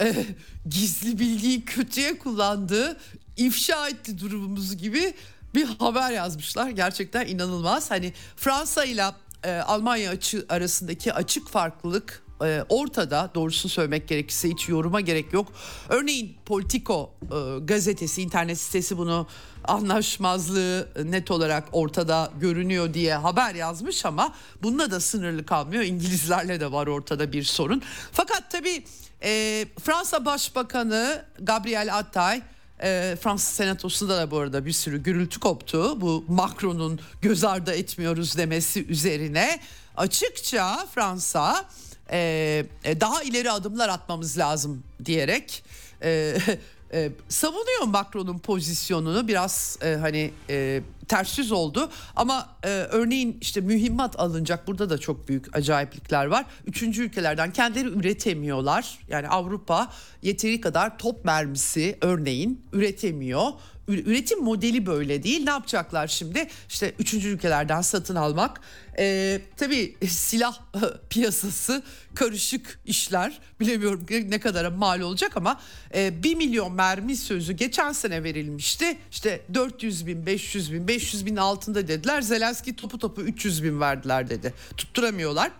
e, 0.00 0.26
gizli 0.68 1.18
bilgiyi 1.18 1.64
kötüye 1.64 2.18
kullandı, 2.18 2.96
ifşa 3.36 3.88
etti 3.88 4.18
durumumuzu 4.18 4.74
gibi 4.74 5.14
bir 5.54 5.64
haber 5.64 6.10
yazmışlar. 6.10 6.70
Gerçekten 6.70 7.26
inanılmaz. 7.26 7.90
Hani 7.90 8.12
Fransa 8.36 8.84
ile 8.84 9.04
e, 9.44 9.52
Almanya 9.52 10.10
açı, 10.10 10.46
arasındaki 10.48 11.12
açık 11.12 11.48
farklılık 11.48 12.22
e, 12.44 12.64
ortada. 12.68 13.30
Doğrusunu 13.34 13.72
söylemek 13.72 14.08
gerekirse 14.08 14.50
hiç 14.50 14.68
yoruma 14.68 15.00
gerek 15.00 15.32
yok. 15.32 15.52
Örneğin 15.88 16.36
Politico 16.46 17.14
e, 17.22 17.58
gazetesi, 17.64 18.22
internet 18.22 18.58
sitesi 18.58 18.98
bunu 18.98 19.26
anlaşmazlığı 19.64 20.88
net 21.04 21.30
olarak 21.30 21.64
ortada 21.72 22.30
görünüyor 22.40 22.94
diye 22.94 23.14
haber 23.14 23.54
yazmış 23.54 24.04
ama 24.04 24.34
bununla 24.62 24.90
da 24.90 25.00
sınırlı 25.00 25.46
kalmıyor. 25.46 25.82
İngilizlerle 25.82 26.60
de 26.60 26.72
var 26.72 26.86
ortada 26.86 27.32
bir 27.32 27.42
sorun. 27.42 27.82
Fakat 28.12 28.50
tabii 28.50 28.84
e, 29.22 29.64
Fransa 29.84 30.24
Başbakanı 30.24 31.24
Gabriel 31.40 31.96
Attal 31.96 32.40
e, 32.82 33.16
Fransız 33.20 33.54
senatosunda 33.54 34.16
da 34.16 34.30
bu 34.30 34.38
arada 34.38 34.66
bir 34.66 34.72
sürü 34.72 35.02
gürültü 35.02 35.40
koptu. 35.40 36.00
Bu 36.00 36.24
Macron'un 36.28 37.00
göz 37.22 37.44
ardı 37.44 37.72
etmiyoruz 37.72 38.36
demesi 38.36 38.86
üzerine 38.86 39.60
açıkça 39.96 40.86
Fransa 40.94 41.64
e, 42.10 42.66
e 42.84 43.00
daha 43.00 43.22
ileri 43.22 43.50
adımlar 43.50 43.88
atmamız 43.88 44.38
lazım 44.38 44.82
diyerek 45.04 45.64
e, 46.02 46.38
e, 46.92 47.10
savunuyor 47.28 47.82
Macron'un 47.86 48.38
pozisyonunu 48.38 49.28
biraz 49.28 49.78
e, 49.82 49.94
hani 49.94 50.30
e, 50.50 50.82
ters 51.08 51.38
yüz 51.38 51.52
oldu. 51.52 51.90
Ama 52.16 52.48
e, 52.64 52.68
örneğin 52.68 53.38
işte 53.40 53.60
mühimmat 53.60 54.20
alınacak 54.20 54.66
burada 54.66 54.90
da 54.90 54.98
çok 54.98 55.28
büyük 55.28 55.56
acayiplikler 55.56 56.26
var. 56.26 56.44
Üçüncü 56.66 57.02
ülkelerden 57.02 57.52
kendileri 57.52 57.88
üretemiyorlar. 57.88 58.98
Yani 59.08 59.28
Avrupa 59.28 59.92
yeteri 60.22 60.60
kadar 60.60 60.98
top 60.98 61.24
mermisi 61.24 61.98
örneğin 62.00 62.64
üretemiyor 62.72 63.52
üretim 63.88 64.44
modeli 64.44 64.86
böyle 64.86 65.22
değil. 65.22 65.44
Ne 65.44 65.50
yapacaklar 65.50 66.06
şimdi? 66.06 66.48
İşte 66.68 66.92
üçüncü 66.98 67.28
ülkelerden 67.28 67.80
satın 67.80 68.16
almak. 68.16 68.60
Ee, 68.98 69.40
tabii 69.56 69.96
silah 70.08 70.58
piyasası 71.10 71.82
karışık 72.14 72.80
işler. 72.86 73.38
Bilemiyorum 73.60 74.06
ne 74.28 74.40
kadara 74.40 74.70
mal 74.70 75.00
olacak 75.00 75.36
ama 75.36 75.60
e, 75.94 76.22
1 76.22 76.34
milyon 76.34 76.72
mermi 76.72 77.16
sözü 77.16 77.52
geçen 77.52 77.92
sene 77.92 78.24
verilmişti. 78.24 78.98
İşte 79.10 79.40
400 79.54 80.06
bin, 80.06 80.26
500 80.26 80.72
bin, 80.72 80.88
500 80.88 81.26
bin 81.26 81.36
altında 81.36 81.88
dediler. 81.88 82.20
Zelenski 82.20 82.76
topu 82.76 82.98
topu 82.98 83.22
300 83.22 83.64
bin 83.64 83.80
verdiler 83.80 84.30
dedi. 84.30 84.54
Tutturamıyorlar. 84.76 85.50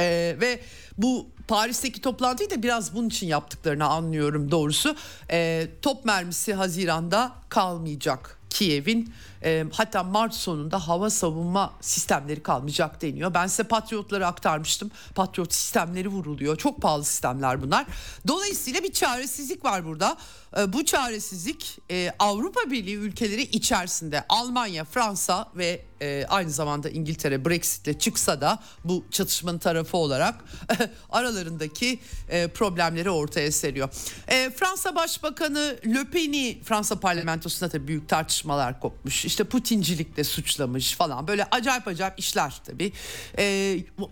Ee, 0.00 0.36
ve 0.40 0.60
bu 0.98 1.26
Paris'teki 1.48 2.00
toplantıyı 2.00 2.50
da 2.50 2.62
biraz 2.62 2.94
bunun 2.94 3.08
için 3.08 3.26
yaptıklarını 3.26 3.86
anlıyorum 3.86 4.50
doğrusu. 4.50 4.96
Ee, 5.30 5.68
top 5.82 6.04
mermisi 6.04 6.54
Haziran'da 6.54 7.32
kalmayacak 7.48 8.40
Kiev'in 8.50 9.12
e, 9.44 9.64
hatta 9.72 10.02
Mart 10.02 10.34
sonunda 10.34 10.88
hava 10.88 11.10
savunma 11.10 11.72
sistemleri 11.80 12.42
kalmayacak 12.42 13.02
deniyor. 13.02 13.34
Ben 13.34 13.46
size 13.46 13.62
Patriotları 13.62 14.26
aktarmıştım. 14.26 14.90
Patriot 15.14 15.52
sistemleri 15.52 16.08
vuruluyor. 16.08 16.56
Çok 16.56 16.82
pahalı 16.82 17.04
sistemler 17.04 17.62
bunlar. 17.62 17.86
Dolayısıyla 18.28 18.82
bir 18.82 18.92
çaresizlik 18.92 19.64
var 19.64 19.84
burada. 19.84 20.16
E, 20.58 20.72
bu 20.72 20.84
çaresizlik 20.84 21.78
e, 21.90 22.12
Avrupa 22.18 22.70
Birliği 22.70 22.96
ülkeleri 22.96 23.42
içerisinde 23.42 24.24
Almanya, 24.28 24.84
Fransa 24.84 25.48
ve 25.56 25.84
e, 26.02 26.26
aynı 26.28 26.50
zamanda 26.50 26.90
İngiltere 26.90 27.44
Brexit'le 27.44 28.00
çıksa 28.00 28.40
da 28.40 28.62
bu 28.84 29.04
çatışmanın 29.10 29.58
tarafı 29.58 29.96
olarak 29.96 30.44
aralarındaki 31.10 31.98
e, 32.28 32.48
problemleri 32.48 33.10
ortaya 33.10 33.52
seriyor. 33.52 33.88
Fransa 34.56 34.94
Başbakanı 34.96 35.76
Le 35.86 36.04
Pen'i 36.04 36.60
Fransa 36.64 37.00
parlamentosunda 37.00 37.72
da 37.72 37.88
büyük 37.88 38.08
tartışmalar 38.08 38.80
kopmuş 38.80 39.24
işte 39.24 39.44
Putincilikle 39.44 40.24
suçlamış 40.24 40.94
falan 40.94 41.28
böyle 41.28 41.44
acayip 41.50 41.88
acayip 41.88 42.18
işler 42.18 42.60
tabii. 42.64 42.92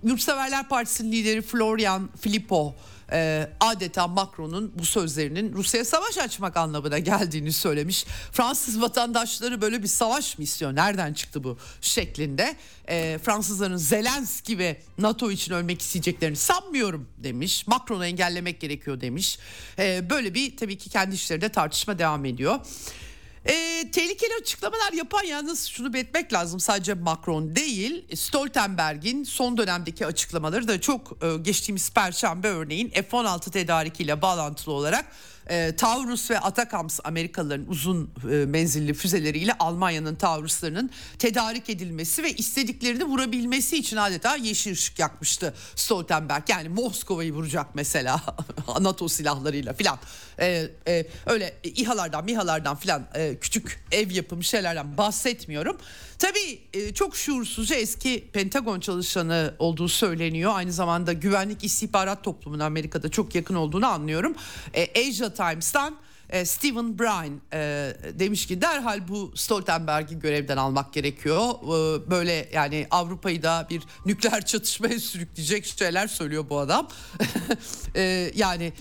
Yurtseverler 0.03 0.69
Partisi'nin 0.69 1.13
lideri 1.13 1.43
Florian 1.43 2.11
Filippo 2.21 2.75
e, 3.13 3.51
adeta 3.61 4.09
Macron'un 4.09 4.73
bu 4.79 4.85
sözlerinin 4.85 5.53
Rusya'ya 5.53 5.85
savaş 5.85 6.19
açmak 6.19 6.57
anlamına 6.57 6.99
geldiğini 6.99 7.53
söylemiş. 7.53 8.05
Fransız 8.33 8.81
vatandaşları 8.81 9.61
böyle 9.61 9.83
bir 9.83 9.89
savaş 9.89 10.39
mı 10.39 10.45
istiyor? 10.45 10.75
Nereden 10.75 11.13
çıktı 11.13 11.45
bu 11.45 11.59
şeklinde? 11.81 12.57
E, 12.89 13.19
Fransızların 13.19 13.77
Zelenski 13.77 14.59
ve 14.59 14.81
NATO 14.99 15.31
için 15.31 15.55
ölmek 15.55 15.83
isteyeceklerini 15.83 16.37
sanmıyorum 16.37 17.09
demiş. 17.19 17.67
Macron'u 17.67 18.05
engellemek 18.07 18.61
gerekiyor 18.61 19.01
demiş. 19.01 19.39
E, 19.79 20.11
böyle 20.11 20.35
bir 20.35 20.57
tabii 20.57 20.79
ki 20.79 20.91
kendi 20.91 21.15
işlerinde 21.15 21.49
tartışma 21.49 21.99
devam 21.99 22.25
ediyor. 22.25 22.61
E, 23.49 23.91
tehlikeli 23.91 24.31
açıklamalar 24.41 24.93
yapan 24.93 25.23
yalnız 25.25 25.67
şunu 25.67 25.93
belirtmek 25.93 26.33
lazım. 26.33 26.61
Sadece 26.61 26.95
Macron 26.95 27.57
değil 27.57 28.17
Stoltenberg'in 28.17 29.25
son 29.25 29.57
dönemdeki 29.57 30.07
açıklamaları 30.07 30.69
da 30.69 30.81
çok 30.81 31.19
e, 31.23 31.37
geçtiğimiz 31.37 31.91
perşembe 31.91 32.49
örneğin 32.49 32.91
F-16 32.91 33.51
tedarikiyle 33.51 34.23
bağlantılı 34.23 34.75
olarak 34.75 35.07
e, 35.51 35.77
Taurus 35.77 36.31
ve 36.31 36.39
Atakams 36.39 37.01
Amerikalıların 37.05 37.67
uzun 37.69 38.11
e, 38.33 38.35
menzilli 38.47 38.95
füzeleriyle 38.95 39.53
Almanya'nın 39.59 40.15
Tauruslarının 40.15 40.91
tedarik 41.19 41.71
edilmesi 41.71 42.23
ve 42.23 42.33
istediklerini 42.33 43.05
vurabilmesi 43.05 43.77
için 43.77 43.97
adeta 43.97 44.37
yeşil 44.37 44.73
ışık 44.73 44.99
yakmıştı 44.99 45.55
Stoltenberg. 45.77 46.43
Yani 46.49 46.69
Moskova'yı 46.69 47.33
vuracak 47.33 47.67
mesela 47.75 48.21
NATO 48.81 49.09
silahlarıyla 49.09 49.73
filan. 49.73 49.99
E, 50.41 50.69
e, 50.89 51.07
öyle 51.27 51.57
İHA'lardan 51.65 52.25
MİHA'lardan 52.25 52.77
filan 52.77 53.07
e, 53.15 53.37
küçük 53.41 53.85
ev 53.93 54.11
yapımı 54.11 54.45
şeylerden 54.45 54.97
bahsetmiyorum. 54.97 55.77
Tabii 56.19 56.59
e, 56.75 56.95
çok 56.95 57.17
şuursuzca 57.17 57.77
eski 57.77 58.29
Pentagon 58.33 58.81
çalışanı 58.81 59.55
olduğu 59.59 59.89
söyleniyor. 59.89 60.53
Aynı 60.55 60.73
zamanda 60.73 61.13
güvenlik 61.13 61.65
istihbarat 61.65 62.25
toplumunun 62.25 62.65
Amerika'da 62.65 63.09
çok 63.09 63.35
yakın 63.35 63.55
olduğunu 63.55 63.87
anlıyorum. 63.87 64.35
E, 64.75 65.09
Asia 65.09 65.35
Times'tan 65.35 65.97
e, 66.31 66.45
Stephen 66.45 66.99
Bryan 66.99 67.41
demiş 68.19 68.47
ki 68.47 68.63
derhal 68.63 69.09
bu 69.09 69.33
Stoltenberg'i 69.35 70.19
görevden 70.19 70.57
almak 70.57 70.93
gerekiyor. 70.93 71.55
Böyle 72.11 72.49
yani 72.53 72.87
Avrupa'yı 72.91 73.43
da 73.43 73.67
bir 73.71 73.83
nükleer 74.07 74.47
çatışmaya 74.47 75.01
sürükleyecek 75.01 75.67
şeyler 75.67 76.07
söylüyor 76.07 76.45
bu 76.51 76.59
adam. 76.59 76.89
yani 78.35 78.73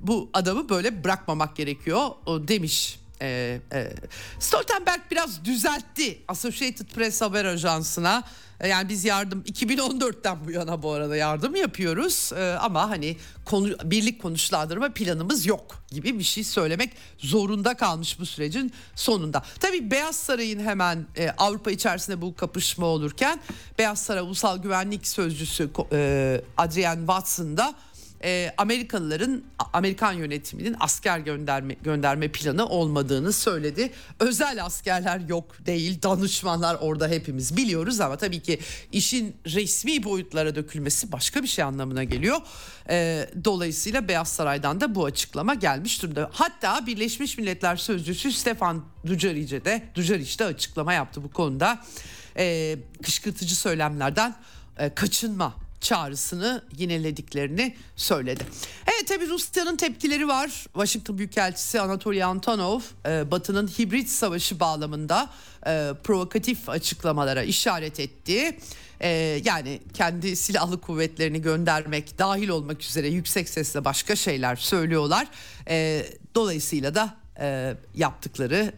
bu 0.00 0.30
adamı 0.32 0.68
böyle 0.68 1.04
bırakmamak 1.04 1.56
gerekiyor 1.56 2.10
demiş 2.26 2.99
e, 3.22 3.60
e, 3.72 3.92
Stoltenberg 4.38 5.00
biraz 5.10 5.44
düzeltti 5.44 6.22
Associated 6.28 6.86
Press 6.86 7.20
haber 7.20 7.44
ajansına. 7.44 8.24
E, 8.60 8.68
yani 8.68 8.88
biz 8.88 9.04
yardım 9.04 9.42
2014'ten 9.42 10.46
bu 10.46 10.50
yana 10.50 10.82
bu 10.82 10.92
arada 10.92 11.16
yardım 11.16 11.56
yapıyoruz 11.56 12.30
ee, 12.36 12.56
ama 12.60 12.90
hani 12.90 13.16
konu, 13.44 13.76
birlik 13.84 14.22
konuşlandırma 14.22 14.92
planımız 14.92 15.46
yok 15.46 15.84
gibi 15.90 16.18
bir 16.18 16.24
şey 16.24 16.44
söylemek 16.44 16.92
zorunda 17.18 17.74
kalmış 17.74 18.20
bu 18.20 18.26
sürecin 18.26 18.72
sonunda. 18.94 19.42
Tabii 19.60 19.90
Beyaz 19.90 20.16
Saray'ın 20.16 20.60
hemen 20.60 21.06
e, 21.16 21.30
Avrupa 21.30 21.70
içerisinde 21.70 22.22
bu 22.22 22.36
kapışma 22.36 22.86
olurken 22.86 23.40
Beyaz 23.78 24.02
Saray 24.02 24.22
Ulusal 24.22 24.58
Güvenlik 24.58 25.06
Sözcüsü 25.06 25.70
e, 25.92 26.40
Adrian 26.56 26.98
Watson 26.98 27.56
da 27.56 27.74
e, 28.24 28.52
Amerikalıların 28.58 29.42
Amerikan 29.72 30.12
yönetiminin 30.12 30.76
asker 30.80 31.18
gönderme 31.18 31.74
gönderme 31.74 32.28
planı 32.28 32.66
olmadığını 32.66 33.32
söyledi. 33.32 33.90
Özel 34.20 34.64
askerler 34.64 35.20
yok 35.28 35.66
değil, 35.66 36.02
danışmanlar 36.02 36.76
orada 36.80 37.08
hepimiz 37.08 37.56
biliyoruz 37.56 38.00
ama 38.00 38.16
tabii 38.16 38.40
ki 38.40 38.58
işin 38.92 39.36
resmi 39.46 40.04
boyutlara 40.04 40.54
dökülmesi 40.54 41.12
başka 41.12 41.42
bir 41.42 41.48
şey 41.48 41.64
anlamına 41.64 42.04
geliyor. 42.04 42.40
E, 42.88 43.26
dolayısıyla 43.44 44.08
Beyaz 44.08 44.28
Saray'dan 44.28 44.80
da 44.80 44.94
bu 44.94 45.04
açıklama 45.04 45.54
gelmiş 45.54 46.02
durumda. 46.02 46.30
Hatta 46.32 46.86
Birleşmiş 46.86 47.38
Milletler 47.38 47.76
Sözcüsü 47.76 48.32
Stefan 48.32 48.84
Dujarric 49.06 49.64
de 49.64 49.82
Dujarric 49.94 50.38
de 50.38 50.44
açıklama 50.44 50.92
yaptı 50.92 51.22
bu 51.22 51.30
konuda. 51.30 51.78
E, 52.36 52.76
kışkırtıcı 53.02 53.56
söylemlerden 53.56 54.34
e, 54.78 54.94
kaçınma 54.94 55.54
çağrısını 55.80 56.62
yinelediklerini 56.76 57.74
söyledi. 57.96 58.44
Evet 58.86 59.08
tabi 59.08 59.28
Rusya'nın 59.28 59.76
tepkileri 59.76 60.28
var. 60.28 60.48
Washington 60.64 61.18
Büyükelçisi 61.18 61.80
Anatoly 61.80 62.24
Antonov 62.24 62.80
e, 63.06 63.30
Batı'nın 63.30 63.68
hibrit 63.68 64.08
savaşı 64.08 64.60
bağlamında 64.60 65.30
e, 65.66 65.90
provokatif 66.04 66.68
açıklamalara 66.68 67.42
işaret 67.42 68.00
etti. 68.00 68.58
E, 69.00 69.08
yani 69.44 69.80
kendi 69.94 70.36
silahlı 70.36 70.80
kuvvetlerini 70.80 71.42
göndermek 71.42 72.18
dahil 72.18 72.48
olmak 72.48 72.82
üzere 72.82 73.08
yüksek 73.08 73.48
sesle 73.48 73.84
başka 73.84 74.16
şeyler 74.16 74.56
söylüyorlar. 74.56 75.28
dolayısıyla 76.34 76.94
da 76.94 77.20
yaptıkları 77.94 78.72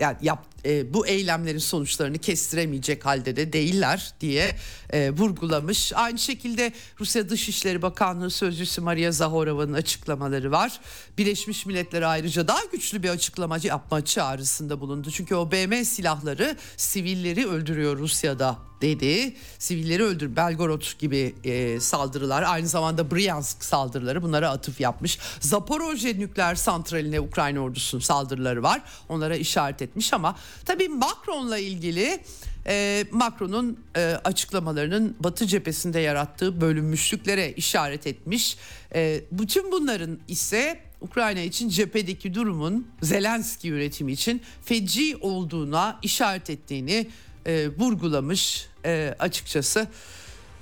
yani 0.00 0.16
yap, 0.22 0.46
e, 0.66 0.94
bu 0.94 1.06
eylemlerin 1.06 1.58
sonuçlarını 1.58 2.18
kestiremeyecek 2.18 3.06
halde 3.06 3.36
de 3.36 3.52
değiller 3.52 4.14
diye 4.20 4.56
e, 4.90 5.10
vurgulamış. 5.10 5.92
Aynı 5.92 6.18
şekilde 6.18 6.72
Rusya 7.00 7.28
Dışişleri 7.28 7.82
Bakanlığı 7.82 8.30
Sözcüsü 8.30 8.80
Maria 8.80 9.12
Zaharova'nın 9.12 9.72
açıklamaları 9.72 10.50
var. 10.50 10.80
Birleşmiş 11.18 11.66
Milletler 11.66 12.02
ayrıca 12.02 12.48
daha 12.48 12.64
güçlü 12.72 13.02
bir 13.02 13.08
açıklamacı 13.08 13.68
yapma 13.68 14.04
çağrısında 14.04 14.80
bulundu. 14.80 15.10
Çünkü 15.10 15.34
o 15.34 15.52
BM 15.52 15.84
silahları 15.84 16.56
sivilleri 16.76 17.46
öldürüyor 17.46 17.98
Rusya'da 17.98 18.58
dedi. 18.80 19.36
Sivilleri 19.58 20.02
öldür 20.02 20.36
Belgorod 20.36 20.98
gibi 20.98 21.34
e, 21.44 21.80
saldırılar 21.80 22.42
aynı 22.42 22.68
zamanda 22.68 23.10
Bryansk 23.10 23.64
saldırıları 23.64 24.22
bunlara 24.22 24.50
atıf 24.50 24.80
yapmış. 24.80 25.18
Zaporojye 25.40 26.18
nükleer 26.18 26.54
santraline 26.54 27.20
Ukrayna 27.20 27.60
ordusunun 27.60 28.02
saldırıları 28.02 28.62
var. 28.62 28.82
Onlara 29.08 29.36
işaret 29.36 29.82
etmiş 29.82 30.12
ama 30.12 30.36
tabii 30.64 30.88
Macron'la 30.88 31.58
ilgili 31.58 32.20
e, 32.66 33.04
Macron'un 33.10 33.80
e, 33.96 34.00
açıklamalarının 34.24 35.16
Batı 35.20 35.46
cephesinde 35.46 36.00
yarattığı 36.00 36.60
bölünmüşlüklere 36.60 37.52
işaret 37.52 38.06
etmiş. 38.06 38.56
E, 38.94 39.20
bütün 39.32 39.72
bunların 39.72 40.18
ise 40.28 40.80
Ukrayna 41.00 41.40
için 41.40 41.68
cephedeki 41.68 42.34
durumun 42.34 42.88
Zelenski 43.02 43.68
yönetimi 43.68 44.12
için 44.12 44.42
feci 44.64 45.16
olduğuna 45.20 45.98
işaret 46.02 46.50
ettiğini 46.50 47.08
e, 47.46 47.68
vurgulamış 47.68 48.66
e, 48.84 49.14
açıkçası. 49.18 49.88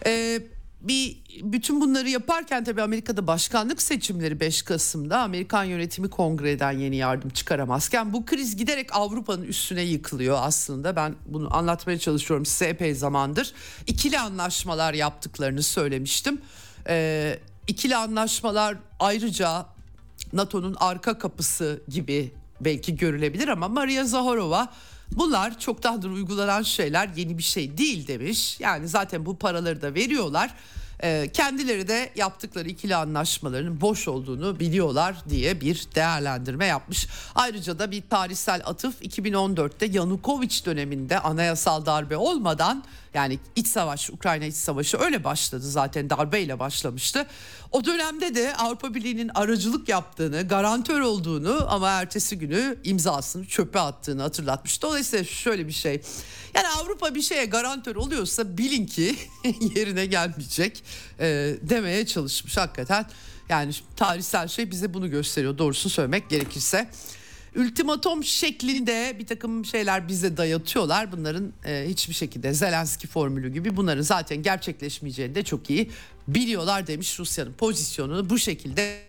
E, 0.06 0.40
bir 0.88 1.16
bütün 1.42 1.80
bunları 1.80 2.08
yaparken 2.08 2.64
tabii 2.64 2.82
Amerika'da 2.82 3.26
başkanlık 3.26 3.82
seçimleri 3.82 4.40
5 4.40 4.62
Kasım'da 4.62 5.18
Amerikan 5.18 5.64
yönetimi 5.64 6.10
kongreden 6.10 6.72
yeni 6.72 6.96
yardım 6.96 7.30
çıkaramazken 7.30 8.12
bu 8.12 8.26
kriz 8.26 8.56
giderek 8.56 8.96
Avrupa'nın 8.96 9.42
üstüne 9.42 9.82
yıkılıyor 9.82 10.38
aslında. 10.40 10.96
Ben 10.96 11.14
bunu 11.26 11.56
anlatmaya 11.56 11.98
çalışıyorum 11.98 12.46
size 12.46 12.64
epey 12.64 12.94
zamandır. 12.94 13.52
İkili 13.86 14.18
anlaşmalar 14.18 14.94
yaptıklarını 14.94 15.62
söylemiştim. 15.62 16.40
Ee, 16.88 17.38
ikili 17.68 17.96
anlaşmalar 17.96 18.76
ayrıca 19.00 19.66
NATO'nun 20.32 20.76
arka 20.80 21.18
kapısı 21.18 21.82
gibi 21.88 22.32
belki 22.60 22.96
görülebilir 22.96 23.48
ama 23.48 23.68
Maria 23.68 24.04
Zaharova 24.04 24.72
bunlar 25.12 25.58
çoktandır 25.58 26.10
uygulanan 26.10 26.62
şeyler 26.62 27.08
yeni 27.16 27.38
bir 27.38 27.42
şey 27.42 27.78
değil 27.78 28.06
demiş. 28.06 28.60
Yani 28.60 28.88
zaten 28.88 29.26
bu 29.26 29.36
paraları 29.36 29.82
da 29.82 29.94
veriyorlar. 29.94 30.54
Ee, 31.02 31.30
kendileri 31.32 31.88
de 31.88 32.10
yaptıkları 32.16 32.68
ikili 32.68 32.96
anlaşmaların 32.96 33.80
boş 33.80 34.08
olduğunu 34.08 34.60
biliyorlar 34.60 35.16
diye 35.28 35.60
bir 35.60 35.86
değerlendirme 35.94 36.66
yapmış. 36.66 37.08
Ayrıca 37.34 37.78
da 37.78 37.90
bir 37.90 38.02
tarihsel 38.10 38.62
atıf 38.64 39.02
2014'te 39.02 39.86
Yanukovic 39.86 40.64
döneminde 40.64 41.20
anayasal 41.20 41.86
darbe 41.86 42.16
olmadan 42.16 42.84
yani 43.14 43.38
iç 43.56 43.66
savaş 43.66 44.10
Ukrayna 44.10 44.44
iç 44.44 44.54
savaşı 44.54 44.98
öyle 44.98 45.24
başladı 45.24 45.70
zaten 45.70 46.10
darbeyle 46.10 46.58
başlamıştı. 46.58 47.26
O 47.72 47.84
dönemde 47.84 48.34
de 48.34 48.56
Avrupa 48.56 48.94
Birliği'nin 48.94 49.30
aracılık 49.34 49.88
yaptığını, 49.88 50.48
garantör 50.48 51.00
olduğunu 51.00 51.66
ama 51.68 51.90
ertesi 51.90 52.38
günü 52.38 52.78
imzasını 52.84 53.46
çöpe 53.46 53.80
attığını 53.80 54.22
hatırlatmış. 54.22 54.82
Dolayısıyla 54.82 55.24
şöyle 55.24 55.66
bir 55.66 55.72
şey. 55.72 56.02
Yani 56.54 56.66
Avrupa 56.68 57.14
bir 57.14 57.22
şeye 57.22 57.44
garantör 57.44 57.96
oluyorsa 57.96 58.58
bilin 58.58 58.86
ki 58.86 59.16
yerine 59.76 60.06
gelmeyecek 60.06 60.84
e, 61.20 61.56
demeye 61.62 62.06
çalışmış 62.06 62.56
hakikaten. 62.56 63.06
Yani 63.48 63.72
tarihsel 63.96 64.48
şey 64.48 64.70
bize 64.70 64.94
bunu 64.94 65.10
gösteriyor 65.10 65.58
doğrusunu 65.58 65.92
söylemek 65.92 66.30
gerekirse. 66.30 66.90
Ultimatom 67.56 68.24
şeklinde 68.24 69.16
bir 69.18 69.26
takım 69.26 69.64
şeyler 69.64 70.08
bize 70.08 70.36
dayatıyorlar. 70.36 71.12
Bunların 71.12 71.52
e, 71.64 71.84
hiçbir 71.88 72.14
şekilde 72.14 72.54
Zelenski 72.54 73.06
formülü 73.06 73.52
gibi 73.52 73.76
bunların 73.76 74.02
zaten 74.02 74.42
gerçekleşmeyeceğini 74.42 75.34
de 75.34 75.42
çok 75.42 75.70
iyi 75.70 75.90
biliyorlar 76.28 76.86
demiş 76.86 77.18
Rusya'nın 77.18 77.52
pozisyonunu 77.52 78.30
bu 78.30 78.38
şekilde 78.38 79.00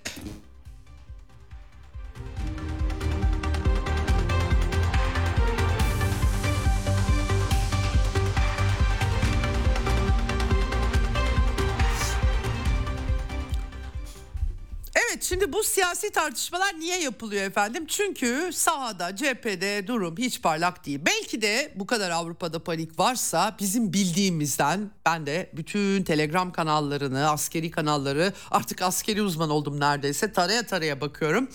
Evet 15.16 15.24
şimdi 15.24 15.53
bu 15.53 15.63
siyasi 15.63 16.11
tartışmalar 16.11 16.80
niye 16.80 16.99
yapılıyor 16.99 17.43
efendim? 17.43 17.86
Çünkü 17.88 18.49
sahada 18.53 19.16
cephede 19.16 19.88
durum 19.88 20.18
hiç 20.18 20.41
parlak 20.41 20.86
değil. 20.86 20.99
Belki 21.05 21.41
de 21.41 21.74
bu 21.76 21.86
kadar 21.86 22.11
Avrupa'da 22.11 22.63
panik 22.63 22.99
varsa 22.99 23.55
bizim 23.59 23.93
bildiğimizden 23.93 24.91
ben 25.05 25.26
de 25.26 25.49
bütün 25.53 26.03
telegram 26.03 26.51
kanallarını 26.51 27.30
askeri 27.30 27.72
kanalları 27.72 28.34
artık 28.51 28.82
askeri 28.82 29.22
uzman 29.22 29.49
oldum 29.49 29.80
neredeyse 29.80 30.34
taraya 30.34 30.66
taraya 30.66 31.01
bakıyorum. 31.01 31.49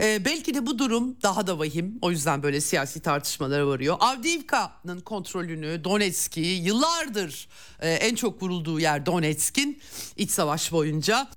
Ee, 0.00 0.24
belki 0.24 0.54
de 0.54 0.66
bu 0.66 0.78
durum 0.78 1.16
daha 1.22 1.46
da 1.46 1.58
vahim 1.58 1.98
o 2.02 2.10
yüzden 2.10 2.42
böyle 2.42 2.60
siyasi 2.60 3.00
tartışmalara 3.00 3.66
varıyor. 3.66 3.96
Avdiivka'nın 4.00 5.00
kontrolünü 5.00 5.84
Donetsk'i 5.84 6.40
yıllardır 6.40 7.48
e, 7.80 7.92
en 7.92 8.14
çok 8.14 8.42
vurulduğu 8.42 8.80
yer 8.80 9.06
Donetsk'in 9.06 9.82
iç 10.16 10.30
savaş 10.30 10.72
boyunca 10.72 11.28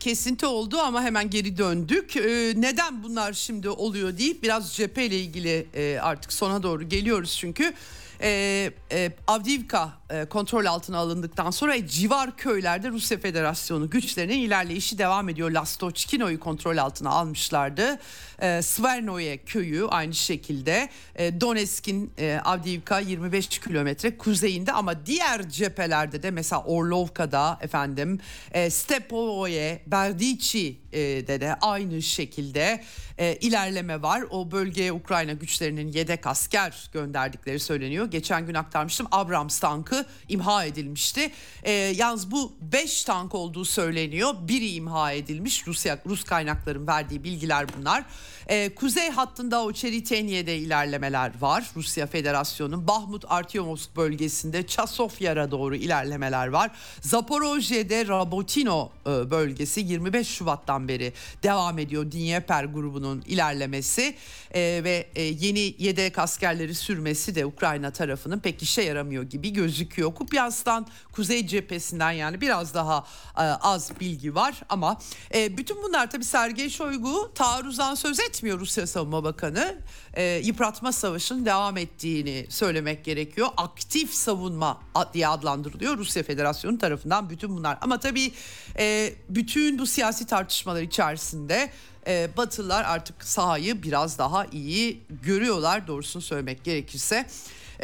kesinti 0.00 0.46
oldu 0.46 0.78
ama 0.78 1.02
hemen 1.02 1.30
geri 1.30 1.56
döndük. 1.56 2.16
Ee, 2.16 2.54
neden 2.56 3.02
bunlar 3.02 3.32
şimdi 3.32 3.68
oluyor 3.68 4.18
deyip 4.18 4.42
biraz 4.42 4.74
cepheyle 4.74 5.20
ilgili 5.20 5.66
e, 5.74 5.98
artık 5.98 6.32
sona 6.32 6.62
doğru 6.62 6.88
geliyoruz 6.88 7.36
çünkü. 7.40 7.74
Ee, 8.20 8.70
e, 8.92 9.12
Avdiivka 9.26 9.92
e, 10.10 10.24
kontrol 10.24 10.64
altına 10.64 10.98
alındıktan 10.98 11.50
sonra 11.50 11.86
civar 11.86 12.36
köylerde 12.36 12.88
Rusya 12.88 13.18
Federasyonu 13.18 13.90
güçlerinin 13.90 14.38
ilerleyişi 14.38 14.98
devam 14.98 15.28
ediyor. 15.28 15.50
Lastoçkino'yu 15.50 16.40
kontrol 16.40 16.76
altına 16.76 17.10
almışlardı. 17.10 17.98
E, 18.38 18.62
Svernoye 18.62 19.36
köyü 19.36 19.86
aynı 19.86 20.14
şekilde 20.14 20.88
e, 21.16 21.40
Donetsk'in 21.40 22.12
e, 22.18 22.40
Avdiivka 22.44 22.98
25 22.98 23.48
kilometre 23.48 24.18
kuzeyinde 24.18 24.72
ama 24.72 25.06
diğer 25.06 25.48
cephelerde 25.48 26.22
de 26.22 26.30
mesela 26.30 26.62
Orlovka'da 26.62 27.58
efendim 27.60 28.20
e, 28.52 28.70
Stepoye, 28.70 29.82
Berdiçi'de 29.86 31.40
de 31.40 31.54
aynı 31.54 32.02
şekilde 32.02 32.84
e, 33.18 33.36
ilerleme 33.36 34.02
var. 34.02 34.24
O 34.30 34.50
bölgeye 34.50 34.92
Ukrayna 34.92 35.32
güçlerinin 35.32 35.92
yedek 35.92 36.26
asker 36.26 36.90
gönderdikleri 36.92 37.60
söyleniyor. 37.60 38.10
Geçen 38.10 38.46
gün 38.46 38.54
aktarmıştım 38.54 39.06
Abrams 39.10 39.58
tankı 39.58 39.93
imha 40.28 40.64
edilmişti. 40.64 41.30
E, 41.62 41.72
yalnız 41.72 42.30
bu 42.30 42.52
5 42.60 43.04
tank 43.04 43.34
olduğu 43.34 43.64
söyleniyor. 43.64 44.34
Biri 44.40 44.70
imha 44.70 45.12
edilmiş. 45.12 45.66
Rusya 45.66 45.98
Rus 46.06 46.24
kaynakların 46.24 46.86
verdiği 46.86 47.24
bilgiler 47.24 47.66
bunlar. 47.78 48.04
E, 48.46 48.74
kuzey 48.74 49.10
hattında 49.10 49.64
o 49.64 49.72
Çeritenye'de 49.72 50.56
ilerlemeler 50.56 51.32
var. 51.40 51.70
Rusya 51.76 52.06
Federasyonu'nun 52.06 52.88
Bahmut 52.88 53.24
Artyomovsk 53.28 53.96
bölgesinde 53.96 54.66
Çasofyar'a 54.66 55.50
doğru 55.50 55.76
ilerlemeler 55.76 56.48
var. 56.48 56.70
Zaporojye'de 57.00 58.06
Rabotino 58.06 58.90
e, 59.06 59.30
bölgesi 59.30 59.80
25 59.80 60.28
Şubat'tan 60.28 60.88
beri 60.88 61.12
devam 61.42 61.78
ediyor 61.78 62.12
Dnieper 62.12 62.64
grubunun 62.64 63.22
ilerlemesi 63.26 64.14
e, 64.54 64.80
ve 64.84 65.06
e, 65.14 65.22
yeni 65.22 65.74
yedek 65.78 66.18
askerleri 66.18 66.74
sürmesi 66.74 67.34
de 67.34 67.46
Ukrayna 67.46 67.90
tarafının 67.90 68.38
pek 68.38 68.62
işe 68.62 68.82
yaramıyor 68.82 69.22
gibi 69.22 69.52
gözüküyor. 69.52 69.83
Kupyans'tan 69.88 70.86
kuzey 71.12 71.46
cephesinden 71.46 72.10
yani 72.10 72.40
biraz 72.40 72.74
daha 72.74 73.06
e, 73.36 73.42
az 73.42 73.90
bilgi 74.00 74.34
var 74.34 74.62
ama 74.68 75.00
e, 75.34 75.56
bütün 75.56 75.82
bunlar 75.82 76.10
tabii 76.10 76.24
Sergey 76.24 76.70
Shoigu 76.70 77.32
taarruzdan 77.34 77.94
söz 77.94 78.20
etmiyor 78.20 78.60
Rusya 78.60 78.86
Savunma 78.86 79.24
Bakanı. 79.24 79.78
E, 80.14 80.22
yıpratma 80.44 80.92
savaşının 80.92 81.46
devam 81.46 81.76
ettiğini 81.76 82.46
söylemek 82.48 83.04
gerekiyor. 83.04 83.48
Aktif 83.56 84.14
savunma 84.14 84.80
diye 85.14 85.28
adlandırılıyor 85.28 85.98
Rusya 85.98 86.22
Federasyonu 86.22 86.78
tarafından 86.78 87.30
bütün 87.30 87.56
bunlar. 87.56 87.78
Ama 87.80 88.00
tabii 88.00 88.32
e, 88.78 89.12
bütün 89.28 89.78
bu 89.78 89.86
siyasi 89.86 90.26
tartışmalar 90.26 90.82
içerisinde 90.82 91.70
e, 92.06 92.28
Batılılar 92.36 92.84
artık 92.84 93.24
sahayı 93.24 93.82
biraz 93.82 94.18
daha 94.18 94.46
iyi 94.46 95.00
görüyorlar 95.22 95.86
doğrusunu 95.86 96.22
söylemek 96.22 96.64
gerekirse. 96.64 97.26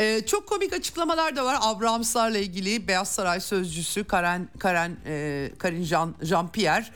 Ee, 0.00 0.26
çok 0.26 0.46
komik 0.48 0.72
açıklamalar 0.72 1.36
da 1.36 1.44
var 1.44 1.58
Abrahams'larla 1.60 2.38
ilgili 2.38 2.88
Beyaz 2.88 3.08
Saray 3.08 3.40
sözcüsü 3.40 4.04
Karen 4.04 4.48
Karen 4.58 4.96
e, 5.06 5.50
Karin 5.58 5.84
Jean, 5.84 6.14
Jean 6.22 6.52
Pierre 6.52 6.86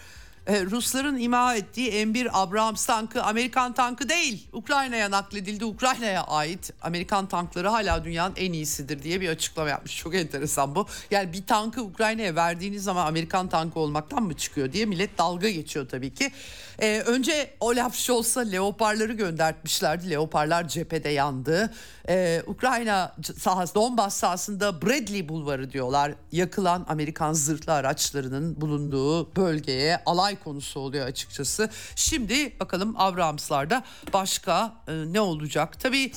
e, 0.46 0.64
Rusların 0.64 1.18
ima 1.18 1.54
ettiği 1.54 1.90
M1 1.90 2.28
Abrams 2.32 2.86
tankı 2.86 3.22
Amerikan 3.22 3.74
tankı 3.74 4.08
değil. 4.08 4.48
Ukrayna'ya 4.52 5.10
nakledildi. 5.10 5.64
Ukrayna'ya 5.64 6.22
ait 6.22 6.72
Amerikan 6.82 7.26
tankları 7.26 7.68
hala 7.68 8.04
dünyanın 8.04 8.34
en 8.36 8.52
iyisidir 8.52 9.02
diye 9.02 9.20
bir 9.20 9.28
açıklama 9.28 9.68
yapmış. 9.68 9.98
Çok 9.98 10.14
enteresan 10.14 10.74
bu. 10.74 10.86
Yani 11.10 11.32
bir 11.32 11.46
tankı 11.46 11.82
Ukrayna'ya 11.82 12.36
verdiğiniz 12.36 12.84
zaman 12.84 13.06
Amerikan 13.06 13.48
tankı 13.48 13.80
olmaktan 13.80 14.22
mı 14.22 14.34
çıkıyor 14.34 14.72
diye 14.72 14.86
millet 14.86 15.18
dalga 15.18 15.50
geçiyor 15.50 15.88
tabii 15.88 16.14
ki. 16.14 16.32
Ee, 16.78 17.00
önce 17.06 17.50
Olaf 17.60 17.94
Scholz'a 17.96 18.40
leoparları 18.40 19.12
göndertmişlerdi. 19.12 20.10
Leoparlar 20.10 20.68
cephede 20.68 21.08
yandı. 21.08 21.70
Ee, 22.08 22.42
Ukrayna 22.46 23.16
sahası, 23.38 23.74
Donbas 23.74 24.16
sahasında 24.16 24.82
Bradley 24.82 25.28
Bulvarı 25.28 25.72
diyorlar. 25.72 26.14
Yakılan 26.32 26.86
Amerikan 26.88 27.32
zırhlı 27.32 27.72
araçlarının 27.72 28.60
bulunduğu 28.60 29.36
bölgeye 29.36 30.02
alay 30.06 30.36
konusu 30.36 30.80
oluyor 30.80 31.06
açıkçası. 31.06 31.70
Şimdi 31.96 32.60
bakalım 32.60 32.94
Abrams'larda 32.98 33.84
başka 34.12 34.72
e, 34.88 34.92
ne 34.92 35.20
olacak? 35.20 35.80
Tabii 35.80 36.12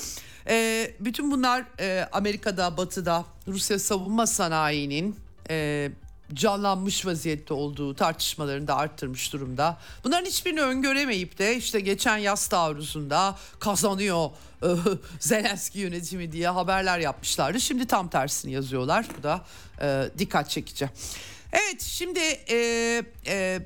e, 0.48 0.90
bütün 1.00 1.30
bunlar 1.30 1.64
e, 1.80 2.08
Amerika'da, 2.12 2.76
Batı'da 2.76 3.24
Rusya 3.48 3.78
savunma 3.78 4.26
sanayinin... 4.26 5.16
E, 5.50 5.90
canlanmış 6.34 7.06
vaziyette 7.06 7.54
olduğu 7.54 7.94
tartışmalarını 7.94 8.68
da 8.68 8.76
arttırmış 8.76 9.32
durumda. 9.32 9.78
Bunların 10.04 10.26
hiçbirini 10.26 10.60
öngöremeyip 10.60 11.38
de 11.38 11.56
işte 11.56 11.80
geçen 11.80 12.16
yaz 12.16 12.46
taarruzunda 12.46 13.36
kazanıyor 13.58 14.30
e, 14.62 14.68
Zelenski 15.20 15.78
yönetimi 15.78 16.32
diye 16.32 16.48
haberler 16.48 16.98
yapmışlardı. 16.98 17.60
Şimdi 17.60 17.86
tam 17.86 18.08
tersini 18.08 18.52
yazıyorlar. 18.52 19.06
Bu 19.18 19.22
da 19.22 19.44
e, 19.80 20.10
dikkat 20.18 20.50
çekici. 20.50 20.90
Evet 21.52 21.82
şimdi 21.82 22.20
e, 22.50 22.56
e, 23.26 23.60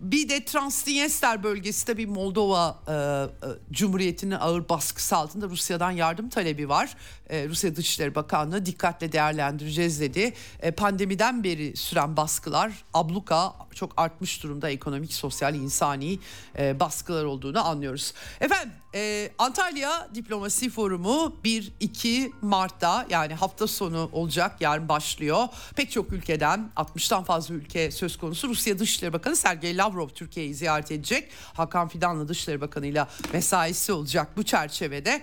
bir 0.00 0.28
de 0.28 0.44
Transnistria 0.44 1.42
bölgesi 1.42 1.96
bir 1.96 2.06
Moldova 2.06 2.78
e, 2.88 2.92
e, 2.92 3.50
Cumhuriyeti'nin 3.72 4.34
ağır 4.34 4.68
baskısı 4.68 5.16
altında 5.16 5.48
Rusya'dan 5.48 5.90
yardım 5.90 6.28
talebi 6.28 6.68
var. 6.68 6.96
E, 7.30 7.48
Rusya 7.48 7.76
Dışişleri 7.76 8.14
Bakanlığı 8.14 8.66
dikkatle 8.66 9.12
değerlendireceğiz 9.12 10.00
dedi. 10.00 10.32
E, 10.60 10.70
pandemiden 10.70 11.44
beri 11.44 11.76
süren 11.76 12.16
baskılar, 12.16 12.72
abluka 12.94 13.52
çok 13.74 13.92
artmış 13.96 14.42
durumda 14.42 14.70
ekonomik, 14.70 15.12
sosyal, 15.12 15.54
insani 15.54 16.18
e, 16.58 16.80
baskılar 16.80 17.24
olduğunu 17.24 17.66
anlıyoruz. 17.66 18.14
Efendim 18.40 18.72
e, 18.94 19.30
Antalya 19.38 20.08
Diplomasi 20.14 20.70
Forumu 20.70 21.36
1-2 21.44 22.32
Mart'ta 22.42 23.06
yani 23.10 23.34
hafta 23.34 23.66
sonu 23.66 24.10
olacak 24.12 24.60
yarın 24.60 24.88
başlıyor. 24.88 25.48
Pek 25.76 25.90
çok 25.90 26.12
ülkeden 26.12 26.70
60'tan 26.76 27.24
fazla 27.24 27.54
ülke 27.54 27.90
söz 27.90 28.18
konusu. 28.18 28.48
Rusya 28.48 28.78
Dışişleri 28.78 29.12
Bakanı 29.12 29.36
Sergey 29.36 29.76
Lavrov 29.76 30.08
Türkiye'yi 30.08 30.54
ziyaret 30.54 30.92
edecek. 30.92 31.30
Hakan 31.52 31.88
Fidan'la 31.88 32.28
Dışişleri 32.28 32.60
Bakanı 32.60 32.86
ile 32.86 33.06
mesaisi 33.32 33.92
olacak 33.92 34.36
bu 34.36 34.42
çerçevede 34.42 35.22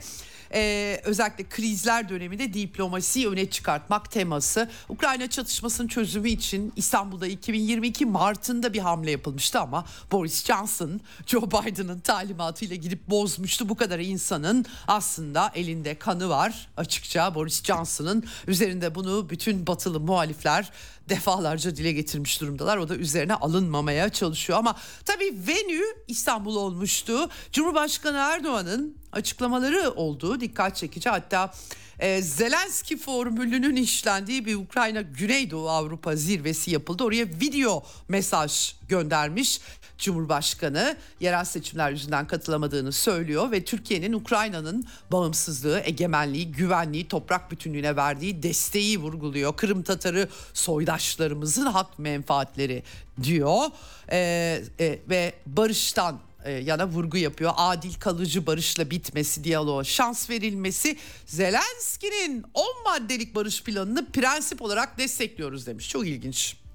e, 0.53 1.01
özellikle 1.03 1.49
krizler 1.49 2.09
döneminde 2.09 2.53
diplomasi 2.53 3.29
öne 3.29 3.49
çıkartmak 3.49 4.11
teması. 4.11 4.69
Ukrayna 4.89 5.29
çatışmasının 5.29 5.87
çözümü 5.87 6.29
için 6.29 6.73
İstanbul'da 6.75 7.27
2022 7.27 8.05
Mart'ında 8.05 8.73
bir 8.73 8.79
hamle 8.79 9.11
yapılmıştı 9.11 9.59
ama 9.59 9.85
Boris 10.11 10.45
Johnson 10.45 11.01
Joe 11.25 11.51
Biden'ın 11.51 11.99
talimatıyla 11.99 12.75
gidip 12.75 13.09
bozmuştu. 13.09 13.69
Bu 13.69 13.75
kadar 13.75 13.99
insanın 13.99 14.65
aslında 14.87 15.51
elinde 15.55 15.99
kanı 15.99 16.29
var 16.29 16.69
açıkça 16.77 17.35
Boris 17.35 17.63
Johnson'ın 17.63 18.23
üzerinde 18.47 18.95
bunu 18.95 19.29
bütün 19.29 19.67
batılı 19.67 19.99
muhalifler 19.99 20.71
defalarca 21.09 21.75
dile 21.75 21.91
getirmiş 21.91 22.41
durumdalar. 22.41 22.77
O 22.77 22.89
da 22.89 22.95
üzerine 22.95 23.33
alınmamaya 23.33 24.09
çalışıyor 24.09 24.59
ama 24.59 24.75
tabii 25.05 25.33
venü 25.47 25.83
İstanbul 26.07 26.55
olmuştu. 26.55 27.29
Cumhurbaşkanı 27.51 28.17
Erdoğan'ın 28.17 28.97
açıklamaları 29.11 29.91
olduğu 29.91 30.39
dikkat 30.39 30.75
çekici. 30.75 31.09
Hatta 31.09 31.53
e, 31.99 32.21
Zelenski 32.21 32.97
formülünün 32.97 33.75
işlendiği 33.75 34.45
bir 34.45 34.55
Ukrayna 34.55 35.01
Güneydoğu 35.01 35.69
Avrupa 35.69 36.15
zirvesi 36.15 36.71
yapıldı. 36.71 37.03
Oraya 37.03 37.25
video 37.25 37.83
mesaj 38.07 38.75
göndermiş. 38.89 39.61
Cumhurbaşkanı 39.97 40.97
yerel 41.19 41.45
seçimler 41.45 41.91
yüzünden 41.91 42.27
katılamadığını 42.27 42.91
söylüyor 42.91 43.51
ve 43.51 43.63
Türkiye'nin 43.63 44.13
Ukrayna'nın 44.13 44.87
bağımsızlığı, 45.11 45.81
egemenliği, 45.83 46.51
güvenliği, 46.51 47.07
toprak 47.07 47.51
bütünlüğüne 47.51 47.95
verdiği 47.95 48.43
desteği 48.43 48.99
vurguluyor. 48.99 49.55
Kırım 49.55 49.83
Tatarı 49.83 50.29
soydaşlarımızın 50.53 51.65
hak 51.65 51.99
menfaatleri 51.99 52.83
diyor 53.23 53.65
ee, 54.11 54.63
e, 54.79 54.99
ve 55.09 55.33
barıştan 55.45 56.19
e, 56.45 56.51
yana 56.51 56.87
vurgu 56.87 57.17
yapıyor. 57.17 57.53
Adil 57.57 57.93
kalıcı 57.93 58.47
barışla 58.47 58.89
bitmesi, 58.89 59.43
diyaloğa 59.43 59.83
şans 59.83 60.29
verilmesi. 60.29 60.97
Zelenski'nin 61.25 62.45
10 62.53 62.65
maddelik 62.85 63.35
barış 63.35 63.63
planını 63.63 64.11
prensip 64.11 64.61
olarak 64.61 64.97
destekliyoruz 64.97 65.67
demiş. 65.67 65.89
Çok 65.89 66.07
ilginç. 66.07 66.66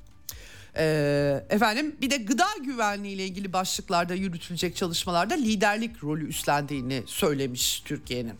Ee, 0.76 1.44
efendim 1.50 1.96
bir 2.00 2.10
de 2.10 2.16
gıda 2.16 2.46
güvenliği 2.64 3.14
ile 3.14 3.24
ilgili 3.24 3.52
başlıklarda 3.52 4.14
yürütülecek 4.14 4.76
çalışmalarda 4.76 5.34
liderlik 5.34 6.04
rolü 6.04 6.28
üstlendiğini 6.28 7.02
söylemiş 7.06 7.80
Türkiye'nin. 7.84 8.34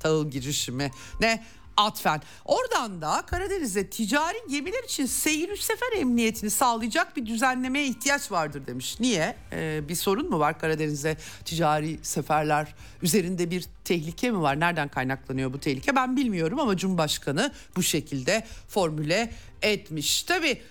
Tahıl 0.00 0.30
girişimi 0.30 0.90
ne 1.20 1.42
atfen. 1.76 2.22
Oradan 2.44 3.02
da 3.02 3.22
Karadeniz'de 3.26 3.90
ticari 3.90 4.36
gemiler 4.50 4.84
için 4.84 5.06
seyir 5.06 5.56
sefer 5.56 5.92
emniyetini 5.96 6.50
sağlayacak 6.50 7.16
bir 7.16 7.26
düzenlemeye 7.26 7.86
ihtiyaç 7.86 8.32
vardır 8.32 8.66
demiş. 8.66 9.00
Niye? 9.00 9.36
Ee, 9.52 9.80
bir 9.88 9.94
sorun 9.94 10.30
mu 10.30 10.38
var 10.38 10.58
Karadeniz'de 10.58 11.16
ticari 11.44 11.98
seferler 12.02 12.74
üzerinde 13.02 13.50
bir 13.50 13.64
tehlike 13.84 14.30
mi 14.30 14.40
var? 14.40 14.60
Nereden 14.60 14.88
kaynaklanıyor 14.88 15.52
bu 15.52 15.60
tehlike 15.60 15.96
ben 15.96 16.16
bilmiyorum 16.16 16.60
ama 16.60 16.76
Cumhurbaşkanı 16.76 17.52
bu 17.76 17.82
şekilde 17.82 18.46
formüle 18.68 19.32
etmiş. 19.62 20.22
Tabii 20.22 20.62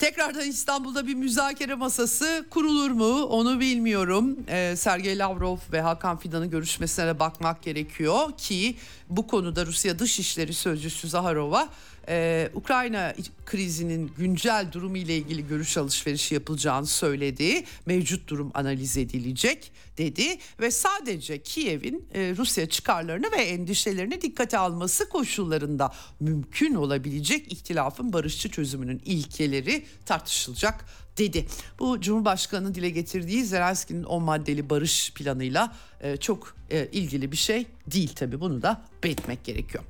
Tekrardan 0.00 0.48
İstanbul'da 0.48 1.06
bir 1.06 1.14
müzakere 1.14 1.74
masası 1.74 2.46
kurulur 2.50 2.90
mu 2.90 3.22
onu 3.22 3.60
bilmiyorum. 3.60 4.36
Ee, 4.48 4.74
Sergey 4.76 5.18
Lavrov 5.18 5.56
ve 5.72 5.80
Hakan 5.80 6.16
Fidan'ın 6.16 6.50
görüşmesine 6.50 7.06
de 7.06 7.18
bakmak 7.18 7.62
gerekiyor 7.62 8.32
ki 8.38 8.76
bu 9.08 9.26
konuda 9.26 9.66
Rusya 9.66 9.98
Dışişleri 9.98 10.54
Sözcüsü 10.54 11.08
Zaharova 11.08 11.68
e, 12.08 12.48
Ukrayna 12.54 13.14
krizinin 13.46 14.12
güncel 14.18 14.66
durumu 14.72 14.96
ile 14.96 15.16
ilgili 15.16 15.48
görüş 15.48 15.76
alışverişi 15.76 16.34
yapılacağını 16.34 16.86
söyledi. 16.86 17.64
Mevcut 17.86 18.28
durum 18.28 18.50
analiz 18.54 18.96
edilecek 18.96 19.72
dedi 19.98 20.38
ve 20.60 20.70
sadece 20.70 21.42
Kiev'in 21.42 22.08
e, 22.14 22.34
Rusya 22.36 22.68
çıkarlarını 22.68 23.32
ve 23.32 23.42
endişelerini 23.42 24.20
dikkate 24.20 24.58
alması 24.58 25.08
koşullarında 25.08 25.92
mümkün 26.20 26.74
olabilecek 26.74 27.52
ihtilafın 27.52 28.12
barışçı 28.12 28.50
çözümünün 28.50 29.02
ilkeleri 29.04 29.84
tartışılacak 30.06 30.84
dedi. 31.18 31.46
Bu 31.78 32.00
Cumhurbaşkanı'nın 32.00 32.74
dile 32.74 32.90
getirdiği 32.90 33.44
Zelenski'nin 33.44 34.04
10 34.04 34.22
maddeli 34.22 34.70
barış 34.70 35.12
planıyla 35.14 35.76
e, 36.00 36.16
çok 36.16 36.56
e, 36.70 36.88
ilgili 36.92 37.32
bir 37.32 37.36
şey 37.36 37.66
değil 37.86 38.12
tabii 38.14 38.40
bunu 38.40 38.62
da 38.62 38.82
belirtmek 39.04 39.44
gerekiyor. 39.44 39.84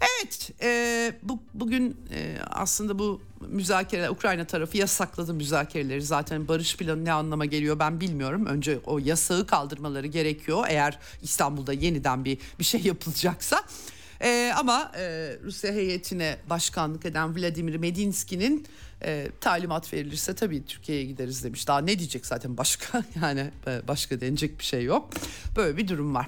Evet 0.00 0.50
e, 0.62 1.12
bu 1.22 1.38
bugün 1.54 1.96
e, 2.14 2.38
aslında 2.50 2.98
bu 2.98 3.20
müzakere 3.40 4.10
Ukrayna 4.10 4.44
tarafı 4.44 4.76
yasakladı 4.76 5.34
müzakereleri 5.34 6.02
zaten 6.02 6.48
barış 6.48 6.76
planı 6.76 7.04
ne 7.04 7.12
anlama 7.12 7.44
geliyor 7.44 7.78
ben 7.78 8.00
bilmiyorum 8.00 8.46
önce 8.46 8.78
o 8.86 8.98
yasağı 8.98 9.46
kaldırmaları 9.46 10.06
gerekiyor 10.06 10.64
eğer 10.68 10.98
İstanbul'da 11.22 11.72
yeniden 11.72 12.24
bir 12.24 12.38
bir 12.58 12.64
şey 12.64 12.80
yapılacaksa 12.80 13.62
E, 14.20 14.52
ama 14.56 14.92
e, 14.96 15.36
Rusya 15.44 15.72
heyetine 15.72 16.36
başkanlık 16.50 17.06
eden 17.06 17.36
Vladimir 17.36 17.76
Medinsky'nin 17.76 18.66
e, 19.02 19.28
talimat 19.40 19.92
verilirse 19.92 20.34
tabii 20.34 20.66
Türkiye'ye 20.66 21.04
gideriz 21.04 21.44
demiş. 21.44 21.68
Daha 21.68 21.78
ne 21.78 21.98
diyecek 21.98 22.26
zaten 22.26 22.56
başka 22.56 23.04
yani 23.22 23.50
e, 23.66 23.88
başka 23.88 24.20
denecek 24.20 24.58
bir 24.58 24.64
şey 24.64 24.84
yok. 24.84 25.10
Böyle 25.56 25.76
bir 25.76 25.88
durum 25.88 26.14
var. 26.14 26.26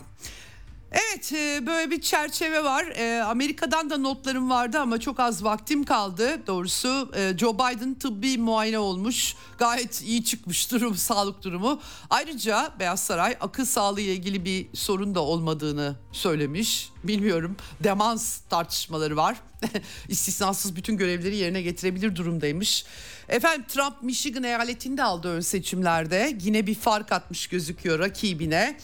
Evet 0.92 1.32
e, 1.32 1.66
böyle 1.66 1.90
bir 1.90 2.00
çerçeve 2.00 2.64
var. 2.64 2.84
E, 2.84 3.22
Amerika'dan 3.22 3.90
da 3.90 3.96
notlarım 3.96 4.50
vardı 4.50 4.78
ama 4.78 5.00
çok 5.00 5.20
az 5.20 5.44
vaktim 5.44 5.84
kaldı. 5.84 6.46
Doğrusu 6.46 7.10
e, 7.16 7.38
Joe 7.38 7.54
Biden 7.54 7.94
tıbbi 7.94 8.38
muayene 8.38 8.78
olmuş. 8.78 9.34
Gayet 9.58 10.02
iyi 10.02 10.24
çıkmış 10.24 10.72
durum, 10.72 10.94
sağlık 10.96 11.44
durumu. 11.44 11.80
Ayrıca 12.10 12.72
Beyaz 12.78 13.02
Saray 13.02 13.36
akıl 13.40 13.64
sağlığı 13.64 14.00
ile 14.00 14.12
ilgili 14.12 14.44
bir 14.44 14.66
sorun 14.74 15.14
da 15.14 15.20
olmadığını 15.20 15.96
söylemiş. 16.12 16.90
Bilmiyorum 17.04 17.56
demans 17.80 18.40
tartışmaları 18.40 19.16
var. 19.16 19.36
İstisnasız 20.08 20.76
bütün 20.76 20.96
görevleri 20.96 21.36
yerine 21.36 21.62
getirebilir 21.62 22.16
durumdaymış. 22.16 22.84
Efendim 23.28 23.64
Trump 23.68 24.02
Michigan 24.02 24.42
eyaletinde 24.42 25.02
aldı 25.02 25.28
ön 25.28 25.40
seçimlerde. 25.40 26.36
Yine 26.40 26.66
bir 26.66 26.74
fark 26.74 27.12
atmış 27.12 27.46
gözüküyor 27.46 27.98
rakibine 27.98 28.78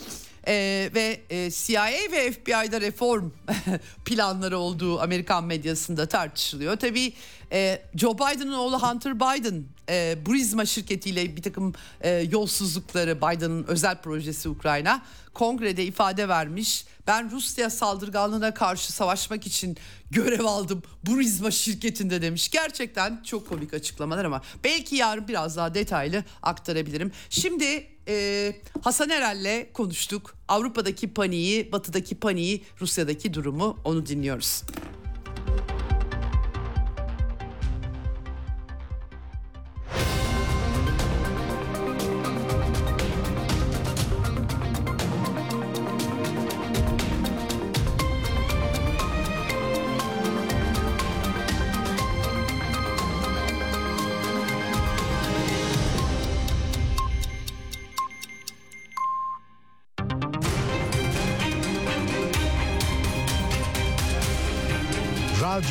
e, 0.46 0.90
ve 0.94 1.20
e, 1.30 1.50
CIA 1.50 1.86
ve 2.12 2.32
FBI'da 2.32 2.80
reform 2.80 3.30
planları 4.04 4.58
olduğu 4.58 5.00
Amerikan 5.00 5.44
medyasında 5.44 6.06
tartışılıyor. 6.06 6.76
Tabii 6.76 7.12
e, 7.52 7.82
Joe 7.94 8.14
Biden'ın 8.14 8.52
oğlu 8.52 8.82
Hunter 8.82 9.16
Biden 9.16 9.64
e, 9.88 10.26
Burisma 10.26 10.66
şirketiyle 10.66 11.36
bir 11.36 11.42
takım 11.42 11.74
e, 12.00 12.10
yolsuzlukları 12.10 13.16
Biden'ın 13.16 13.64
özel 13.64 14.02
projesi 14.02 14.48
Ukrayna 14.48 15.02
kongrede 15.34 15.84
ifade 15.84 16.28
vermiş. 16.28 16.84
Ben 17.06 17.30
Rusya 17.30 17.70
saldırganlığına 17.70 18.54
karşı 18.54 18.92
savaşmak 18.92 19.46
için 19.46 19.76
görev 20.10 20.44
aldım 20.44 20.82
Burisma 21.06 21.50
şirketinde 21.50 22.22
demiş. 22.22 22.50
Gerçekten 22.50 23.22
çok 23.22 23.48
komik 23.48 23.74
açıklamalar 23.74 24.24
ama 24.24 24.42
belki 24.64 24.96
yarın 24.96 25.28
biraz 25.28 25.56
daha 25.56 25.74
detaylı 25.74 26.24
aktarabilirim. 26.42 27.12
Şimdi 27.30 27.93
e, 28.08 28.54
Hasan 28.82 29.10
Erel'le 29.10 29.72
konuştuk. 29.72 30.34
Avrupa'daki 30.48 31.14
paniği, 31.14 31.72
batıdaki 31.72 32.14
paniği, 32.14 32.64
Rusya'daki 32.80 33.34
durumu 33.34 33.78
onu 33.84 34.06
dinliyoruz. 34.06 34.62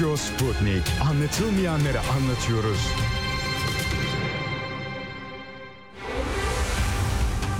Radyo 0.03 0.15
Sputnik. 0.17 0.83
Anlatılmayanları 1.09 1.99
anlatıyoruz. 1.99 2.87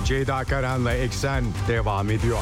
Ceyda 0.04 0.44
Karan'la 0.44 0.92
Eksen 0.92 1.44
devam 1.68 2.10
ediyor. 2.10 2.38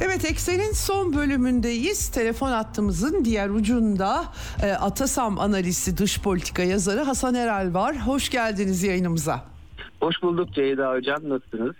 Evet 0.00 0.24
Eksen'in 0.24 0.72
son 0.72 1.16
bölümündeyiz. 1.16 2.08
Telefon 2.08 2.48
hattımızın 2.50 3.24
diğer 3.24 3.48
ucunda 3.48 4.24
e, 4.62 4.72
Atasam 4.72 5.38
analisti 5.38 5.96
dış 5.98 6.20
politika 6.20 6.62
yazarı 6.62 7.00
Hasan 7.00 7.34
Eral 7.34 7.74
var. 7.74 7.96
Hoş 8.06 8.30
geldiniz 8.30 8.82
yayınımıza. 8.82 9.44
Hoş 10.00 10.22
bulduk 10.22 10.54
Ceyda 10.54 10.92
Hocam. 10.92 11.28
Nasılsınız? 11.28 11.74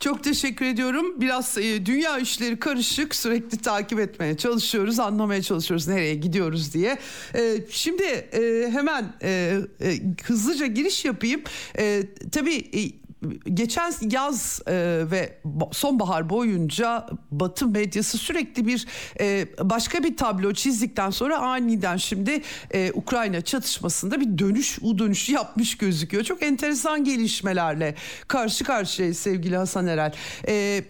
Çok 0.00 0.24
teşekkür 0.24 0.64
ediyorum. 0.64 1.20
Biraz 1.20 1.58
e, 1.58 1.86
dünya 1.86 2.18
işleri 2.18 2.58
karışık. 2.58 3.14
Sürekli 3.14 3.58
takip 3.58 4.00
etmeye 4.00 4.36
çalışıyoruz, 4.36 5.00
anlamaya 5.00 5.42
çalışıyoruz 5.42 5.88
nereye 5.88 6.14
gidiyoruz 6.14 6.74
diye. 6.74 6.98
E, 7.34 7.58
şimdi 7.70 8.02
e, 8.02 8.68
hemen 8.72 9.14
e, 9.22 9.58
e, 9.80 9.98
hızlıca 10.24 10.66
giriş 10.66 11.04
yapayım. 11.04 11.40
E, 11.78 12.02
tabii 12.32 12.56
e, 12.56 13.07
geçen 13.54 13.92
yaz 14.10 14.60
e, 14.66 14.72
ve 15.10 15.38
sonbahar 15.72 16.30
boyunca 16.30 17.06
Batı 17.30 17.66
medyası 17.66 18.18
sürekli 18.18 18.66
bir 18.66 18.86
e, 19.20 19.46
başka 19.60 20.02
bir 20.02 20.16
tablo 20.16 20.52
çizdikten 20.52 21.10
sonra 21.10 21.38
aniden 21.38 21.96
şimdi 21.96 22.42
e, 22.70 22.92
Ukrayna 22.94 23.40
çatışmasında 23.40 24.20
bir 24.20 24.38
dönüş, 24.38 24.78
u 24.82 24.98
dönüşü 24.98 25.32
yapmış 25.32 25.76
gözüküyor. 25.76 26.24
Çok 26.24 26.42
enteresan 26.42 27.04
gelişmelerle 27.04 27.94
karşı 28.28 28.64
karşıya 28.64 29.14
sevgili 29.14 29.56
Hasan 29.56 29.86
Erel. 29.86 30.12
E, 30.48 30.54
e, 30.54 30.84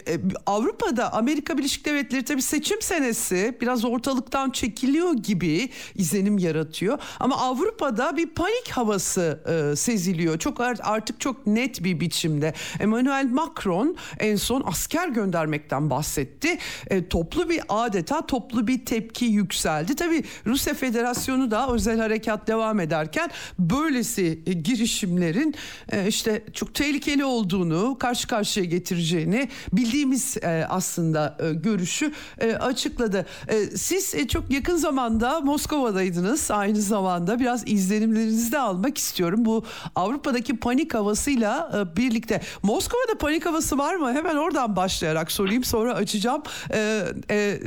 Avrupa'da 0.45 1.13
Amerika 1.13 1.57
Birleşik 1.57 1.85
Devletleri 1.85 2.25
tabii 2.25 2.41
seçim 2.41 2.81
senesi 2.81 3.57
biraz 3.61 3.85
ortalıktan 3.85 4.49
çekiliyor 4.49 5.13
gibi 5.13 5.69
izlenim 5.95 6.37
yaratıyor. 6.37 6.99
Ama 7.19 7.37
Avrupa'da 7.37 8.17
bir 8.17 8.29
panik 8.29 8.69
havası 8.69 9.39
e, 9.71 9.75
seziliyor. 9.75 10.39
Çok 10.39 10.61
artık 10.61 11.19
çok 11.19 11.47
net 11.47 11.83
bir 11.83 11.99
biçim 11.99 12.18
biçimde. 12.19 12.53
Emmanuel 12.79 13.29
Macron 13.31 13.95
en 14.19 14.35
son 14.35 14.63
asker 14.65 15.07
göndermekten 15.07 15.89
bahsetti. 15.89 16.57
E, 16.87 17.07
toplu 17.07 17.49
bir 17.49 17.61
adeta 17.69 18.25
toplu 18.25 18.67
bir 18.67 18.85
tepki 18.85 19.25
yükseldi. 19.25 19.95
Tabii 19.95 20.23
Rusya 20.45 20.73
Federasyonu 20.73 21.51
da 21.51 21.69
özel 21.73 21.99
harekat 21.99 22.47
devam 22.47 22.79
ederken 22.79 23.29
böylesi 23.59 24.39
e, 24.45 24.53
girişimlerin 24.53 25.55
e, 25.91 26.07
işte 26.07 26.43
çok 26.53 26.73
tehlikeli 26.73 27.25
olduğunu, 27.25 27.97
karşı 27.99 28.27
karşıya 28.27 28.65
getireceğini 28.65 29.49
bildiğimiz 29.73 30.37
e, 30.37 30.65
aslında 30.69 31.37
e, 31.39 31.53
görüşü 31.53 32.11
e, 32.39 32.53
açıkladı. 32.53 33.25
E, 33.47 33.65
siz 33.77 34.15
e, 34.15 34.27
çok 34.27 34.51
yakın 34.51 34.75
zamanda 34.75 35.41
Moskova'daydınız. 35.41 36.51
Aynı 36.51 36.81
zamanda 36.81 37.39
biraz 37.39 37.63
izlenimlerinizi 37.67 38.51
de 38.51 38.59
almak 38.59 38.97
istiyorum. 38.97 39.45
Bu 39.45 39.63
Avrupa'daki 39.95 40.57
panik 40.57 40.93
havasıyla 40.93 41.71
e, 41.75 41.97
bir 41.97 42.08
birlikte. 42.09 42.41
Moskova'da 42.63 43.17
panik 43.17 43.45
havası 43.45 43.77
var 43.77 43.95
mı? 43.95 44.13
Hemen 44.13 44.35
oradan 44.35 44.75
başlayarak 44.75 45.31
sorayım 45.31 45.63
sonra 45.63 45.93
açacağım. 45.93 46.43
Ee, 46.73 47.03
e, 47.29 47.59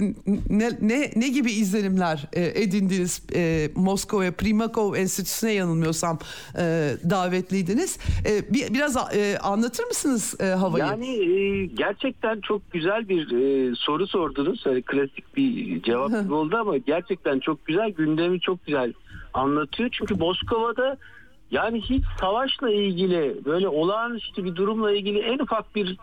ne, 0.51 0.71
ne, 0.81 1.11
ne 1.17 1.29
gibi 1.29 1.53
izlenimler 1.53 2.29
e, 2.33 2.63
edindiniz 2.63 3.23
e, 3.35 3.71
Moskova 3.75 4.31
Primakov 4.31 4.95
Enstitüsü'ne 4.95 5.53
yanılmıyorsam 5.53 6.19
e, 6.59 6.63
davetliydiniz. 7.11 7.99
E, 8.27 8.55
bir, 8.55 8.75
biraz 8.75 8.97
e, 8.97 9.39
anlatır 9.39 9.85
mısınız 9.85 10.35
e, 10.41 10.45
havayı? 10.45 10.85
Yani 10.85 11.09
e, 11.09 11.67
gerçekten 11.67 12.41
çok 12.41 12.73
güzel 12.73 13.09
bir 13.09 13.33
e, 13.33 13.75
soru 13.75 14.07
sordunuz. 14.07 14.63
Yani 14.67 14.83
klasik 14.83 15.37
bir 15.37 15.83
cevap 15.83 16.31
oldu 16.31 16.57
ama 16.57 16.77
gerçekten 16.77 17.41
çok 17.41 17.67
güzel 17.67 17.91
gündemi 17.91 18.41
çok 18.41 18.67
güzel 18.67 18.93
anlatıyor. 19.35 19.89
Çünkü 19.93 20.15
Moskova'da 20.15 20.97
yani 21.53 21.81
hiç 21.81 22.05
savaşla 22.21 22.71
ilgili 22.71 23.45
böyle 23.45 23.69
olağanüstü 23.69 24.45
bir 24.45 24.55
durumla 24.55 24.93
ilgili 24.93 25.19
en 25.19 25.39
ufak 25.39 25.75
bir 25.75 25.97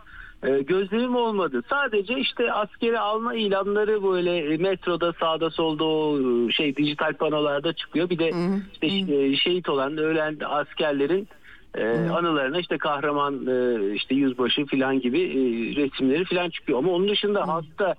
e, 0.44 0.62
gözlemim 0.62 1.16
olmadı. 1.16 1.62
Sadece 1.70 2.20
işte 2.20 2.54
askeri 2.54 3.00
alma 3.00 3.34
ilanları 3.34 4.04
böyle 4.04 4.38
e, 4.54 4.58
metroda 4.58 5.14
sağda 5.14 5.50
solda 5.50 5.84
o 5.84 6.20
e, 6.20 6.52
şey 6.52 6.76
dijital 6.76 7.14
panolarda 7.14 7.74
çıkıyor. 7.74 8.10
Bir 8.10 8.20
de 8.20 8.32
işte 8.74 9.14
e, 9.16 9.36
şehit 9.36 9.70
olan 9.70 9.98
ölen 9.98 10.38
askerlerin 10.46 11.28
e, 11.76 12.10
anılarına 12.10 12.60
işte 12.60 12.78
kahraman 12.78 13.48
e, 13.48 13.78
işte 13.96 14.16
yüzbaşı 14.16 14.66
falan 14.66 15.00
gibi 15.00 15.22
e, 15.22 15.36
resimleri 15.76 16.26
falan 16.26 16.50
çıkıyor. 16.50 16.80
Ama 16.80 16.92
onun 16.92 17.10
dışında 17.10 17.48
halkta 17.48 17.96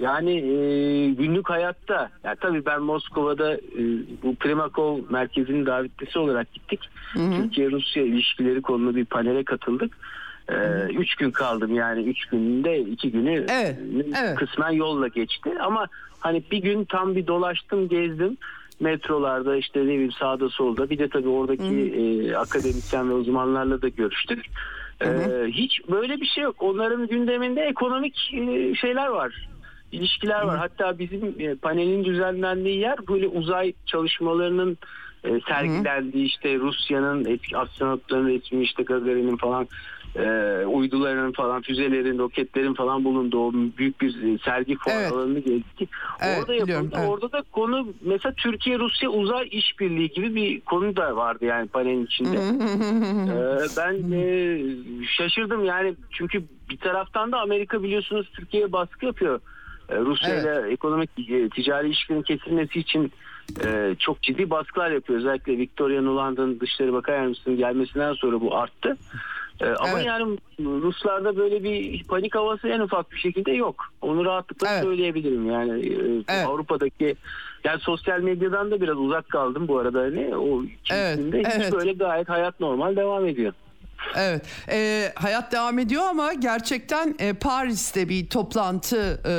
yani 0.00 0.32
e, 0.32 0.54
günlük 1.10 1.50
hayatta, 1.50 2.10
yani 2.24 2.36
tabii 2.40 2.66
ben 2.66 2.82
Moskova'da 2.82 3.54
e, 3.54 3.82
bu 4.22 4.34
Primakov 4.34 4.98
merkezinin 5.10 5.66
davetlisi 5.66 6.18
olarak 6.18 6.52
gittik. 6.52 6.80
Türkiye-Rusya 7.14 8.02
ilişkileri 8.02 8.62
konulu 8.62 8.96
bir 8.96 9.04
panele 9.04 9.44
katıldık. 9.44 9.98
E, 10.48 10.54
üç 10.84 11.14
gün 11.14 11.30
kaldım 11.30 11.74
yani 11.74 12.02
üç 12.02 12.24
günde 12.24 12.80
iki 12.80 13.10
günü 13.10 13.32
evet, 13.32 13.76
evet. 14.22 14.34
kısmen 14.38 14.70
yolla 14.70 15.08
geçti. 15.08 15.50
Ama 15.60 15.86
hani 16.20 16.42
bir 16.50 16.58
gün 16.58 16.84
tam 16.84 17.14
bir 17.14 17.26
dolaştım 17.26 17.88
gezdim 17.88 18.36
metrolarda 18.80 19.56
işte 19.56 19.80
ne 19.80 19.84
bileyim 19.84 20.12
sağda 20.12 20.48
solda 20.48 20.90
bir 20.90 20.98
de 20.98 21.08
tabii 21.08 21.28
oradaki 21.28 21.94
e, 21.94 22.34
akademisyen 22.34 23.10
ve 23.10 23.14
uzmanlarla 23.14 23.82
da 23.82 23.88
görüştük. 23.88 24.46
Ee, 25.04 25.46
hiç 25.48 25.80
böyle 25.90 26.20
bir 26.20 26.26
şey 26.26 26.44
yok. 26.44 26.56
Onların 26.58 27.08
gündeminde 27.08 27.60
ekonomik 27.60 28.34
e, 28.34 28.74
şeyler 28.74 29.06
var 29.06 29.48
ilişkiler 29.92 30.42
var. 30.42 30.58
Hatta 30.58 30.98
bizim 30.98 31.34
e, 31.38 31.54
panelin 31.54 32.04
düzenlendiği 32.04 32.78
yer 32.78 33.08
böyle 33.08 33.28
uzay 33.28 33.72
çalışmalarının 33.86 34.78
e, 35.24 35.40
sergilendiği 35.48 36.26
işte 36.26 36.58
Rusya'nın 36.58 37.24
eski 37.24 37.56
astronotların 37.58 38.28
resmi 38.28 38.62
işte 38.62 38.82
Gagarin'in 38.82 39.36
falan 39.36 39.68
e, 40.16 40.22
uyduların 40.66 41.32
falan 41.32 41.62
füzelerin 41.62 42.18
roketlerin 42.18 42.74
falan 42.74 43.04
bulunduğu 43.04 43.52
büyük 43.52 44.00
bir 44.00 44.38
sergi 44.38 44.76
fuar 44.76 45.00
Evet. 45.00 45.12
alanını 45.12 45.38
gezdik. 45.38 45.88
Evet, 46.20 46.38
Orada 46.40 46.54
yapıldı. 46.54 46.96
evet. 46.98 47.08
Orada 47.08 47.32
da 47.32 47.42
konu 47.52 47.88
mesela 48.00 48.34
Türkiye 48.34 48.78
Rusya 48.78 49.08
uzay 49.10 49.48
işbirliği 49.50 50.08
gibi 50.10 50.34
bir 50.34 50.60
konu 50.60 50.96
da 50.96 51.16
vardı 51.16 51.44
yani 51.44 51.68
panelin 51.68 52.04
içinde. 52.06 52.36
Ee, 52.36 53.66
ben 53.76 54.12
e, 54.12 54.60
şaşırdım 55.16 55.64
yani 55.64 55.94
çünkü 56.10 56.42
bir 56.70 56.76
taraftan 56.76 57.32
da 57.32 57.40
Amerika 57.40 57.82
biliyorsunuz 57.82 58.30
Türkiye'ye 58.36 58.72
baskı 58.72 59.06
yapıyor. 59.06 59.40
Ee, 59.90 59.96
Rusya 59.96 60.40
ile 60.40 60.72
ekonomik 60.72 61.10
e, 61.30 61.48
ticari 61.48 61.86
ilişkilerin 61.86 62.22
kesilmesi 62.22 62.78
için 62.80 63.12
e, 63.64 63.94
çok 63.98 64.22
ciddi 64.22 64.50
baskılar 64.50 64.90
yapıyor. 64.90 65.18
Özellikle 65.18 65.58
Victoria 65.58 66.02
Nuland'ın 66.02 66.60
Dışişleri 66.60 66.92
Bakan 66.92 67.14
Yardımcısının 67.14 67.56
gelmesinden 67.56 68.12
sonra 68.12 68.40
bu 68.40 68.56
arttı. 68.56 68.96
Ama 69.78 69.92
Evet. 69.94 70.06
yani 70.06 70.38
Ruslarda 70.60 71.36
böyle 71.36 71.62
bir 71.64 72.04
panik 72.04 72.34
havası 72.34 72.68
en 72.68 72.80
ufak 72.80 73.12
bir 73.12 73.18
şekilde 73.18 73.52
yok. 73.52 73.84
Onu 74.02 74.24
rahatlıkla 74.24 74.68
Evet. 74.72 74.82
söyleyebilirim. 74.82 75.50
Yani 75.50 75.86
e, 75.86 75.94
Evet. 76.28 76.46
Avrupa'daki 76.46 77.16
yani 77.64 77.80
sosyal 77.80 78.20
medyadan 78.20 78.70
da 78.70 78.80
biraz 78.80 78.96
uzak 78.98 79.28
kaldım 79.28 79.68
bu 79.68 79.78
arada 79.78 80.00
hani 80.00 80.36
o 80.36 80.62
Evet, 80.90 81.18
hiç 81.34 81.54
evet. 81.60 81.72
böyle 81.72 81.92
gayet 81.92 82.28
hayat 82.28 82.60
normal 82.60 82.96
devam 82.96 83.26
ediyor. 83.26 83.52
Evet, 84.16 84.46
e, 84.68 85.12
hayat 85.14 85.52
devam 85.52 85.78
ediyor 85.78 86.02
ama 86.02 86.32
gerçekten 86.32 87.14
e, 87.18 87.32
Paris'te 87.32 88.08
bir 88.08 88.28
toplantı 88.28 89.20
e, 89.26 89.32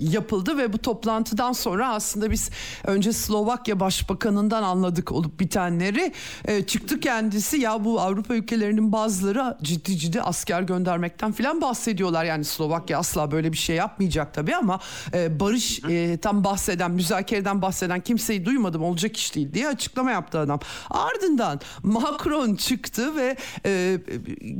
yapıldı 0.00 0.58
ve 0.58 0.72
bu 0.72 0.78
toplantıdan 0.78 1.52
sonra 1.52 1.88
aslında 1.88 2.30
biz 2.30 2.50
önce 2.84 3.12
Slovakya 3.12 3.80
Başbakanı'ndan 3.80 4.62
anladık 4.62 5.12
olup 5.12 5.40
bitenleri. 5.40 6.12
E, 6.44 6.66
çıktı 6.66 7.00
kendisi 7.00 7.56
ya 7.56 7.84
bu 7.84 8.00
Avrupa 8.00 8.34
ülkelerinin 8.34 8.92
bazıları 8.92 9.56
ciddi 9.62 9.96
ciddi 9.96 10.22
asker 10.22 10.62
göndermekten 10.62 11.32
filan 11.32 11.60
bahsediyorlar. 11.60 12.24
Yani 12.24 12.44
Slovakya 12.44 12.98
asla 12.98 13.30
böyle 13.30 13.52
bir 13.52 13.58
şey 13.58 13.76
yapmayacak 13.76 14.34
tabii 14.34 14.56
ama 14.56 14.80
e, 15.14 15.40
barış 15.40 15.80
e, 15.88 16.18
tam 16.18 16.44
bahseden, 16.44 16.90
müzakereden 16.90 17.62
bahseden 17.62 18.00
kimseyi 18.00 18.44
duymadım 18.44 18.82
olacak 18.82 19.16
iş 19.16 19.34
değil 19.34 19.54
diye 19.54 19.68
açıklama 19.68 20.10
yaptı 20.10 20.38
adam. 20.38 20.60
Ardından 20.90 21.60
Macron 21.82 22.54
çıktı 22.54 23.16
ve 23.16 23.36
e, 23.66 23.87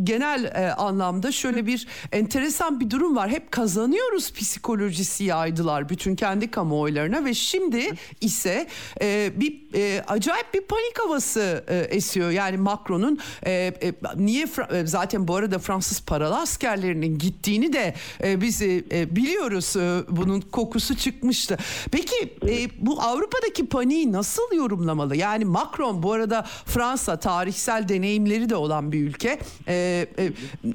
genel 0.03 0.45
e, 0.45 0.72
anlamda 0.72 1.33
şöyle 1.33 1.66
bir 1.66 1.87
enteresan 2.12 2.81
bir 2.81 2.91
durum 2.91 3.16
var. 3.16 3.31
Hep 3.31 3.53
kazanıyoruz 3.53 4.33
psikolojisi 4.33 5.24
yaydılar 5.24 5.89
bütün 5.89 6.16
kendi 6.16 6.51
kamuoylarına 6.51 7.24
ve 7.24 7.35
şimdi 7.35 7.91
ise 8.20 8.66
e, 9.03 9.33
bir 9.37 9.61
e, 9.74 10.03
acayip 10.03 10.55
bir 10.55 10.61
panik 10.61 10.99
havası 11.05 11.64
e, 11.68 11.76
esiyor. 11.79 12.31
Yani 12.31 12.57
Macron'un 12.57 13.18
e, 13.47 13.53
e, 13.53 13.93
niye 14.16 14.45
Fra- 14.45 14.76
e, 14.83 14.87
zaten 14.87 15.29
bu 15.29 15.37
arada 15.37 15.59
Fransız 15.59 16.01
paralı 16.01 16.37
askerlerinin 16.39 17.18
gittiğini 17.18 17.72
de 17.72 17.95
e, 18.24 18.41
biz 18.41 18.62
e, 18.62 18.85
e, 18.93 19.16
biliyoruz. 19.16 19.76
E, 19.76 20.03
bunun 20.09 20.41
kokusu 20.41 20.97
çıkmıştı. 20.97 21.59
Peki 21.93 22.37
e, 22.49 22.68
bu 22.79 23.03
Avrupa'daki 23.03 23.66
paniği 23.66 24.12
nasıl 24.12 24.55
yorumlamalı? 24.55 25.16
Yani 25.16 25.45
Macron 25.45 26.03
bu 26.03 26.12
arada 26.12 26.43
Fransa 26.66 27.18
tarihsel 27.18 27.89
deneyimleri 27.89 28.49
de 28.49 28.57
olan 28.57 28.93
bir 28.93 29.01
ülke. 29.01 29.18
E, 29.69 30.07
e, 30.19 30.33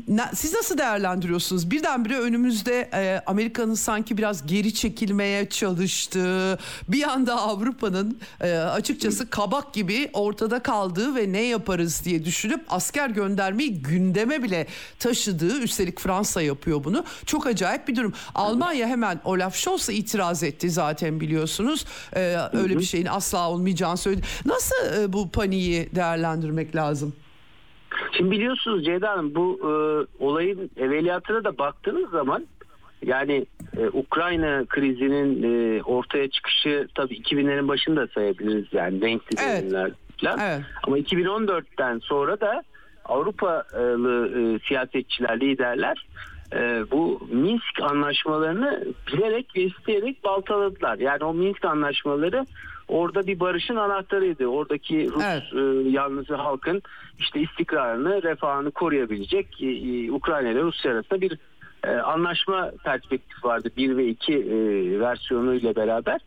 na- 0.08 0.32
siz 0.36 0.54
nasıl 0.54 0.78
değerlendiriyorsunuz? 0.78 1.72
Birdenbire 1.72 2.20
önümüzde 2.20 2.90
e, 2.94 3.22
Amerika'nın 3.26 3.74
sanki 3.74 4.18
biraz 4.18 4.48
geri 4.48 4.74
çekilmeye 4.74 5.50
çalıştığı, 5.50 6.60
bir 6.88 7.04
anda 7.04 7.42
Avrupa'nın 7.42 8.18
e, 8.42 8.52
açıkçası 8.58 9.30
kabak 9.30 9.74
gibi 9.74 10.10
ortada 10.14 10.60
kaldığı 10.60 11.16
ve 11.16 11.32
ne 11.32 11.42
yaparız 11.42 12.02
diye 12.06 12.26
düşünüp 12.26 12.66
asker 12.70 13.10
göndermeyi 13.10 13.82
gündeme 13.82 14.44
bile 14.44 14.68
taşıdığı, 15.00 15.60
üstelik 15.62 16.00
Fransa 16.00 16.42
yapıyor 16.42 16.84
bunu. 16.84 17.06
Çok 17.26 17.48
acayip 17.48 17.88
bir 17.88 17.96
durum. 17.96 18.14
Almanya 18.36 18.88
hemen 18.88 19.20
Olaf 19.26 19.56
Scholz'a 19.56 19.94
itiraz 19.94 20.44
etti 20.44 20.70
zaten 20.70 21.20
biliyorsunuz. 21.20 21.86
E, 22.16 22.38
öyle 22.54 22.80
bir 22.80 22.84
şeyin 22.86 23.06
asla 23.06 23.50
olmayacağını 23.50 23.98
söyledi. 23.98 24.26
Nasıl 24.46 24.76
e, 25.02 25.14
bu 25.14 25.30
paniği 25.32 25.90
değerlendirmek 25.96 26.76
lazım? 26.76 27.14
Şimdi 28.12 28.32
biliyorsunuz 28.32 28.86
Ceyda 28.86 29.10
Hanım 29.10 29.36
bu 29.36 29.60
e, 29.62 29.72
olayın 30.24 30.70
evveliyatına 30.78 31.44
da 31.44 31.58
baktığınız 31.58 32.10
zaman 32.10 32.48
yani 33.06 33.46
e, 33.78 33.88
Ukrayna 33.88 34.66
krizinin 34.66 35.44
e, 35.44 35.84
ortaya 35.84 36.30
çıkışı 36.30 36.88
tabii 36.96 37.14
2000'lerin 37.14 37.68
başını 37.68 37.96
da 37.96 38.08
sayabiliriz 38.08 38.66
yani 38.72 39.02
renkli 39.02 39.38
Evet. 39.44 39.64
dönemler 39.64 39.92
falan. 40.22 40.40
Evet. 40.40 40.62
Ama 40.84 41.00
2014'ten 41.00 42.00
sonra 42.00 42.42
da 42.42 42.64
Avrupalı 43.06 44.30
e, 44.36 44.60
siyasetçiler, 44.68 45.40
liderler 45.40 46.08
e, 46.54 46.84
bu 46.92 47.28
Minsk 47.32 47.82
anlaşmalarını 47.82 48.86
bilerek 49.08 49.56
ve 49.56 49.62
isteyerek 49.62 50.24
baltaladılar. 50.24 50.98
Yani 50.98 51.24
o 51.24 51.34
Minsk 51.34 51.66
anlaşmaları 51.66 52.46
orada 52.94 53.28
bir 53.28 53.40
barışın 53.40 53.76
anahtarıydı. 53.76 54.46
Oradaki 54.46 55.10
Rus 55.12 55.24
Evet. 55.26 55.44
e, 55.54 55.90
yalnızı 55.90 56.36
halkın 56.36 56.82
işte 57.20 57.40
istikrarını, 57.42 58.24
refahını 58.24 58.72
koruyabilecek 58.72 59.62
e, 59.62 59.68
e, 59.68 60.12
Ukrayna 60.12 60.50
ile 60.50 60.62
Rusya 60.62 60.92
arasında 60.92 61.22
bir 61.22 61.38
e, 61.84 61.92
anlaşma 61.92 62.72
perspektifi 62.84 63.48
vardı. 63.48 63.70
1 63.78 63.98
ve 63.98 64.08
2 64.08 64.34
e, 64.34 65.00
versiyonuyla 65.00 65.76
beraber. 65.76 66.22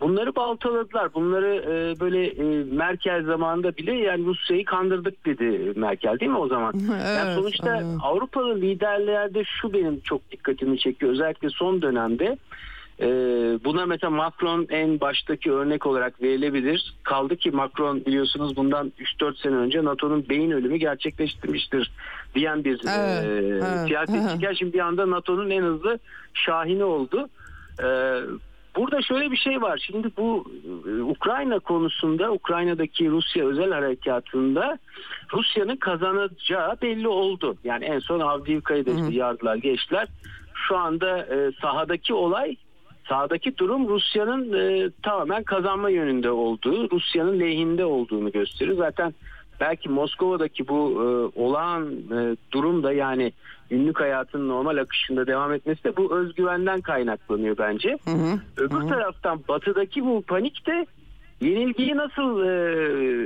Bunları 0.00 0.36
baltaladılar. 0.36 1.14
Bunları 1.14 1.54
e, 1.56 2.00
böyle 2.00 2.26
e, 2.26 2.64
Merkel 2.64 3.24
zamanında 3.24 3.76
bile 3.76 3.94
yani 3.94 4.26
Rusya'yı 4.26 4.64
kandırdık 4.64 5.26
dedi 5.26 5.72
Merkel 5.76 6.20
değil 6.20 6.30
mi 6.30 6.38
o 6.38 6.48
zaman? 6.48 6.72
yani 6.90 7.20
Evet, 7.26 7.34
sonuçta 7.34 7.76
evet. 7.76 7.86
Avrupalı 8.02 8.56
liderlerde 8.60 9.44
şu 9.44 9.72
benim 9.72 10.00
çok 10.00 10.30
dikkatimi 10.30 10.78
çekiyor. 10.78 11.12
Özellikle 11.12 11.48
son 11.50 11.82
dönemde 11.82 12.36
e, 13.00 13.06
buna 13.64 13.86
mesela 13.86 14.10
Macron 14.10 14.66
en 14.70 15.00
baştaki 15.00 15.52
örnek 15.52 15.86
olarak 15.86 16.22
verilebilir. 16.22 16.94
Kaldı 17.02 17.36
ki 17.36 17.50
Macron 17.50 18.06
biliyorsunuz 18.06 18.56
bundan 18.56 18.92
3-4 19.20 19.42
sene 19.42 19.54
önce 19.54 19.84
NATO'nun 19.84 20.28
beyin 20.28 20.50
ölümü 20.50 20.76
gerçekleştirmiştir 20.76 21.92
diyen 22.34 22.64
bir 22.64 22.80
Evet, 22.88 23.24
e, 23.24 23.46
evet, 23.46 23.86
siyasetçiken 23.86 24.52
şimdi 24.52 24.72
bir 24.72 24.78
anda 24.78 25.10
NATO'nun 25.10 25.50
en 25.50 25.62
hızlı 25.62 25.98
şahini 26.34 26.84
oldu. 26.84 27.28
E, 27.82 27.86
burada 28.76 29.02
şöyle 29.02 29.30
bir 29.30 29.36
şey 29.36 29.62
var. 29.62 29.84
Şimdi 29.86 30.10
bu 30.16 30.44
e, 30.88 31.02
Ukrayna 31.02 31.58
konusunda 31.58 32.32
Ukrayna'daki 32.32 33.10
Rusya 33.10 33.46
özel 33.46 33.72
harekatında 33.72 34.78
Rusya'nın 35.32 35.76
kazanacağı 35.76 36.80
belli 36.82 37.08
oldu. 37.08 37.56
Yani 37.64 37.84
en 37.84 37.98
son 37.98 38.20
Avdiivka'yı 38.20 38.86
da 38.86 38.90
işte 38.90 39.14
yardılar 39.14 39.56
geçtiler. 39.56 40.08
Şu 40.68 40.76
anda 40.76 41.18
e, 41.18 41.52
sahadaki 41.60 42.14
olay 42.14 42.56
sahadaki 43.08 43.58
durum 43.58 43.88
Rusya'nın 43.88 44.52
e, 44.52 44.90
tamamen 45.02 45.42
kazanma 45.42 45.90
yönünde 45.90 46.30
olduğu, 46.30 46.90
Rusya'nın 46.90 47.40
lehinde 47.40 47.84
olduğunu 47.84 48.32
gösteriyor. 48.32 48.76
Zaten 48.76 49.14
belki 49.60 49.88
Moskova'daki 49.88 50.68
bu 50.68 50.90
e, 50.90 51.40
olağan 51.40 51.92
e, 51.92 52.36
durum 52.52 52.82
da 52.82 52.92
yani 52.92 53.32
günlük 53.70 54.00
hayatın 54.00 54.48
normal 54.48 54.76
akışında 54.76 55.26
devam 55.26 55.52
etmesi 55.52 55.84
de 55.84 55.96
bu 55.96 56.16
özgüvenden 56.16 56.80
kaynaklanıyor 56.80 57.58
bence. 57.58 57.98
Öbür 58.56 58.88
taraftan 58.88 59.40
batıdaki 59.48 60.04
bu 60.04 60.22
panik 60.22 60.66
de 60.66 60.86
yenilgiyi 61.40 61.96
nasıl 61.96 62.40
e, 62.42 62.48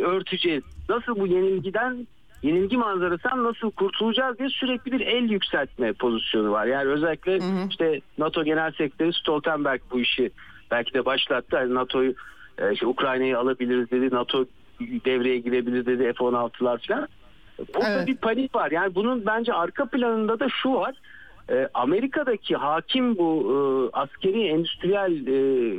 örteceğiz? 0.03 0.63
Nasıl 0.89 1.17
bu 1.21 1.27
yenilgiden 1.27 2.07
yenilgi 2.43 2.77
manzarasından 2.77 3.45
nasıl 3.45 3.71
kurtulacağız 3.71 4.39
diye 4.39 4.49
sürekli 4.49 4.93
bir 4.93 5.01
el 5.01 5.31
yükseltme 5.31 5.93
pozisyonu 5.93 6.51
var. 6.53 6.67
Yani 6.67 6.89
özellikle 6.89 7.39
işte 7.71 8.01
NATO 8.19 8.45
Genel 8.45 8.71
Sekreteri 8.71 9.13
Stoltenberg 9.13 9.81
bu 9.91 10.01
işi 10.01 10.31
belki 10.71 10.95
de 10.95 11.05
başlattı. 11.05 11.57
Yani 11.57 11.75
NATO'yu 11.75 12.15
e, 12.59 12.73
işte 12.73 12.87
Ukrayna'yı 12.87 13.39
alabiliriz 13.39 13.91
dedi. 13.91 14.15
NATO 14.15 14.45
devreye 14.81 15.39
girebilir 15.39 15.87
dedi 15.87 16.13
F-16'lar 16.13 16.89
falan. 16.89 17.09
Burada 17.75 17.89
Evet. 17.89 18.07
bir 18.09 18.17
panik 18.17 18.55
var. 18.55 18.71
Yani 18.71 18.95
bunun 18.95 19.27
bence 19.27 19.53
arka 19.53 19.85
planında 19.85 20.41
da 20.41 20.49
şu 20.49 20.75
var. 20.75 20.95
E, 21.51 21.69
Amerika'daki 21.75 22.57
hakim 22.57 23.19
bu 23.19 23.43
e, 23.53 23.57
askeri 23.97 24.47
endüstriyel 24.47 25.13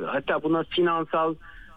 hatta 0.06 0.44
buna 0.44 0.64
finansal 0.64 1.36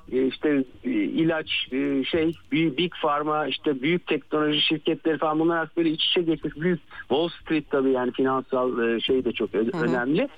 işte 0.09 0.65
e, 0.85 0.91
ilaç 0.91 1.69
e, 1.73 2.05
şey 2.05 2.33
büyük 2.53 2.79
big 2.79 2.93
pharma 3.03 3.47
işte 3.47 3.83
büyük 3.83 4.07
teknoloji 4.07 4.61
şirketleri 4.61 5.19
falan 5.19 5.39
bunlar 5.39 5.57
aslında 5.57 5.77
böyle 5.77 5.91
iç 5.91 6.05
içe 6.05 6.23
geçmiş 6.23 6.57
büyük 6.57 6.81
Wall 6.99 7.29
Street 7.29 7.71
tabii 7.71 7.91
yani 7.91 8.13
finansal 8.13 8.89
e, 8.89 9.01
şey 9.01 9.25
de 9.25 9.33
çok 9.33 9.55
ö- 9.55 9.71
önemli. 9.83 10.29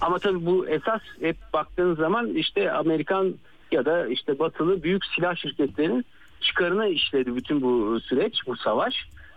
Ama 0.00 0.18
tabii 0.18 0.46
bu 0.46 0.68
esas 0.68 1.00
hep 1.20 1.36
baktığınız 1.52 1.98
zaman 1.98 2.28
işte 2.34 2.72
Amerikan 2.72 3.34
ya 3.72 3.84
da 3.84 4.06
işte 4.06 4.38
batılı 4.38 4.82
büyük 4.82 5.04
silah 5.04 5.36
şirketlerinin 5.36 6.04
çıkarına 6.40 6.86
işledi 6.86 7.36
bütün 7.36 7.62
bu 7.62 8.00
süreç, 8.00 8.34
bu 8.46 8.56
savaş. 8.56 8.94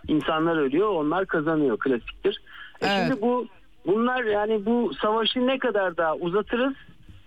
İnsanlar 0.08 0.56
ölüyor, 0.56 0.88
onlar 0.88 1.26
kazanıyor 1.26 1.78
klasiktir. 1.78 2.40
E 2.80 2.86
Evet. 2.86 3.06
Şimdi 3.08 3.22
bu 3.22 3.46
bunlar 3.86 4.24
yani 4.24 4.66
bu 4.66 4.92
savaşı 5.02 5.46
ne 5.46 5.58
kadar 5.58 5.96
daha 5.96 6.14
uzatırız, 6.16 6.74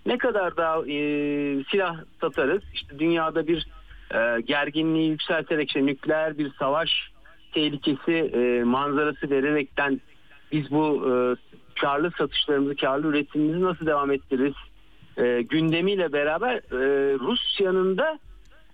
ne 0.06 0.18
kadar 0.18 0.56
daha 0.56 0.78
e, 0.78 0.94
silah 1.70 1.96
satarız. 2.20 2.62
İşte 2.74 2.98
dünyada 2.98 3.46
bir 3.46 3.66
e, 4.14 4.40
gerginliği 4.40 5.10
yükselterek 5.10 5.68
işte 5.68 5.86
nükleer 5.86 6.38
bir 6.38 6.52
savaş 6.58 6.90
tehlikesi 7.52 8.12
e, 8.12 8.64
manzarası 8.64 9.30
vererekten 9.30 10.00
biz 10.52 10.70
bu 10.70 11.08
e, 11.08 11.12
karlı 11.80 12.10
satışlarımızı, 12.18 12.76
karlı 12.76 13.06
üretimimizi 13.06 13.64
nasıl 13.64 13.86
devam 13.86 14.10
ettiririz 14.10 14.54
e, 15.16 15.42
gündemiyle 15.42 16.12
beraber 16.12 16.54
e, 16.56 17.14
Rusya'nın 17.18 17.98
da 17.98 18.18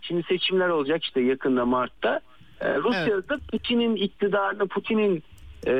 şimdi 0.00 0.22
seçimler 0.22 0.68
olacak 0.68 1.04
işte 1.04 1.20
yakında 1.20 1.64
Mart'ta. 1.64 2.20
E, 2.60 2.76
Rusya'da 2.76 3.38
Putin'in 3.52 3.96
iktidarını, 3.96 4.66
Putin'in 4.66 5.22
e, 5.66 5.72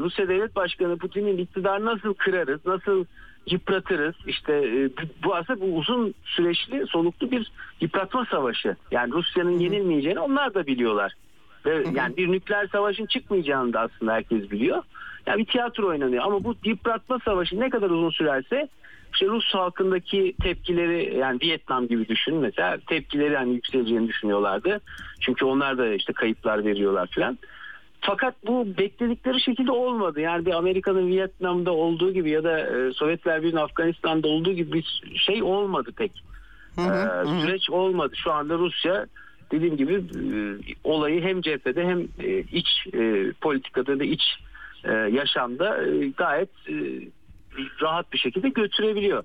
Rusya 0.00 0.28
Devlet 0.28 0.56
Başkanı 0.56 0.98
Putin'in 0.98 1.38
iktidarını 1.38 1.84
nasıl 1.84 2.14
kırarız, 2.14 2.60
nasıl 2.66 3.04
yıpratırız? 3.46 4.14
İşte 4.26 4.52
e, 4.52 4.90
bu 5.24 5.34
aslında 5.34 5.60
bu 5.60 5.76
uzun 5.76 6.14
süreçli, 6.24 6.86
soluklu 6.86 7.30
bir 7.30 7.52
yıpratma 7.80 8.26
savaşı. 8.30 8.76
Yani 8.90 9.12
Rusya'nın 9.12 9.58
yenilmeyeceğini 9.58 10.20
onlar 10.20 10.54
da 10.54 10.66
biliyorlar. 10.66 11.12
Ve 11.66 11.84
yani 11.94 12.16
bir 12.16 12.32
nükleer 12.32 12.66
savaşın 12.66 13.06
çıkmayacağını 13.06 13.72
da 13.72 13.80
aslında 13.80 14.12
herkes 14.12 14.50
biliyor. 14.50 14.82
Yani 15.26 15.38
bir 15.38 15.44
tiyatro 15.44 15.88
oynanıyor 15.88 16.24
ama 16.24 16.44
bu 16.44 16.54
yıpratma 16.64 17.18
savaşı 17.24 17.60
ne 17.60 17.70
kadar 17.70 17.90
uzun 17.90 18.10
sürerse 18.10 18.68
işte 19.14 19.26
Rus 19.26 19.54
halkındaki 19.54 20.34
tepkileri 20.42 21.16
yani 21.18 21.38
Vietnam 21.42 21.88
gibi 21.88 22.08
düşün 22.08 22.36
mesela 22.36 22.78
tepkileri 22.86 23.36
hani 23.36 23.54
yükseleceğini 23.54 24.08
düşünüyorlardı. 24.08 24.80
Çünkü 25.20 25.44
onlar 25.44 25.78
da 25.78 25.94
işte 25.94 26.12
kayıplar 26.12 26.64
veriyorlar 26.64 27.06
filan. 27.06 27.38
Fakat 28.06 28.34
bu 28.46 28.66
bekledikleri 28.78 29.40
şekilde 29.40 29.70
olmadı. 29.72 30.20
Yani 30.20 30.46
bir 30.46 30.52
Amerika'nın 30.52 31.06
Vietnam'da 31.08 31.72
olduğu 31.72 32.12
gibi 32.12 32.30
ya 32.30 32.44
da 32.44 32.60
e, 32.60 32.92
Sovyetler 32.92 33.38
Birliği'nin 33.42 33.60
Afganistan'da 33.60 34.28
olduğu 34.28 34.52
gibi 34.52 34.72
bir 34.72 35.02
şey 35.16 35.42
olmadı 35.42 35.90
pek. 35.96 36.12
Hı 36.76 36.80
hı, 36.80 37.24
Ee, 37.26 37.30
hı. 37.30 37.40
süreç 37.40 37.70
olmadı. 37.70 38.12
Şu 38.16 38.32
anda 38.32 38.58
Rusya 38.58 39.06
dediğim 39.52 39.76
gibi 39.76 39.94
e, 39.94 40.34
olayı 40.84 41.22
hem 41.22 41.40
cephede 41.40 41.84
hem 41.84 42.00
e, 42.18 42.38
iç 42.38 42.68
e, 42.94 43.32
politikada 43.40 43.98
da 44.00 44.04
iç 44.04 44.22
e, 44.84 44.92
yaşamda 44.92 45.84
e, 45.86 46.08
gayet 46.08 46.50
e, 46.68 46.74
rahat 47.82 48.12
bir 48.12 48.18
şekilde 48.18 48.48
götürebiliyor. 48.48 49.24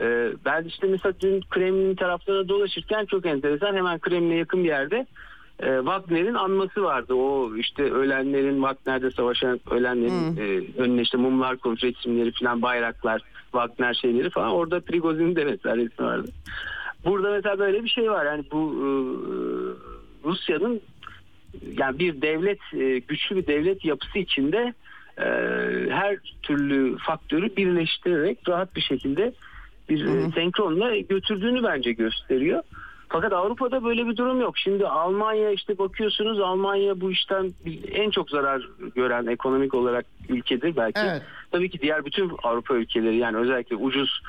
E, 0.00 0.32
ben 0.44 0.64
işte 0.64 0.86
mesela 0.86 1.12
dün 1.20 1.40
Kremlin 1.50 1.94
taraflarına 1.94 2.48
dolaşırken 2.48 3.04
çok 3.04 3.26
enteresan 3.26 3.74
hemen 3.74 3.98
Kremlin'e 3.98 4.34
yakın 4.36 4.64
bir 4.64 4.68
yerde 4.68 5.06
e, 5.62 5.76
Wagner'in 5.76 6.34
anması 6.34 6.82
vardı. 6.82 7.14
O 7.14 7.56
işte 7.56 7.82
ölenlerin 7.82 8.62
Wagner'de 8.62 9.10
savaşan 9.10 9.60
ölenlerin 9.70 10.36
e, 10.36 10.80
önüne 10.82 11.02
işte 11.02 11.18
mumlar 11.18 11.56
konmuş 11.56 11.82
resimleri 11.82 12.32
falan 12.32 12.62
bayraklar 12.62 13.22
Wagner 13.52 13.94
şeyleri 13.94 14.30
falan 14.30 14.50
orada 14.50 14.80
Prigozhin'in 14.80 15.36
de 15.36 15.44
mesela 15.44 15.76
resmi 15.76 16.04
vardı. 16.04 16.28
Burada 17.04 17.30
mesela 17.30 17.58
böyle 17.58 17.84
bir 17.84 17.88
şey 17.88 18.10
var. 18.10 18.26
Yani 18.26 18.44
bu 18.52 18.74
e, 18.74 18.88
Rusya'nın 20.24 20.80
yani 21.78 21.98
bir 21.98 22.22
devlet 22.22 22.60
e, 22.74 22.98
güçlü 22.98 23.36
bir 23.36 23.46
devlet 23.46 23.84
yapısı 23.84 24.18
içinde 24.18 24.74
e, 25.18 25.26
her 25.90 26.16
türlü 26.42 26.96
faktörü 26.96 27.56
birleştirerek 27.56 28.38
rahat 28.48 28.76
bir 28.76 28.80
şekilde 28.80 29.32
bir 29.88 30.04
e, 30.04 30.30
senkronla 30.30 30.98
götürdüğünü 30.98 31.62
bence 31.62 31.92
gösteriyor. 31.92 32.62
Fakat 33.12 33.32
Avrupa'da 33.32 33.84
böyle 33.84 34.06
bir 34.06 34.16
durum 34.16 34.40
yok. 34.40 34.58
Şimdi 34.58 34.86
Almanya 34.86 35.50
işte 35.50 35.78
bakıyorsunuz 35.78 36.40
Almanya 36.40 37.00
bu 37.00 37.12
işten 37.12 37.52
en 37.92 38.10
çok 38.10 38.30
zarar 38.30 38.68
gören 38.94 39.26
ekonomik 39.26 39.74
olarak 39.74 40.06
ülkedir 40.28 40.76
belki. 40.76 41.00
Evet. 41.00 41.22
Tabii 41.50 41.70
ki 41.70 41.80
diğer 41.80 42.04
bütün 42.04 42.32
Avrupa 42.42 42.74
ülkeleri 42.74 43.16
yani 43.16 43.36
özellikle 43.36 43.76
ucuz 43.76 44.20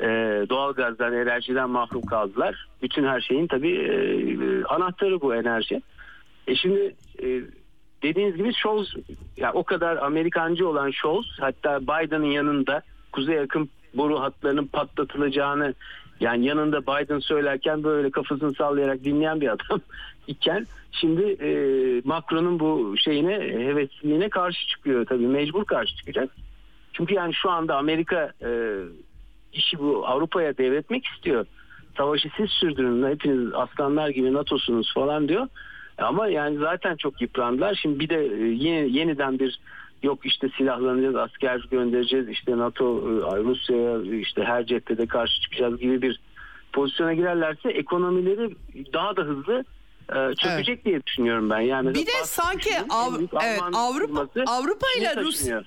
e, 0.00 0.06
doğalgazdan, 0.48 1.12
enerjiden 1.12 1.70
mahrum 1.70 2.02
kaldılar. 2.02 2.66
Bütün 2.82 3.04
her 3.04 3.20
şeyin 3.20 3.46
tabii 3.46 3.76
e, 3.76 3.94
e, 4.32 4.64
anahtarı 4.64 5.20
bu 5.20 5.34
enerji. 5.34 5.82
E 6.46 6.54
şimdi 6.54 6.94
e, 7.22 7.42
dediğiniz 8.02 8.36
gibi 8.36 8.52
Scholz 8.54 8.94
ya 9.36 9.52
o 9.52 9.64
kadar 9.64 9.96
Amerikancı 9.96 10.68
olan 10.68 10.90
Scholz 10.90 11.26
hatta 11.40 11.80
Biden'ın 11.80 12.30
yanında 12.30 12.82
Kuzey 13.12 13.40
Akım 13.40 13.68
boru 13.94 14.20
hatlarının 14.20 14.66
patlatılacağını 14.66 15.74
yani 16.20 16.46
yanında 16.46 16.82
Biden 16.82 17.18
söylerken 17.18 17.84
böyle 17.84 18.10
kafasını 18.10 18.54
sallayarak 18.54 19.04
dinleyen 19.04 19.40
bir 19.40 19.48
adam 19.48 19.80
iken 20.26 20.66
şimdi 20.92 21.22
e, 21.22 21.50
Macron'un 22.04 22.60
bu 22.60 22.94
şeyine 22.98 23.34
hevesliliğine 23.40 24.28
karşı 24.28 24.68
çıkıyor 24.68 25.06
tabii 25.06 25.26
mecbur 25.26 25.64
karşı 25.64 25.96
çıkacak. 25.96 26.30
Çünkü 26.92 27.14
yani 27.14 27.34
şu 27.34 27.50
anda 27.50 27.76
Amerika 27.76 28.32
e, 28.42 28.50
işi 29.52 29.78
bu 29.78 30.06
Avrupa'ya 30.06 30.58
devretmek 30.58 31.06
istiyor. 31.06 31.46
Savaşı 31.96 32.28
siz 32.36 32.50
sürdürün 32.50 33.10
hepiniz 33.10 33.54
aslanlar 33.54 34.08
gibi 34.08 34.32
NATO'sunuz 34.32 34.94
falan 34.94 35.28
diyor. 35.28 35.46
Ama 35.98 36.28
yani 36.28 36.58
zaten 36.58 36.96
çok 36.96 37.20
yıprandılar. 37.20 37.74
Şimdi 37.82 38.00
bir 38.00 38.08
de 38.08 38.26
e, 38.26 38.46
yeni, 38.46 38.98
yeniden 38.98 39.38
bir 39.38 39.60
yok 40.02 40.26
işte 40.26 40.48
silahlanacağız, 40.56 41.16
asker 41.16 41.66
göndereceğiz, 41.70 42.28
işte 42.28 42.58
NATO 42.58 42.84
e, 42.84 43.42
Rusya'ya 43.44 44.18
işte 44.20 44.44
her 44.44 44.66
cephede 44.66 45.06
karşı 45.06 45.40
çıkacağız 45.40 45.80
gibi 45.80 46.02
bir 46.02 46.20
pozisyona 46.72 47.14
girerlerse 47.14 47.68
ekonomileri 47.68 48.56
daha 48.92 49.16
da 49.16 49.22
hızlı 49.22 49.64
e, 50.08 50.34
çökecek 50.34 50.84
diye 50.84 51.02
düşünüyorum 51.06 51.50
ben. 51.50 51.60
Yani 51.60 51.94
Bir 51.94 52.06
de 52.06 52.24
sanki 52.24 52.70
Av- 52.90 53.20
evet, 53.42 53.60
Avrupa 53.72 54.26
Avrupa 54.46 54.86
ile 54.98 55.10
Çin'e 55.10 55.22
Rus 55.22 55.36
taşınıyor. 55.36 55.64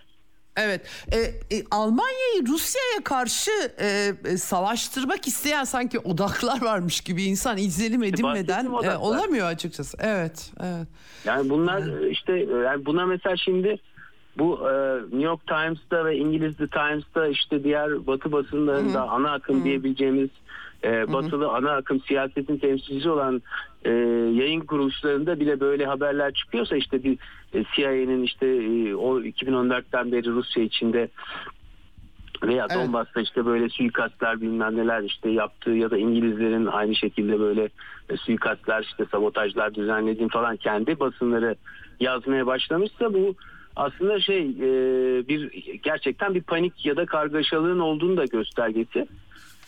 Evet, 0.58 0.82
e, 1.12 1.18
e, 1.58 1.64
Almanya'yı 1.72 2.48
Rusya'ya 2.48 3.04
karşı 3.04 3.52
e, 3.80 4.14
e, 4.26 4.38
savaştırmak 4.38 5.28
isteyen 5.28 5.64
sanki 5.64 6.00
odaklar 6.00 6.62
varmış 6.62 7.02
gibi 7.02 7.24
insan 7.24 7.58
izlenim 7.58 8.04
edinmeden 8.04 8.66
e, 8.66 8.98
olamıyor 8.98 9.48
açıkçası. 9.48 9.98
Evet, 10.02 10.52
evet. 10.60 10.88
Yani 11.26 11.50
bunlar 11.50 12.10
işte 12.10 12.34
yani 12.66 12.86
buna 12.86 13.06
mesela 13.06 13.38
şimdi 13.38 13.80
bu 14.38 14.70
e, 14.70 15.02
New 15.02 15.22
York 15.22 15.48
Times'ta 15.48 16.06
ve 16.06 16.18
İngiliz 16.18 16.58
The 16.58 16.68
Times'ta 16.68 17.28
işte 17.28 17.64
diğer 17.64 18.08
batı 18.08 18.32
basınlarında 18.32 19.10
ana 19.10 19.32
akım 19.32 19.64
diyebileceğimiz 19.64 20.30
e, 20.84 21.14
batılı 21.14 21.50
ana 21.50 21.72
akım 21.72 22.02
siyasetin 22.02 22.58
temsilcisi 22.58 23.10
olan 23.10 23.42
e, 23.86 23.90
yayın 24.34 24.62
kuruluşlarında 24.62 25.40
bile 25.40 25.60
böyle 25.60 25.86
haberler 25.86 26.34
çıkıyorsa 26.34 26.76
işte 26.76 27.04
bir 27.04 27.18
e, 27.54 27.64
CIA'nin 27.76 28.24
işte 28.24 28.48
e, 28.48 28.96
o 28.96 29.22
2014'ten 29.22 30.12
beri 30.12 30.30
Rusya 30.30 30.64
içinde 30.64 31.10
veya 32.44 32.68
Evet. 32.70 32.84
Donbass'ta 32.84 33.22
işte 33.22 33.46
böyle 33.46 33.70
suikastlar 33.70 34.42
bilmem 34.42 34.78
neler 34.78 35.04
işte 35.04 35.30
yaptığı 35.30 35.72
ya 35.72 35.92
da 35.92 35.98
İngilizlerin 35.98 36.66
aynı 36.66 36.96
şekilde 36.96 37.40
böyle 37.40 37.70
e, 38.10 38.18
suikastlar 38.18 38.84
işte 38.84 39.06
sabotajlar 39.12 39.76
düzenlediğini 39.76 40.30
falan 40.30 40.58
kendi 40.58 41.00
basınları 41.00 41.56
yazmaya 42.00 42.46
başlamışsa 42.48 43.14
bu 43.14 43.36
aslında 43.76 44.20
şey 44.20 44.42
e, 44.42 44.68
bir 45.28 45.52
gerçekten 45.84 46.36
bir 46.36 46.42
panik 46.42 46.86
ya 46.86 46.96
da 46.96 47.06
kargaşalığın 47.06 47.80
olduğunu 47.80 48.18
da 48.18 48.26
göstergesi. 48.26 49.08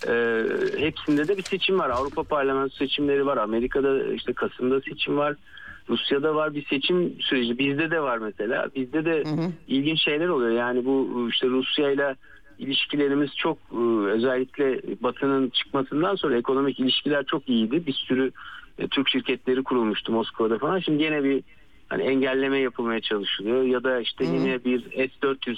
E, 0.08 0.43
hepsinde 0.78 1.28
de 1.28 1.38
bir 1.38 1.43
seçim 1.43 1.80
var. 1.80 1.89
Avrupa 1.89 2.24
Parlamentosu 2.24 2.78
seçimleri 2.78 3.26
var. 3.26 3.38
Amerika'da 3.38 4.14
işte 4.14 4.34
Kasım'da 4.34 4.82
seçim 4.82 5.18
var. 5.18 5.36
Rusya'da 5.89 6.36
var 6.36 6.56
bir 6.56 6.66
seçim 6.66 7.16
süreci. 7.20 7.58
Bizde 7.58 7.91
de 7.91 8.01
var 8.01 8.18
mesela. 8.18 8.68
Bizde 8.76 9.06
de 9.06 9.24
ilginç 9.68 10.04
şeyler 10.04 10.28
oluyor. 10.28 10.51
Yani 10.51 10.86
bu 10.86 11.28
işte 11.30 11.47
Rusya 11.47 11.91
ile 11.91 12.16
ilişkilerimiz 12.60 13.36
çok 13.36 13.58
e, 13.72 14.08
özellikle 14.08 14.82
Batı'nın 15.04 15.49
çıkmasından 15.49 16.16
sonra 16.16 16.38
ekonomik 16.38 16.80
ilişkiler 16.80 17.26
çok 17.26 17.49
iyiydi. 17.49 17.86
Bir 17.86 17.93
sürü 17.93 18.32
e, 18.80 18.88
Türk 18.88 19.10
şirketleri 19.10 19.64
kurulmuştu 19.64 20.12
Moskova'da 20.12 20.58
falan. 20.58 20.80
Şimdi 20.80 20.97
gene 20.97 21.24
bir 21.24 21.43
hani 21.89 22.03
engelleme 22.03 22.59
yapılmaya 22.59 23.01
çalışılıyor 23.01 23.63
ya 23.63 23.84
da 23.84 23.99
işte 23.99 24.25
yine 24.25 24.63
bir 24.65 24.81
S-400 24.81 25.57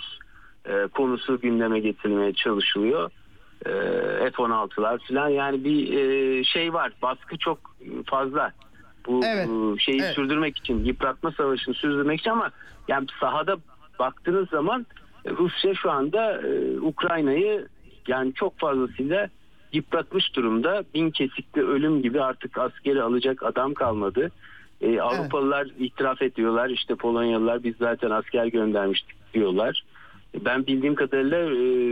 e, 0.66 0.88
konusu 0.88 1.40
gündeme 1.42 1.80
getirilmeye 1.80 2.34
çalışılıyor. 2.34 3.12
E, 3.66 3.72
F-16'lar 4.32 5.08
falan 5.08 5.30
yani 5.30 5.64
bir 5.64 5.94
e, 5.94 6.44
şey 6.44 6.74
var. 6.74 6.94
Baskı 7.02 7.38
çok 7.38 7.76
fazla. 8.06 8.52
Bu 9.08 9.22
Evet. 9.26 9.50
şeyi 9.80 10.02
Evet. 10.02 10.16
sürdürmek 10.16 10.58
için, 10.58 10.84
yıpratma 10.86 11.32
savaşını 11.32 11.74
sürdürmek 11.74 12.20
için 12.20 12.30
ama 12.30 12.52
yani 12.88 13.08
sahada 13.20 13.58
baktığınız 14.00 14.50
zaman 14.50 14.86
Rusya 15.26 15.76
şu 15.76 15.92
anda 15.92 16.42
e, 16.42 16.80
Ukrayna'yı 16.80 17.68
yani 18.08 18.34
çok 18.34 18.60
fazlasıyla 18.60 19.30
yıpratmış 19.74 20.36
durumda. 20.36 20.84
Bin 20.94 21.12
kesikli 21.12 21.64
ölüm 21.64 22.02
gibi 22.02 22.22
artık 22.22 22.58
askeri 22.58 23.02
alacak 23.02 23.44
adam 23.44 23.74
kalmadı. 23.74 24.32
E, 24.82 25.02
Avrupalılar 25.02 25.68
itiraf 25.80 26.22
ediyorlar. 26.22 26.70
İşte 26.70 26.96
Polonyalılar 26.96 27.64
biz 27.64 27.76
zaten 27.80 28.10
asker 28.10 28.46
göndermiştik 28.46 29.16
diyorlar. 29.34 29.84
E, 30.36 30.46
Ben 30.46 30.68
bildiğim 30.68 30.96
kadarıyla 30.96 31.38
e, 31.38 31.46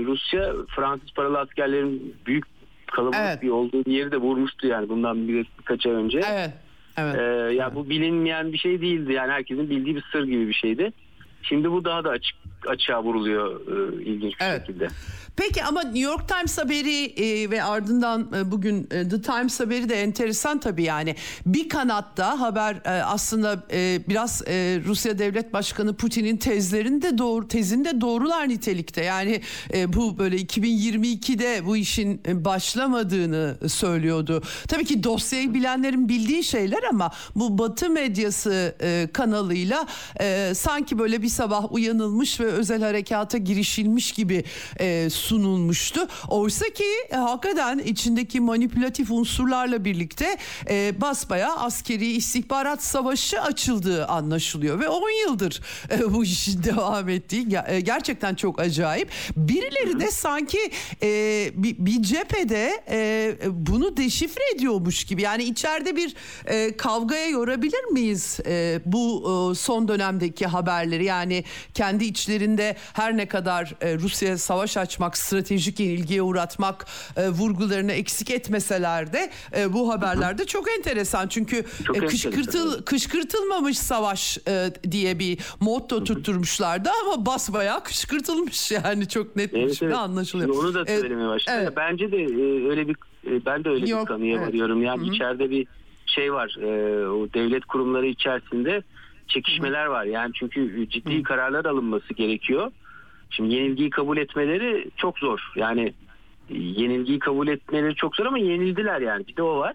Rusya 0.05 0.53
Fransız 0.75 1.11
paralı 1.11 1.39
askerlerin 1.39 2.15
büyük 2.25 2.45
kalabalık 2.91 3.15
Evet. 3.27 3.41
bir 3.41 3.49
olduğu 3.49 3.85
bir 3.85 3.91
yeri 3.91 4.11
de 4.11 4.17
vurmuştu 4.17 4.67
yani 4.67 4.89
bundan 4.89 5.27
bir, 5.27 5.45
birkaç 5.59 5.85
ay 5.85 5.93
önce. 5.93 6.21
Evet. 6.31 6.49
Evet. 6.97 7.15
Ee, 7.19 7.53
ya 7.55 7.75
bu 7.75 7.89
bilinmeyen 7.89 8.53
bir 8.53 8.57
şey 8.57 8.81
değildi. 8.81 9.13
Yani 9.13 9.31
herkesin 9.31 9.69
bildiği 9.69 9.95
bir 9.95 10.03
sır 10.11 10.23
gibi 10.23 10.47
bir 10.47 10.53
şeydi. 10.53 10.93
Şimdi 11.43 11.71
bu 11.71 11.85
daha 11.85 12.03
da 12.03 12.09
açık 12.09 12.35
açığa 12.69 13.03
vuruluyor 13.03 13.61
e, 13.67 14.03
ilginç 14.03 14.33
bir 14.39 14.45
Evet. 14.45 14.67
şekilde. 14.67 14.87
Peki 15.35 15.63
ama 15.63 15.81
New 15.81 15.99
York 15.99 16.27
Times 16.29 16.57
haberi 16.57 17.05
e, 17.05 17.51
ve 17.51 17.63
ardından 17.63 18.27
e, 18.37 18.51
bugün 18.51 18.87
e, 18.91 19.09
The 19.09 19.21
Times 19.21 19.59
haberi 19.59 19.89
de 19.89 19.95
enteresan 20.01 20.59
tabii 20.59 20.83
yani. 20.83 21.15
Bir 21.45 21.69
kanatta 21.69 22.39
haber 22.39 22.75
e, 22.85 22.89
aslında 22.89 23.63
e, 23.71 24.01
biraz 24.09 24.41
e, 24.47 24.81
Rusya 24.85 25.19
Devlet 25.19 25.53
Başkanı 25.53 25.95
Putin'in 25.95 26.37
tezlerini 26.37 27.01
de 27.01 27.17
doğru 27.17 27.47
tezini 27.47 27.85
de 27.85 28.01
doğrular 28.01 28.49
nitelikte. 28.49 29.03
Yani 29.03 29.41
e, 29.73 29.93
bu 29.93 30.17
böyle 30.17 30.35
2022'de 30.35 31.65
bu 31.65 31.77
işin 31.77 32.21
e, 32.27 32.45
başlamadığını 32.45 33.57
söylüyordu. 33.67 34.41
Tabii 34.67 34.85
ki 34.85 35.03
dosyayı 35.03 35.53
bilenlerin 35.53 36.09
bildiği 36.09 36.43
şeyler 36.43 36.83
ama 36.89 37.11
bu 37.35 37.57
Batı 37.57 37.89
medyası 37.89 38.75
e, 38.81 39.07
kanalıyla 39.13 39.87
e, 40.21 40.51
sanki 40.55 40.99
böyle 40.99 41.21
bir 41.21 41.27
sabah 41.27 41.73
uyanılmış 41.73 42.39
ve 42.39 42.52
özel 42.53 42.81
harekata 42.81 43.37
girişilmiş 43.37 44.11
gibi 44.11 44.43
e, 44.79 45.09
sunulmuştu. 45.09 46.07
Oysa 46.27 46.65
ki 46.65 46.83
e, 47.11 47.15
hakikaten 47.15 47.77
içindeki 47.77 48.39
manipülatif 48.39 49.11
unsurlarla 49.11 49.85
birlikte 49.85 50.37
e, 50.69 51.01
basbaya 51.01 51.55
askeri 51.55 52.11
istihbarat 52.11 52.83
savaşı 52.83 53.41
açıldığı 53.41 54.05
anlaşılıyor 54.05 54.79
ve 54.79 54.89
10 54.89 55.09
yıldır 55.09 55.61
e, 55.91 56.13
bu 56.13 56.23
işin 56.23 56.63
devam 56.63 57.09
ettiği 57.09 57.47
e, 57.67 57.79
gerçekten 57.79 58.35
çok 58.35 58.59
acayip. 58.59 59.09
Birileri 59.37 59.99
de 59.99 60.11
sanki 60.11 60.71
e, 61.03 61.51
bir, 61.55 61.77
bir 61.77 62.03
cephede 62.03 62.83
e, 62.89 63.35
bunu 63.51 63.97
deşifre 63.97 64.43
ediyormuş 64.55 65.03
gibi. 65.03 65.21
Yani 65.21 65.43
içeride 65.43 65.95
bir 65.95 66.15
e, 66.45 66.77
kavgaya 66.77 67.27
yorabilir 67.27 67.83
miyiz 67.83 68.39
e, 68.45 68.79
bu 68.85 69.23
e, 69.51 69.55
son 69.55 69.87
dönemdeki 69.87 70.47
haberleri? 70.47 71.05
Yani 71.05 71.43
kendi 71.73 72.05
içlerinde 72.43 72.75
her 72.93 73.17
ne 73.17 73.25
kadar 73.27 73.73
e, 73.81 73.95
Rusya'ya 73.97 74.37
savaş 74.37 74.77
açmak, 74.77 75.17
stratejik 75.17 75.79
yenilgiye 75.79 76.21
uğratmak 76.21 76.85
e, 77.17 77.29
vurgularını 77.29 77.91
eksik 77.91 78.29
etmeseler 78.31 79.13
de 79.13 79.29
e, 79.57 79.73
bu 79.73 79.93
haberlerde 79.93 80.45
çok 80.45 80.71
enteresan. 80.77 81.27
Çünkü 81.27 81.63
Çok 81.85 81.95
e, 81.95 81.99
enteresan, 81.99 82.31
kışkırtıl, 82.31 82.73
evet. 82.75 82.85
kışkırtılmamış 82.85 83.77
savaş 83.77 84.37
e, 84.47 84.69
diye 84.91 85.19
bir 85.19 85.37
motto 85.59 86.03
tutturmuşlardı 86.03 86.89
ama 87.05 87.25
basbayağı 87.25 87.83
kışkırtılmış 87.83 88.71
yani 88.71 89.07
çok 89.07 89.35
net 89.35 89.53
bir 89.53 89.59
Evet, 89.59 89.69
şekilde 89.71 89.85
evet. 89.85 89.97
anlaşılıyor. 89.97 90.49
Şimdi 90.53 90.65
onu 90.65 90.73
da 90.73 90.85
söylemeye 90.85 91.27
başladı. 91.27 91.57
evet. 91.61 91.73
Bence 91.77 92.11
de 92.11 92.17
e, 92.17 92.69
öyle 92.69 92.87
bir 92.87 92.95
e, 93.27 93.45
ben 93.45 93.63
de 93.63 93.69
öyle 93.69 93.89
Yok, 93.89 94.01
bir 94.01 94.05
kanıya 94.05 94.37
evet. 94.37 94.47
varıyorum. 94.47 94.83
Yani 94.83 95.01
Hı 95.07 95.09
hı. 95.11 95.13
içeride 95.15 95.49
bir 95.49 95.67
şey 96.05 96.33
var. 96.33 96.57
e, 96.61 97.07
o 97.07 97.27
devlet 97.33 97.65
kurumları 97.65 98.07
içerisinde 98.07 98.83
çekişmeler 99.27 99.85
var. 99.85 100.03
Yani 100.05 100.31
çünkü 100.33 100.89
ciddi 100.89 101.23
kararlar 101.23 101.65
alınması 101.65 102.13
gerekiyor. 102.13 102.71
Şimdi 103.29 103.53
yenilgiyi 103.53 103.89
kabul 103.89 104.17
etmeleri 104.17 104.89
çok 104.97 105.19
zor. 105.19 105.39
Yani 105.55 105.93
e, 106.49 106.57
yenilgiyi 106.57 107.19
kabul 107.19 107.47
etmeleri 107.47 107.95
çok 107.95 108.15
zor 108.15 108.25
ama 108.25 108.37
yenildiler 108.37 109.01
yani. 109.01 109.27
Bir 109.27 109.35
de 109.35 109.41
o 109.43 109.57
var. 109.57 109.73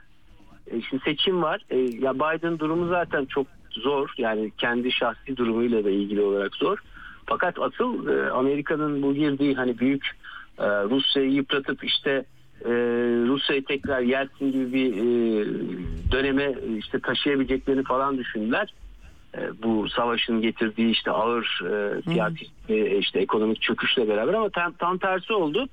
E, 0.71 0.81
Şimdi 0.83 1.03
seçim 1.05 1.43
var. 1.43 1.61
E, 1.71 1.79
Ya 1.79 2.15
Biden 2.15 2.59
durumu 2.59 2.89
zaten 2.89 3.25
çok 3.25 3.47
zor. 3.71 4.11
Yani 4.19 4.53
kendi 4.59 4.93
şahsi 4.93 5.37
durumuyla 5.37 5.85
da 5.85 5.91
ilgili 5.91 6.21
olarak 6.21 6.55
zor. 6.57 6.79
Fakat 7.27 7.59
asıl 7.59 8.09
e, 8.09 8.31
Amerika'nın 8.31 9.03
bu 9.03 9.15
girdiği 9.15 9.55
hani 9.55 9.79
büyük 9.79 10.07
e, 10.59 10.65
Rusya'yı 10.67 11.31
yıpratıp 11.33 11.85
işte 11.85 12.25
e, 12.65 12.71
Rusya'yı 13.29 13.65
tekrar 13.65 14.01
Yeltsin 14.01 14.53
gibi 14.53 14.73
bir 14.73 14.93
e, 14.93 15.47
döneme 16.13 16.55
işte 16.79 17.01
taşıyabileceklerini 17.01 17.83
falan 17.83 18.19
düşündüler. 18.19 18.75
E, 19.37 19.63
bu 19.63 19.89
savaşın 19.89 20.43
getirdiği 20.43 20.91
işte 20.91 21.11
ağır 21.11 21.61
e, 21.65 22.03
siyasi 22.03 22.47
ve 22.69 22.99
işte 22.99 23.21
ekonomik 23.21 23.63
çöküşle 23.63 24.09
beraber 24.09 24.35
ama 24.35 24.51
tam, 24.51 24.73
tam 24.73 24.99
tersi 24.99 25.33
oldu. 25.33 25.69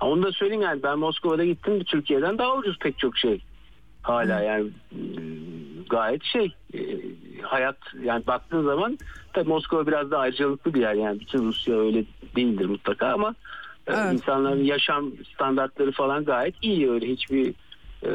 Onu 0.00 0.22
da 0.22 0.32
söyleyeyim 0.32 0.62
yani 0.62 0.82
ben 0.82 0.98
Moskova'da 0.98 1.44
gittim 1.44 1.84
Türkiye'den 1.84 2.38
daha 2.38 2.56
ucuz 2.56 2.78
pek 2.78 2.98
çok 2.98 3.18
şey 3.18 3.40
hala 4.02 4.40
yani 4.40 4.70
e, 4.92 5.00
gayet 5.90 6.24
şey 6.24 6.54
e, 6.74 6.80
hayat 7.42 7.76
yani 8.02 8.26
baktığın 8.26 8.64
zaman 8.64 8.98
tabii 9.32 9.48
Moskova 9.48 9.86
biraz 9.86 10.10
daha 10.10 10.20
ayrıcalıklı 10.20 10.74
bir 10.74 10.80
yer 10.80 10.94
yani 10.94 11.20
bütün 11.20 11.44
Rusya 11.44 11.78
öyle 11.78 12.04
değildir 12.36 12.66
mutlaka 12.66 13.12
ama 13.12 13.34
e, 13.86 13.92
Evet. 13.92 14.12
insanların 14.12 14.64
yaşam 14.64 15.12
standartları 15.34 15.92
falan 15.92 16.24
gayet 16.24 16.54
iyi 16.62 16.90
öyle 16.90 17.06
hiçbir 17.06 17.54
e, 18.02 18.10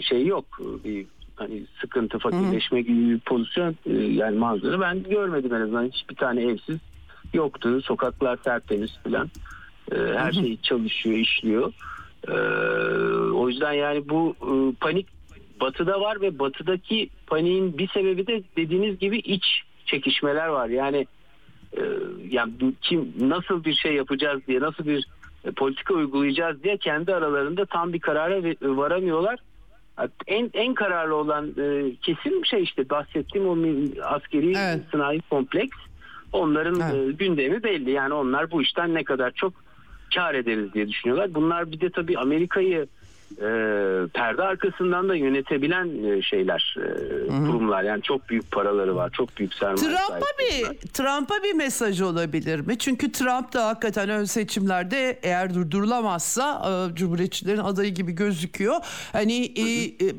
şey 0.00 0.26
yok 0.26 0.44
bir 0.84 1.06
hani 1.36 1.62
sıkıntı 1.80 2.18
fakirleşme 2.18 2.82
gibi 2.82 3.10
bir 3.10 3.18
pozisyon 3.18 3.76
e, 3.86 3.92
yani 3.92 4.38
manzara 4.38 4.80
ben 4.80 5.02
görmedim 5.02 5.54
en 5.54 5.60
azından. 5.60 5.90
Hiçbir 5.92 6.14
tane 6.14 6.42
evsiz 6.42 6.78
yoktu. 7.34 7.82
Sokaklar 7.82 8.36
tertemiz 8.36 8.98
falan 9.04 9.30
E, 9.92 9.96
her 9.96 10.32
şey 10.32 10.60
çalışıyor 10.62 11.16
işliyor. 11.16 11.72
E, 12.28 12.32
o 13.32 13.48
yüzden 13.48 13.72
yani 13.72 14.08
bu 14.08 14.36
e, 14.42 14.74
panik 14.80 15.06
batıda 15.60 16.00
var 16.00 16.20
ve 16.20 16.38
batıdaki 16.38 17.10
paniğin 17.26 17.78
bir 17.78 17.88
sebebi 17.88 18.26
de 18.26 18.42
dediğiniz 18.56 18.98
gibi 18.98 19.18
iç 19.18 19.44
çekişmeler 19.86 20.46
var. 20.46 20.68
Yani 20.68 21.06
e, 21.76 21.82
yani 22.30 22.52
kim 22.82 23.12
nasıl 23.18 23.64
bir 23.64 23.74
şey 23.74 23.94
yapacağız 23.94 24.42
diye 24.46 24.60
nasıl 24.60 24.86
bir 24.86 25.08
politika 25.56 25.94
uygulayacağız 25.94 26.62
diye 26.62 26.76
kendi 26.76 27.14
aralarında 27.14 27.66
tam 27.66 27.92
bir 27.92 28.00
karara 28.00 28.42
varamıyorlar. 28.62 29.38
En 30.26 30.50
en 30.54 30.74
kararlı 30.74 31.14
olan 31.14 31.54
e, 31.58 31.94
kesim 32.02 32.46
şey 32.46 32.62
işte 32.62 32.90
bahsettiğim 32.90 33.48
o 33.48 33.56
askeri 34.04 34.52
Evet. 34.56 34.80
sanayi 34.92 35.20
kompleks. 35.30 35.76
Onların 36.32 36.80
Evet. 36.80 37.08
e, 37.08 37.12
gündemi 37.12 37.62
belli. 37.62 37.90
Yani 37.90 38.14
onlar 38.14 38.50
bu 38.50 38.62
işten 38.62 38.94
ne 38.94 39.04
kadar 39.04 39.30
çok 39.30 39.52
kar 40.14 40.34
ederiz 40.34 40.74
diye 40.74 40.88
düşünüyorlar. 40.88 41.34
Bunlar 41.34 41.72
bir 41.72 41.80
de 41.80 41.90
tabii 41.90 42.18
Amerika'yı 42.18 42.86
e, 43.38 43.48
perde 44.14 44.42
arkasından 44.42 45.08
da 45.08 45.14
yönetebilen 45.14 46.04
e, 46.04 46.22
şeyler, 46.22 46.76
e, 46.78 47.28
kurumlar. 47.28 47.82
Yani 47.82 48.02
çok 48.02 48.28
büyük 48.28 48.50
paraları 48.50 48.96
var, 48.96 49.10
çok 49.10 49.36
büyük 49.36 49.54
sermaye 49.54 49.76
Trump'a 49.76 50.26
bir. 50.38 50.88
Trump'a 50.88 51.34
bir 51.44 51.54
mesaj 51.54 52.00
olabilir 52.00 52.60
mi? 52.60 52.78
Çünkü 52.78 53.12
Trump 53.12 53.52
da 53.52 53.66
hakikaten 53.66 54.08
ön 54.08 54.24
seçimlerde 54.24 55.18
eğer 55.22 55.54
durdurulamazsa 55.54 56.62
e, 56.92 56.94
Cumhuriyetçilerin 56.94 57.58
adayı 57.58 57.94
gibi 57.94 58.12
gözüküyor. 58.12 58.76
Hani 59.12 59.44
e, 59.44 59.62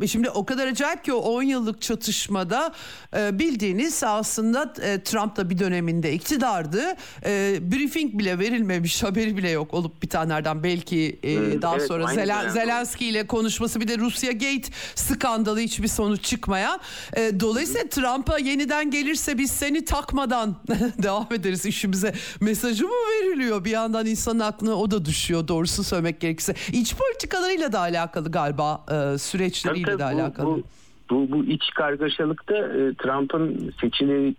e, 0.03 0.07
şimdi 0.07 0.29
o 0.29 0.45
kadar 0.45 0.67
acayip 0.67 1.03
ki 1.03 1.13
o 1.13 1.17
10 1.17 1.43
yıllık 1.43 1.81
çatışmada 1.81 2.73
e, 3.17 3.39
bildiğiniz 3.39 4.03
aslında 4.03 4.73
e, 4.81 5.03
Trump 5.03 5.35
da 5.35 5.49
bir 5.49 5.59
döneminde 5.59 6.13
iktidardı. 6.13 6.81
E, 7.25 7.57
briefing 7.61 8.19
bile 8.19 8.39
verilmemiş, 8.39 9.03
haberi 9.03 9.37
bile 9.37 9.49
yok 9.49 9.73
olup 9.73 10.01
bitenlerden 10.01 10.63
belki 10.63 11.19
e, 11.23 11.61
daha 11.61 11.75
evet, 11.75 11.87
sonra 11.87 12.03
Zelen- 12.03 12.41
dönemde. 12.41 12.59
Zelenski 12.95 13.05
ile 13.05 13.27
konuşması 13.27 13.81
bir 13.81 13.87
de 13.87 13.97
Rusya 13.97 14.31
Gate 14.31 14.71
skandalı 14.95 15.59
hiçbir 15.59 15.87
sonuç 15.87 16.23
çıkmayan. 16.23 16.79
E, 17.17 17.39
dolayısıyla 17.39 17.89
Trump'a 17.89 18.37
yeniden 18.37 18.91
gelirse 18.91 19.37
biz 19.37 19.51
seni 19.51 19.85
takmadan 19.85 20.55
devam 21.03 21.27
ederiz 21.31 21.65
işimize 21.65 22.13
mesajı 22.41 22.83
mı 22.83 22.91
veriliyor? 22.91 23.65
Bir 23.65 23.71
yandan 23.71 24.05
insanın 24.05 24.39
aklına 24.39 24.75
o 24.75 24.91
da 24.91 25.05
düşüyor 25.05 25.47
doğrusu 25.47 25.83
söylemek 25.83 26.19
gerekirse. 26.19 26.53
İç 26.73 26.95
politikalarıyla 26.95 27.71
da 27.71 27.79
alakalı 27.79 28.31
galiba 28.31 28.83
e, 28.87 28.91
Tabii 28.91 29.19
süreçleriyle 29.19 29.85
tabii 29.85 29.99
de 29.99 30.03
bu, 30.03 30.07
alakalı. 30.07 30.47
Bu, 30.47 30.63
bu, 31.09 31.31
bu 31.31 31.45
iç 31.45 31.63
kargaşalıkta 31.75 32.55
e, 32.55 32.93
Trump'ın 32.93 33.73
seçili, 33.81 34.35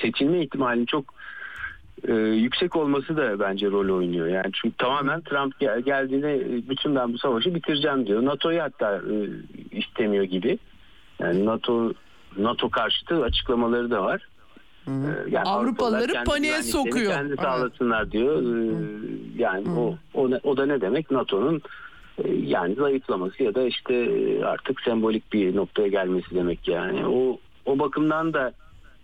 seçilme 0.00 0.42
ihtimalinin 0.44 0.86
çok 0.86 1.19
e, 2.08 2.12
yüksek 2.14 2.76
olması 2.76 3.16
da 3.16 3.40
bence 3.40 3.70
rol 3.70 3.96
oynuyor. 3.96 4.26
Yani 4.26 4.50
çünkü 4.52 4.76
tamamen 4.76 5.20
Trump 5.20 5.60
gel- 5.60 5.80
geldiğinde 5.80 6.34
e, 6.36 6.68
bütün 6.68 6.94
ben 6.96 7.12
bu 7.12 7.18
savaşı 7.18 7.54
bitireceğim 7.54 8.06
diyor. 8.06 8.24
NATO'yu 8.24 8.62
hatta 8.62 8.96
e, 8.96 9.14
istemiyor 9.78 10.24
gibi. 10.24 10.58
Yani 11.18 11.44
NATO 11.46 11.92
NATO 12.38 12.70
karşıtı 12.70 13.22
açıklamaları 13.24 13.90
da 13.90 14.02
var. 14.02 14.28
Ee, 14.88 14.90
Yani 14.90 15.48
Avrupalıları 15.48 15.48
Avrupalılar 15.48 16.06
kendi 16.12 16.24
paniğe 16.30 16.62
sokuyor. 16.62 17.12
Kendi 17.12 17.28
Evet. 17.28 17.40
sağlasınlar 17.40 18.12
diyor. 18.12 18.42
Ee, 18.42 18.74
Yani 19.38 19.70
o, 19.70 19.98
o, 20.14 20.30
ne- 20.30 20.40
o 20.42 20.56
da 20.56 20.66
ne 20.66 20.80
demek? 20.80 21.10
NATO'nun 21.10 21.62
e, 22.24 22.32
yani 22.32 22.74
zayıflaması 22.74 23.42
ya 23.42 23.54
da 23.54 23.62
işte 23.62 23.94
e, 23.94 24.44
artık 24.44 24.80
sembolik 24.80 25.32
bir 25.32 25.56
noktaya 25.56 25.88
gelmesi 25.88 26.34
demek 26.34 26.68
yani. 26.68 27.06
O 27.06 27.38
o 27.66 27.78
bakımdan 27.78 28.32
da 28.34 28.52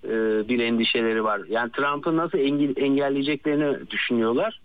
e, 0.09 0.49
bir 0.49 0.61
endişeleri 0.61 1.25
var. 1.25 1.41
Yani 1.49 1.71
Trump'ı 1.73 2.17
nasıl 2.17 2.39
engel, 2.39 2.77
engelleyeceklerini 2.77 3.91
düşünüyorlar. 3.91 4.61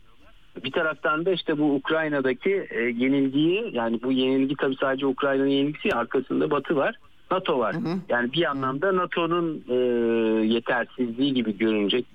Bir 0.63 0.71
taraftan 0.71 1.25
da 1.25 1.31
işte 1.31 1.57
bu 1.57 1.75
Ukrayna'daki 1.75 2.67
e, 2.69 2.79
yenilgiyi 2.81 3.69
yani 3.73 3.99
bu 4.03 4.11
yenilgi 4.11 4.55
tabii 4.55 4.75
sadece 4.75 5.05
Ukrayna'nın 5.05 5.47
yenilgisi 5.47 5.95
arkasında 5.95 6.51
Batı 6.51 6.75
var. 6.75 6.95
NATO 7.31 7.59
var. 7.59 7.75
Yani 8.09 8.33
bir 8.33 8.49
anlamda 8.49 8.95
NATO'nun 8.95 9.63
e, 9.69 9.75
yetersizliği 10.45 11.33
gibi 11.33 11.57
görünecek. 11.57 12.05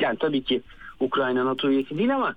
Yani 0.00 0.16
tabii 0.18 0.42
ki 0.42 0.62
Ukrayna 1.00 1.44
NATO 1.44 1.70
üyesi 1.70 1.98
değil 1.98 2.14
ama 2.14 2.34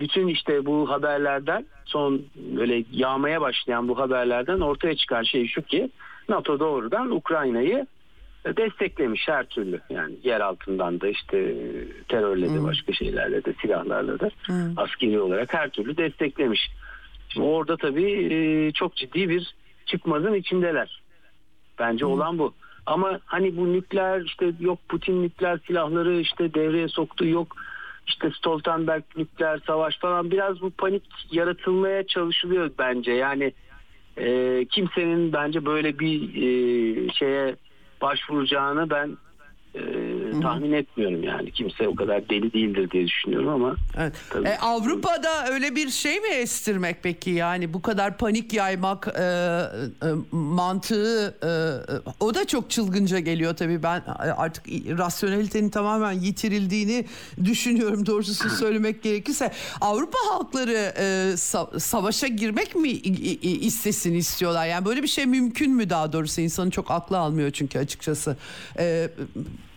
bütün 0.00 0.26
işte 0.26 0.66
bu 0.66 0.90
haberlerden 0.90 1.66
son 1.84 2.22
böyle 2.36 2.84
yağmaya 2.92 3.40
başlayan 3.40 3.88
bu 3.88 3.98
haberlerden 3.98 4.60
ortaya 4.60 4.96
çıkan 4.96 5.22
şey 5.22 5.48
şu 5.48 5.62
ki 5.62 5.90
NATO 6.28 6.60
doğrudan 6.60 7.10
Ukrayna'yı 7.10 7.86
desteklemiş 8.46 9.28
her 9.28 9.46
türlü. 9.46 9.80
Yani 9.90 10.14
yer 10.22 10.40
altından 10.40 11.00
da 11.00 11.08
işte 11.08 11.54
terörle 12.08 12.54
de 12.54 12.62
başka 12.62 12.92
şeylerle 12.92 13.44
de 13.44 13.54
silahlarla 13.62 14.20
da 14.20 14.30
askeri 14.76 15.20
olarak 15.20 15.54
her 15.54 15.70
türlü 15.70 15.96
desteklemiş. 15.96 16.70
Şimdi 17.28 17.46
orada 17.46 17.76
tabii 17.76 18.72
çok 18.74 18.96
ciddi 18.96 19.28
bir 19.28 19.54
çıkmazın 19.86 20.34
içindeler. 20.34 21.02
Bence 21.78 22.06
olan 22.06 22.38
bu. 22.38 22.54
Ama 22.86 23.20
hani 23.24 23.56
bu 23.56 23.72
nükleer 23.72 24.20
işte 24.20 24.52
yok 24.60 24.78
Putin 24.88 25.22
nükleer 25.22 25.58
silahları 25.66 26.20
işte 26.20 26.54
devreye 26.54 26.88
soktu 26.88 27.26
yok 27.26 27.56
işte 28.08 28.30
Stoltenberg 28.30 29.02
nükleer 29.16 29.60
savaş 29.66 29.98
falan 29.98 30.30
biraz 30.30 30.60
bu 30.60 30.70
panik 30.70 31.02
yaratılmaya 31.30 32.06
çalışılıyor 32.06 32.70
bence. 32.78 33.12
Yani 33.12 33.52
e, 34.16 34.64
kimsenin 34.70 35.32
bence 35.32 35.66
böyle 35.66 35.98
bir 35.98 36.20
e, 36.22 37.12
şeye 37.12 37.56
başvuracağını 38.00 38.90
ben 38.90 39.16
e, 39.74 39.80
tahmin 40.42 40.72
etmiyorum 40.72 41.22
yani. 41.22 41.50
Kimse 41.50 41.88
o 41.88 41.94
kadar 41.94 42.28
deli 42.28 42.52
değildir 42.52 42.90
diye 42.90 43.06
düşünüyorum 43.06 43.48
ama. 43.48 43.76
Evet. 43.98 44.14
E, 44.44 44.58
Avrupa'da 44.58 45.46
öyle 45.52 45.76
bir 45.76 45.90
şey 45.90 46.20
mi 46.20 46.28
estirmek 46.28 47.02
peki 47.02 47.30
yani 47.30 47.74
bu 47.74 47.82
kadar 47.82 48.16
panik 48.18 48.52
yaymak 48.52 49.08
e, 49.18 49.22
e, 49.22 50.08
mantığı 50.30 51.34
e, 51.42 51.50
o 52.20 52.34
da 52.34 52.46
çok 52.46 52.70
çılgınca 52.70 53.18
geliyor 53.18 53.56
tabii 53.56 53.82
ben 53.82 54.02
artık 54.36 54.66
rasyonelitenin 54.98 55.70
tamamen 55.70 56.12
yitirildiğini 56.12 57.04
düşünüyorum 57.44 58.06
doğrusunu 58.06 58.50
söylemek 58.58 59.02
gerekirse. 59.02 59.52
Avrupa 59.80 60.18
halkları 60.30 60.92
e, 60.98 61.04
sa- 61.34 61.80
savaşa 61.80 62.26
girmek 62.26 62.74
mi 62.74 62.88
istesin 63.42 64.14
istiyorlar 64.14 64.66
yani 64.66 64.84
böyle 64.84 65.02
bir 65.02 65.08
şey 65.08 65.26
mümkün 65.26 65.72
mü 65.72 65.90
daha 65.90 66.12
doğrusu 66.12 66.40
insanın 66.40 66.70
çok 66.70 66.90
aklı 66.90 67.18
almıyor 67.18 67.50
çünkü 67.50 67.78
açıkçası. 67.78 68.36
E, 68.78 69.08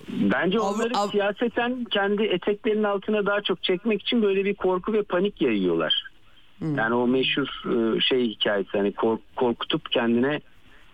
Bence 0.10 0.60
onları 0.60 0.98
av, 0.98 1.04
av, 1.04 1.10
siyaseten 1.10 1.84
kendi 1.84 2.24
eteklerinin 2.24 2.84
altına 2.84 3.26
daha 3.26 3.42
çok 3.42 3.64
çekmek 3.64 4.02
için 4.02 4.22
böyle 4.22 4.46
bir 4.46 4.56
korku 4.56 4.94
ve 4.94 5.04
panik 5.04 5.42
yayıyorlar. 5.42 6.04
Hmm. 6.60 6.78
Yani 6.78 6.96
o 6.96 7.08
meşhur 7.08 7.48
e, 7.48 8.02
şey 8.02 8.30
hikayesi 8.30 8.70
hani 8.72 8.94
kork, 8.94 9.22
korkutup 9.36 9.92
kendine 9.92 10.42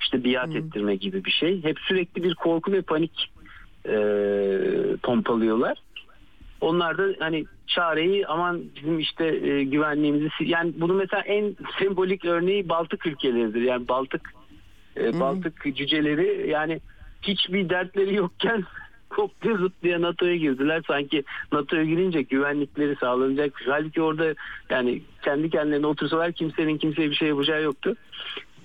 işte 0.02 0.24
biat 0.24 0.48
hmm. 0.48 0.58
ettirme 0.58 0.96
gibi 0.96 1.26
bir 1.26 1.32
şey. 1.32 1.64
Hep 1.64 1.80
sürekli 1.80 2.24
bir 2.24 2.36
korku 2.36 2.72
ve 2.72 2.82
panik 2.82 3.32
e, 3.86 3.98
pompalıyorlar. 5.04 5.78
Onlar 6.62 6.98
da 6.98 7.04
hani 7.20 7.46
çareyi 7.68 8.28
aman 8.28 8.64
bizim 8.76 9.00
işte 9.00 9.26
e, 9.26 9.64
güvenliğimizi 9.64 10.30
yani 10.40 10.74
bunu 10.78 10.94
mesela 10.94 11.24
en 11.24 11.56
sembolik 11.80 12.26
örneği 12.26 12.70
Baltık 12.70 13.06
ülkeleridir. 13.06 13.62
Yani 13.62 13.88
Baltık 13.88 14.34
e, 14.96 15.12
hmm. 15.12 15.20
Baltık 15.20 15.76
cüceleri 15.76 16.50
yani 16.50 16.80
hiçbir 17.22 17.70
dertleri 17.70 18.16
yokken 18.16 18.64
koptu 19.10 19.58
zıplaya 19.58 20.02
NATO'ya 20.02 20.36
girdiler. 20.36 20.84
Sanki 20.88 21.24
NATO'ya 21.52 21.84
girince 21.84 22.22
güvenlikleri 22.22 22.96
sağlanacak. 22.96 23.62
Halbuki 23.66 24.02
orada 24.02 24.36
yani 24.70 25.02
kendi 25.22 25.50
kendilerine 25.50 25.88
otursalar 25.88 26.32
kimsenin 26.32 26.78
kimseye 26.78 27.10
bir 27.10 27.16
şey 27.16 27.28
yapacağı 27.28 27.64
yoktu. 27.64 27.96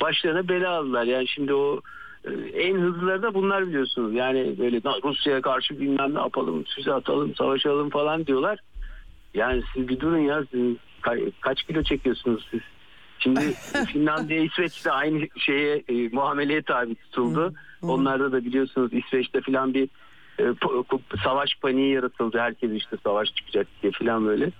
Başlarına 0.00 0.48
bela 0.48 0.70
aldılar. 0.70 1.04
Yani 1.04 1.28
şimdi 1.28 1.54
o 1.54 1.80
e, 2.24 2.30
en 2.60 2.80
hızlıları 2.80 3.22
da 3.22 3.34
bunlar 3.34 3.66
biliyorsunuz. 3.66 4.14
Yani 4.14 4.54
böyle 4.58 4.76
Rusya'ya 5.04 5.40
karşı 5.40 5.80
bilmem 5.80 6.14
ne 6.14 6.18
yapalım, 6.18 6.64
füze 6.74 6.92
atalım, 6.92 7.34
savaşalım 7.34 7.90
falan 7.90 8.26
diyorlar. 8.26 8.58
Yani 9.34 9.62
siz 9.74 9.88
bir 9.88 10.00
durun 10.00 10.18
ya 10.18 10.44
siz 10.50 10.76
kaç 11.40 11.62
kilo 11.62 11.82
çekiyorsunuz 11.82 12.48
siz? 12.50 12.60
Şimdi 13.18 13.40
Finlandiya, 13.92 14.40
İsveç 14.40 14.84
de 14.84 14.92
aynı 14.92 15.26
şeye 15.36 15.82
e, 15.88 16.08
muameleye 16.08 16.62
tabi 16.62 16.94
tutuldu. 16.94 17.54
Onlarda 17.82 18.32
da 18.32 18.44
biliyorsunuz 18.44 18.92
İsveç'te 18.92 19.40
falan 19.40 19.74
bir 19.74 19.88
savaş 21.24 21.50
paniği 21.62 21.94
yaratıldı. 21.94 22.38
Herkes 22.38 22.72
işte 22.72 22.96
savaş 23.04 23.34
çıkacak 23.34 23.66
diye 23.82 23.92
falan 23.92 24.26
böyle. 24.26 24.44
E, 24.44 24.50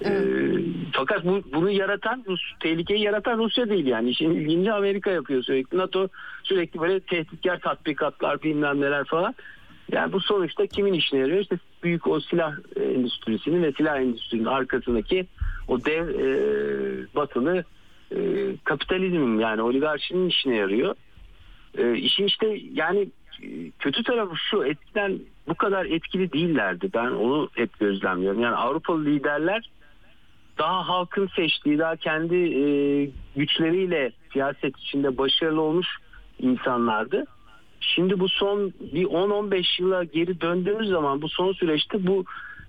evet. 0.00 0.58
E, 0.58 0.62
fakat 0.92 1.24
bu, 1.24 1.42
bunu 1.52 1.70
yaratan 1.70 2.24
Rus, 2.28 2.40
tehlikeyi 2.60 3.02
yaratan 3.02 3.38
Rusya 3.38 3.68
değil 3.68 3.86
yani. 3.86 4.10
İşin 4.10 4.30
ilginci 4.30 4.72
Amerika 4.72 5.10
yapıyor 5.10 5.42
sürekli. 5.42 5.78
NATO 5.78 6.08
sürekli 6.42 6.80
böyle 6.80 7.00
tehditkar 7.00 7.60
tatbikatlar 7.60 8.42
bilmem 8.42 8.80
neler 8.80 9.04
falan. 9.04 9.34
Yani 9.92 10.12
bu 10.12 10.20
sonuçta 10.20 10.66
kimin 10.66 10.92
işine 10.92 11.20
yarıyor? 11.20 11.40
İşte 11.40 11.58
büyük 11.82 12.06
o 12.06 12.20
silah 12.20 12.52
endüstrisinin 12.76 13.62
ve 13.62 13.72
silah 13.72 14.00
endüstrisinin 14.00 14.44
arkasındaki 14.44 15.26
o 15.68 15.84
dev 15.84 16.08
e, 16.08 16.26
batılı 17.16 17.64
e, 18.16 18.18
kapitalizmin 18.64 19.38
yani 19.38 19.62
oligarşinin 19.62 20.28
işine 20.28 20.56
yarıyor. 20.56 20.94
E, 21.78 21.94
işin 21.96 22.26
işte 22.26 22.58
yani 22.72 23.08
kötü 23.78 24.02
tarafı 24.02 24.36
şu 24.50 24.64
eskiden 24.64 25.18
bu 25.48 25.54
kadar 25.54 25.86
etkili 25.86 26.32
değillerdi. 26.32 26.90
Ben 26.94 27.10
onu 27.10 27.48
hep 27.54 27.78
gözlemliyorum. 27.78 28.40
Yani 28.40 28.56
Avrupalı 28.56 29.04
liderler 29.04 29.70
daha 30.58 30.88
halkın 30.88 31.28
seçtiği, 31.36 31.78
daha 31.78 31.96
kendi 31.96 32.36
e, 32.36 32.64
güçleriyle 33.36 34.12
siyaset 34.32 34.78
içinde 34.78 35.18
başarılı 35.18 35.60
olmuş 35.60 35.86
insanlardı. 36.38 37.24
Şimdi 37.80 38.20
bu 38.20 38.28
son 38.28 38.72
bir 38.80 39.04
10-15 39.04 39.82
yıla 39.82 40.04
geri 40.04 40.40
döndüğümüz 40.40 40.88
zaman 40.88 41.22
bu 41.22 41.28
son 41.28 41.52
süreçte 41.52 42.06
bu 42.06 42.24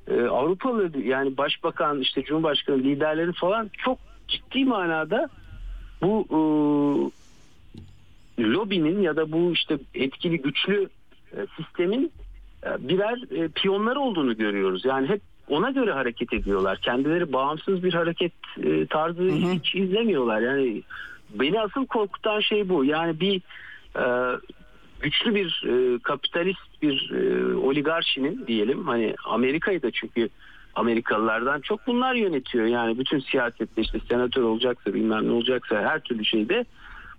e, 0.07 0.21
Avrupalı 0.21 0.91
yani 1.03 1.37
başbakan 1.37 1.99
işte 1.99 2.23
cumhurbaşkanı 2.23 2.77
liderleri 2.77 3.33
falan 3.33 3.69
çok 3.77 3.97
ciddi 4.27 4.65
manada 4.65 5.29
bu 6.01 6.25
e, 6.29 6.39
lobinin 8.39 9.01
ya 9.01 9.15
da 9.15 9.31
bu 9.31 9.51
işte 9.51 9.77
etkili 9.93 10.41
güçlü 10.41 10.89
e, 11.33 11.37
sistemin 11.57 12.11
e, 12.65 12.87
birer 12.89 13.43
e, 13.43 13.47
piyonları 13.47 13.99
olduğunu 13.99 14.37
görüyoruz. 14.37 14.85
Yani 14.85 15.07
hep 15.09 15.21
ona 15.49 15.69
göre 15.69 15.91
hareket 15.91 16.33
ediyorlar. 16.33 16.77
Kendileri 16.77 17.33
bağımsız 17.33 17.83
bir 17.83 17.93
hareket 17.93 18.33
tarzı 18.89 19.21
hı 19.21 19.27
hı. 19.27 19.51
hiç 19.51 19.75
izlemiyorlar. 19.75 20.41
Yani 20.41 20.81
beni 21.29 21.61
asıl 21.61 21.85
korkutan 21.85 22.39
şey 22.39 22.69
bu. 22.69 22.85
Yani 22.85 23.19
bir 23.19 23.41
güçlü 24.99 25.35
bir 25.35 25.61
kapitalist 26.03 26.81
bir 26.81 27.11
oligarşinin 27.53 28.47
diyelim 28.47 28.87
hani 28.87 29.15
Amerika'yı 29.25 29.81
da 29.81 29.91
çünkü 29.91 30.29
Amerikalılardan 30.75 31.61
çok 31.61 31.87
bunlar 31.87 32.15
yönetiyor. 32.15 32.65
Yani 32.65 32.99
bütün 32.99 33.19
siyasette 33.19 33.81
işte 33.81 33.99
senatör 34.09 34.41
olacaksa 34.41 34.93
bilmem 34.93 35.27
ne 35.27 35.31
olacaksa 35.31 35.81
her 35.81 35.99
türlü 35.99 36.25
şeyde 36.25 36.65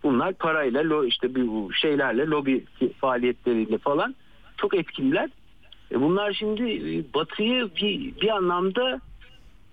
bunlar 0.06 0.34
parayla 0.34 1.06
işte 1.06 1.34
bu 1.34 1.72
şeylerle 1.72 2.26
lobi 2.26 2.64
faaliyetleriyle 3.00 3.78
falan 3.78 4.14
çok 4.56 4.74
etkililer. 4.74 5.30
E 5.92 6.00
bunlar 6.00 6.32
şimdi 6.32 6.62
e, 6.62 7.14
Batı'yı 7.14 7.70
bir, 7.76 8.20
bir 8.20 8.28
anlamda 8.28 9.00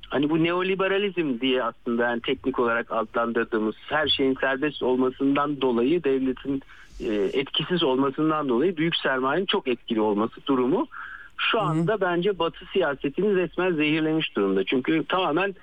hani 0.10 0.30
bu 0.30 0.44
neoliberalizm 0.44 1.40
diye 1.42 1.64
aslında 1.64 2.04
yani 2.04 2.22
teknik 2.22 2.60
olarak 2.60 2.92
adlandırdığımız 2.92 3.76
her 3.90 4.08
şeyin 4.08 4.38
serbest 4.42 4.84
olmasından 4.84 5.62
dolayı 5.62 6.04
devletin 6.04 6.62
e, 7.00 7.14
etkisiz 7.14 7.84
olmasından 7.84 8.50
dolayı 8.50 8.78
büyük 8.78 8.96
sermayenin 8.96 9.46
çok 9.46 9.68
etkili 9.68 10.02
olması 10.02 10.46
durumu 10.48 10.88
şu 11.38 11.62
anda 11.62 12.02
bence 12.02 12.40
Batı 12.40 12.66
siyasetini 12.74 13.36
resmen 13.36 13.72
zehirlemiş 13.72 14.36
durumda. 14.36 14.64
Çünkü 14.64 15.04
tamamen 15.10 15.56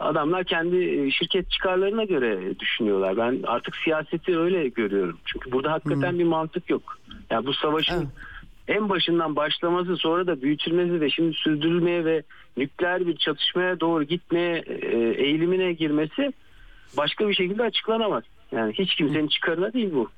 adamlar 0.00 0.44
kendi 0.44 0.76
e, 0.76 1.10
şirket 1.10 1.50
çıkarlarına 1.50 2.04
göre 2.04 2.58
düşünüyorlar. 2.58 3.16
Ben 3.16 3.40
artık 3.46 3.76
siyaseti 3.76 4.38
öyle 4.38 4.68
görüyorum. 4.68 5.18
Çünkü 5.24 5.52
burada 5.52 5.72
hakikaten 5.72 6.12
hmm. 6.12 6.18
bir 6.18 6.24
mantık 6.24 6.70
yok. 6.70 6.98
Yani 7.30 7.46
bu 7.46 7.54
savaşın 7.54 7.96
evet. 7.96 8.78
en 8.78 8.88
başından 8.88 9.36
başlaması 9.36 9.96
sonra 9.96 10.26
da 10.26 10.42
büyütülmesi 10.42 11.00
ve 11.00 11.10
şimdi 11.10 11.36
sürdürülmeye 11.36 12.04
ve 12.04 12.22
nükleer 12.56 13.06
bir 13.06 13.16
çatışmaya 13.16 13.80
doğru 13.80 14.04
gitmeye 14.04 14.62
e, 14.66 14.96
eğilimine 14.98 15.72
girmesi 15.72 16.32
başka 16.96 17.28
bir 17.28 17.34
şekilde 17.34 17.62
açıklanamaz. 17.62 18.24
Yani 18.52 18.72
hiç 18.72 18.94
kimsenin 18.94 19.28
çıkarına 19.28 19.72
değil 19.72 19.90
bu. 19.94 20.10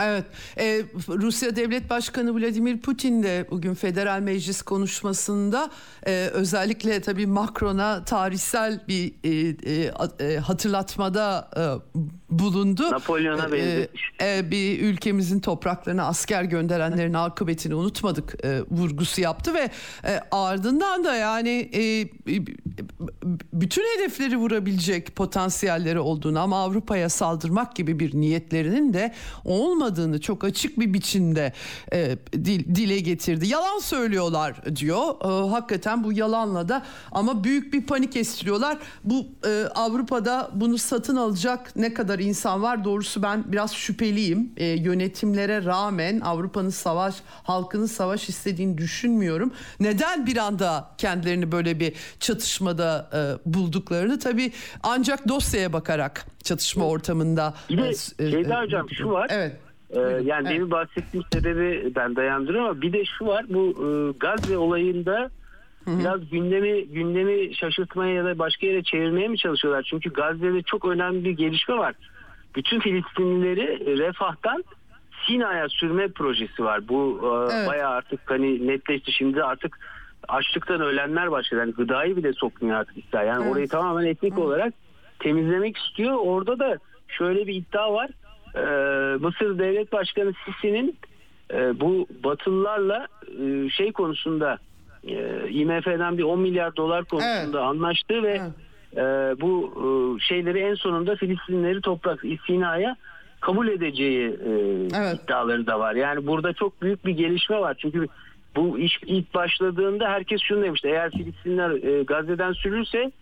Evet, 0.00 0.24
e, 0.58 0.82
Rusya 1.08 1.56
Devlet 1.56 1.90
Başkanı 1.90 2.40
Vladimir 2.40 2.80
Putin 2.80 3.22
de 3.22 3.46
bugün 3.50 3.74
Federal 3.74 4.20
Meclis 4.20 4.62
konuşmasında 4.62 5.70
e, 6.06 6.30
özellikle 6.32 7.00
tabii 7.00 7.26
Macron'a 7.26 8.04
tarihsel 8.04 8.80
bir 8.88 9.14
e, 9.24 9.94
e, 10.20 10.38
hatırlatmada 10.38 11.50
e, 11.56 11.62
bulundu. 12.30 12.90
Napolyon'a 12.90 13.48
e, 13.48 13.52
benzetmiş. 13.52 14.10
E, 14.22 14.50
bir 14.50 14.80
ülkemizin 14.80 15.40
topraklarına 15.40 16.04
asker 16.04 16.44
gönderenlerin 16.44 17.14
akıbetini 17.14 17.74
unutmadık 17.74 18.44
e, 18.44 18.60
vurgusu 18.70 19.20
yaptı 19.20 19.54
ve 19.54 19.70
e, 20.04 20.20
ardından 20.30 21.04
da 21.04 21.14
yani 21.16 21.70
e, 21.74 22.08
bütün 23.52 23.82
hedefleri 23.96 24.36
vurabilecek 24.36 25.16
potansiyelleri 25.16 26.00
olduğunu 26.00 26.40
ama 26.40 26.62
Avrupa'ya 26.62 27.08
saldırmak 27.08 27.76
gibi 27.76 28.00
bir 28.00 28.14
niyetlerinin 28.14 28.92
de 28.92 29.14
olmadığını 29.44 29.85
çok 30.20 30.44
açık 30.44 30.80
bir 30.80 30.94
biçimde 30.94 31.52
e, 31.92 32.16
dil, 32.32 32.74
dile 32.74 33.00
getirdi. 33.00 33.46
Yalan 33.46 33.78
söylüyorlar 33.78 34.76
diyor. 34.76 35.14
E, 35.24 35.50
hakikaten 35.50 36.04
bu 36.04 36.12
yalanla 36.12 36.68
da 36.68 36.82
ama 37.12 37.44
büyük 37.44 37.72
bir 37.72 37.86
panik 37.86 38.16
estiriyorlar. 38.16 38.78
Bu 39.04 39.26
e, 39.46 39.64
Avrupa'da 39.74 40.50
bunu 40.54 40.78
satın 40.78 41.16
alacak 41.16 41.76
ne 41.76 41.94
kadar 41.94 42.18
insan 42.18 42.62
var? 42.62 42.84
Doğrusu 42.84 43.22
ben 43.22 43.52
biraz 43.52 43.74
şüpheliyim. 43.74 44.52
E, 44.56 44.64
yönetimlere 44.64 45.64
rağmen 45.64 46.20
Avrupa'nın 46.20 46.70
savaş, 46.70 47.14
halkının 47.42 47.86
savaş 47.86 48.28
istediğini 48.28 48.78
düşünmüyorum. 48.78 49.52
Neden 49.80 50.26
bir 50.26 50.36
anda 50.36 50.90
kendilerini 50.98 51.52
böyle 51.52 51.80
bir 51.80 51.92
çatışmada 52.20 53.10
e, 53.12 53.52
bulduklarını 53.54 54.18
tabii 54.18 54.52
ancak 54.82 55.28
dosyaya 55.28 55.72
bakarak 55.72 56.26
çatışma 56.44 56.86
ortamında. 56.86 57.54
Bir 57.70 57.78
de 57.78 57.88
e, 57.88 58.30
Şeyda 58.30 58.60
Hocam 58.60 58.86
şu 58.90 59.10
var. 59.10 59.26
Evet. 59.30 59.56
Ee, 59.90 59.98
yani 60.00 60.22
Evet. 60.24 60.46
demin 60.46 60.70
bahsettiğim 60.70 61.24
sebebi 61.32 61.92
ben 61.94 62.16
dayandırıyorum 62.16 62.70
ama 62.70 62.82
bir 62.82 62.92
de 62.92 63.04
şu 63.04 63.26
var 63.26 63.44
bu 63.48 63.68
e, 63.68 64.18
Gazze 64.18 64.58
olayında 64.58 65.30
biraz 65.86 66.30
gündemi 66.30 66.86
gündemi 66.86 67.54
şaşırtmaya 67.54 68.14
ya 68.14 68.24
da 68.24 68.38
başka 68.38 68.66
yere 68.66 68.82
çevirmeye 68.82 69.28
mi 69.28 69.38
çalışıyorlar? 69.38 69.82
Çünkü 69.90 70.12
Gazze'de 70.12 70.62
çok 70.62 70.84
önemli 70.84 71.24
bir 71.24 71.30
gelişme 71.30 71.76
var. 71.78 71.94
Bütün 72.56 72.80
Filistinlileri 72.80 73.98
Refah'tan 73.98 74.64
Sina'ya 75.26 75.68
sürme 75.68 76.08
projesi 76.08 76.64
var. 76.64 76.88
Bu 76.88 77.20
e, 77.22 77.54
Evet. 77.54 77.68
bayağı 77.68 77.90
artık 77.90 78.20
hani 78.30 78.66
netleşti. 78.66 79.12
Şimdi 79.12 79.42
artık 79.44 79.78
açlıktan 80.28 80.80
ölenler 80.80 81.30
başladı. 81.30 81.60
Yani 81.60 81.72
gıdayı 81.72 82.16
bile 82.16 82.32
sokmuyor 82.32 82.76
artık 82.76 82.98
İsrail. 82.98 83.28
Yani 83.28 83.42
Evet. 83.42 83.52
orayı 83.52 83.68
tamamen 83.68 84.06
etnik 84.06 84.38
olarak 84.38 84.74
temizlemek 85.18 85.76
istiyor. 85.76 86.14
Orada 86.20 86.58
da 86.58 86.78
şöyle 87.08 87.46
bir 87.46 87.54
iddia 87.54 87.92
var. 87.92 88.10
Ee, 88.56 88.60
Mısır 89.20 89.58
Devlet 89.58 89.92
Başkanı 89.92 90.32
Sisi'nin 90.44 90.96
e, 91.52 91.80
bu 91.80 92.06
Batılılarla 92.24 93.06
e, 93.42 93.70
şey 93.70 93.92
konusunda 93.92 94.58
e, 95.08 95.48
IMF'den 95.50 96.18
bir 96.18 96.22
10 96.22 96.40
milyar 96.40 96.76
dolar 96.76 97.04
konusunda 97.04 97.42
Evet. 97.42 97.54
anlaştığı 97.54 98.22
ve 98.22 98.40
Evet. 98.40 98.52
e, 98.96 99.40
bu 99.40 99.72
e, 99.76 100.20
şeyleri 100.20 100.58
en 100.58 100.74
sonunda 100.74 101.16
Filistinleri 101.16 101.80
toprak 101.80 102.24
Sina'ya 102.46 102.96
kabul 103.40 103.68
edeceği 103.68 104.28
e, 104.28 104.50
Evet. 104.96 105.20
iddiaları 105.24 105.66
da 105.66 105.80
var. 105.80 105.94
Yani 105.94 106.26
burada 106.26 106.52
çok 106.52 106.82
büyük 106.82 107.06
bir 107.06 107.12
gelişme 107.12 107.60
var. 107.60 107.76
Çünkü 107.78 108.06
bu 108.56 108.78
iş 108.78 109.00
ilk 109.06 109.34
başladığında 109.34 110.08
herkes 110.08 110.40
şunu 110.42 110.62
demişti. 110.62 110.88
Eğer 110.88 111.10
Filistinler 111.10 111.70
e, 111.70 112.02
Gazze'den 112.02 112.52
sürülse 112.52 113.12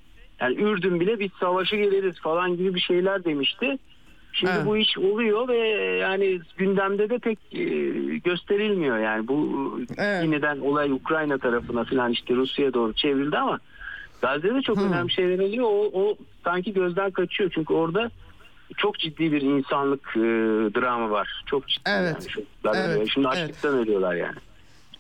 yani 0.41 0.55
Ürdün 0.63 1.01
bile 1.01 1.19
biz 1.21 1.31
savaşı 1.41 1.77
geliriz 1.77 2.21
falan 2.21 2.57
gibi 2.57 2.75
bir 2.75 2.81
şeyler 2.81 3.25
demişti. 3.25 3.79
Şimdi 4.35 4.53
Evet. 4.57 4.67
bu 4.67 4.77
iş 4.77 4.99
oluyor 4.99 5.49
ve 5.49 5.57
yani 5.99 6.41
gündemde 6.57 7.11
de 7.11 7.19
pek 7.19 7.39
e, 7.53 7.65
gösterilmiyor 8.19 8.99
yani 8.99 9.29
bu 9.29 9.71
Evet. 9.97 10.25
yeniden 10.25 10.59
olay 10.59 10.91
Ukrayna 10.93 11.39
tarafına 11.39 11.85
falan 11.85 12.13
işte 12.13 12.35
Rusya'ya 12.35 12.75
doğru 12.75 12.93
çevrildi 12.93 13.39
ama 13.39 13.59
Gazze'de 14.23 14.63
çok 14.63 14.79
önemli 14.83 15.13
şeyler 15.13 15.39
oluyor. 15.39 15.65
O, 15.65 16.01
o 16.01 16.17
sanki 16.45 16.73
gözden 16.73 17.11
kaçıyor 17.11 17.51
çünkü 17.55 17.73
orada 17.75 18.11
çok 18.77 18.99
ciddi 18.99 19.33
bir 19.33 19.43
insanlık 19.43 20.09
e, 20.17 20.21
dramı 20.81 21.11
var. 21.11 21.43
Çok 21.47 21.69
ciddi. 21.69 21.91
Evet. 21.91 22.17
Yani. 22.21 22.29
Çocuklar 22.29 22.77
Evet. 22.77 23.09
Şimdi 23.15 23.29
Evet. 23.35 23.39
açlıktan 23.51 23.79
ölüyorlar 23.79 24.15
yani. 24.15 24.37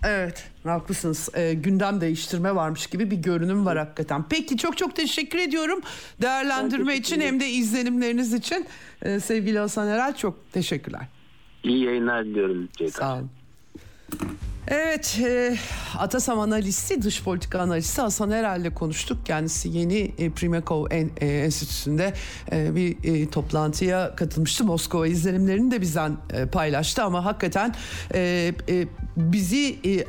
Evet 0.05 0.51
haklısınız 0.65 1.29
Ee, 1.35 1.55
gündem 1.55 2.01
değiştirme 2.01 2.55
varmış 2.55 2.87
gibi 2.87 3.11
bir 3.11 3.17
görünüm 3.17 3.67
var 3.67 3.79
hakikaten. 3.79 4.25
Peki 4.31 4.57
çok 4.57 4.77
çok 4.79 4.97
teşekkür 4.97 5.39
ediyorum 5.39 5.81
değerlendirme 6.23 6.93
teşekkür 6.93 6.93
için 6.97 7.21
hem 7.21 7.41
de 7.41 7.49
izlenimleriniz 7.49 8.33
için. 8.35 8.67
Ee, 9.03 9.21
sevgili 9.21 9.59
Hasan 9.59 9.89
Erel 9.89 10.17
çok 10.17 10.53
teşekkürler. 10.53 11.07
İyi 11.65 11.85
yayınlar 11.85 12.25
diliyorum. 12.25 12.69
Sağ 12.91 13.15
olun. 13.15 13.31
Evet, 14.69 15.19
e, 15.25 15.57
Atasam 15.99 16.41
analisti, 16.41 17.03
dış 17.03 17.23
politika 17.23 17.61
analisti 17.61 18.01
Hasan 18.01 18.31
Erel'le 18.31 18.75
konuştuk. 18.75 19.27
Kendisi 19.27 19.69
yeni 19.69 20.13
e, 20.19 20.31
Primakov 20.31 20.87
En- 20.91 21.11
e, 21.21 21.27
Enstitüsü'nde 21.27 22.15
e, 22.53 22.75
bir 22.75 22.97
e, 23.05 23.31
toplantıya 23.31 24.17
katılmıştı. 24.17 24.65
Moskova 24.65 25.07
izlenimlerini 25.07 25.71
de 25.71 25.81
bizden 25.81 26.17
e, 26.33 26.47
paylaştı 26.47 27.03
ama 27.03 27.25
hakikaten 27.25 27.75
e, 28.15 28.53
e, 28.69 28.87
bizi 29.17 29.79
e, 29.87 30.05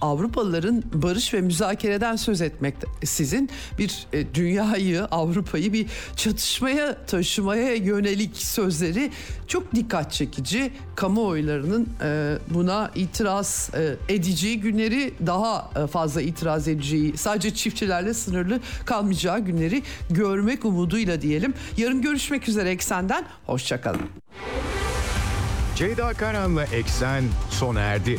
Avrupalıların 0.00 0.82
barış 0.92 1.34
ve 1.34 1.40
müzakereden 1.40 2.16
söz 2.16 2.40
etmek 2.40 2.74
sizin 3.04 3.50
bir 3.78 4.06
e, 4.12 4.34
dünyayı, 4.34 5.04
Avrupa'yı 5.04 5.72
bir 5.72 5.86
çatışmaya 6.16 7.04
taşımaya 7.06 7.74
yönelik 7.74 8.36
sözleri 8.36 9.10
çok 9.46 9.74
dikkat 9.74 10.12
çekici. 10.12 10.72
Kamuoylarının 10.96 11.88
e, 12.02 12.38
buna 12.54 12.90
itiraz 12.94 13.69
e, 13.74 14.14
edeceği 14.14 14.60
günleri 14.60 15.14
daha 15.26 15.70
e, 15.84 15.86
fazla 15.86 16.22
itiraz 16.22 16.68
edeceği, 16.68 17.16
sadece 17.16 17.54
çiftçilerle 17.54 18.14
sınırlı 18.14 18.60
kalmayacağı 18.84 19.38
günleri 19.38 19.82
görmek 20.10 20.64
umuduyla 20.64 21.22
diyelim. 21.22 21.54
Yarın 21.76 22.02
görüşmek 22.02 22.48
üzere 22.48 22.70
Eksen'den. 22.70 23.24
Hoşçakalın. 23.46 24.00
Ceyda 25.76 26.12
Karan'la 26.12 26.64
Eksen 26.64 27.24
sona 27.50 27.80
erdi. 27.80 28.18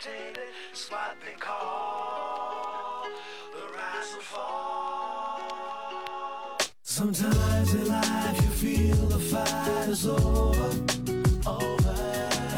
Tainted 0.00 0.48
It's 0.72 0.90
what 0.90 1.16
they 1.24 1.34
call 1.38 3.06
the 3.52 3.60
rise 3.74 4.14
and 4.14 4.22
fall 4.22 5.40
Sometimes 6.82 7.74
in 7.74 7.88
life 7.88 8.36
you 8.36 8.48
feel 8.48 8.96
the 9.06 9.18
fight 9.18 9.88
is 9.88 10.06
over 10.06 10.70
over. 11.46 11.94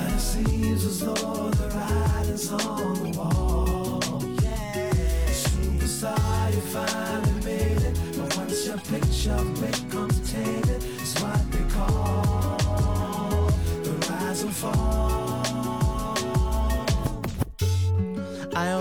And 0.01 0.15
it 0.15 0.21
seems 0.21 0.85
as 0.85 1.01
though 1.01 1.51
the 1.51 1.69
writing's 1.75 2.51
on 2.53 2.95
the 2.95 3.19
wall. 3.19 4.23
Yeah. 4.43 4.91
Superstar, 5.31 6.55
you 6.55 6.61
finally 6.61 7.45
made 7.45 7.83
it. 7.83 7.95
But 8.17 8.37
once 8.37 8.67
your 8.67 8.79
picture 8.79 9.45
becomes 9.61 10.33
tainted, 10.33 10.83
it's 11.01 11.21
what 11.21 11.53
they 11.53 11.65
call 11.75 13.51
the 13.85 13.93
rise 14.09 14.43
and 14.43 14.55
fall. 14.55 15.20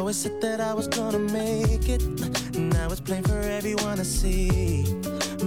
Always 0.10 0.24
said 0.24 0.42
that 0.42 0.60
I 0.60 0.74
was 0.74 0.88
gonna 0.88 1.20
make 1.20 1.88
it. 1.88 2.02
Now 2.58 2.88
it's 2.90 3.00
plain 3.00 3.22
for 3.22 3.40
everyone 3.42 3.98
to 3.98 4.04
see. 4.04 4.84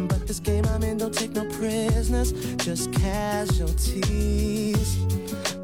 But 0.08 0.28
this 0.28 0.38
game 0.38 0.64
I'm 0.66 0.84
in 0.84 0.98
don't 0.98 1.12
take 1.12 1.32
no 1.32 1.44
prisoners, 1.58 2.30
just 2.58 2.92
casualties. 2.92 4.98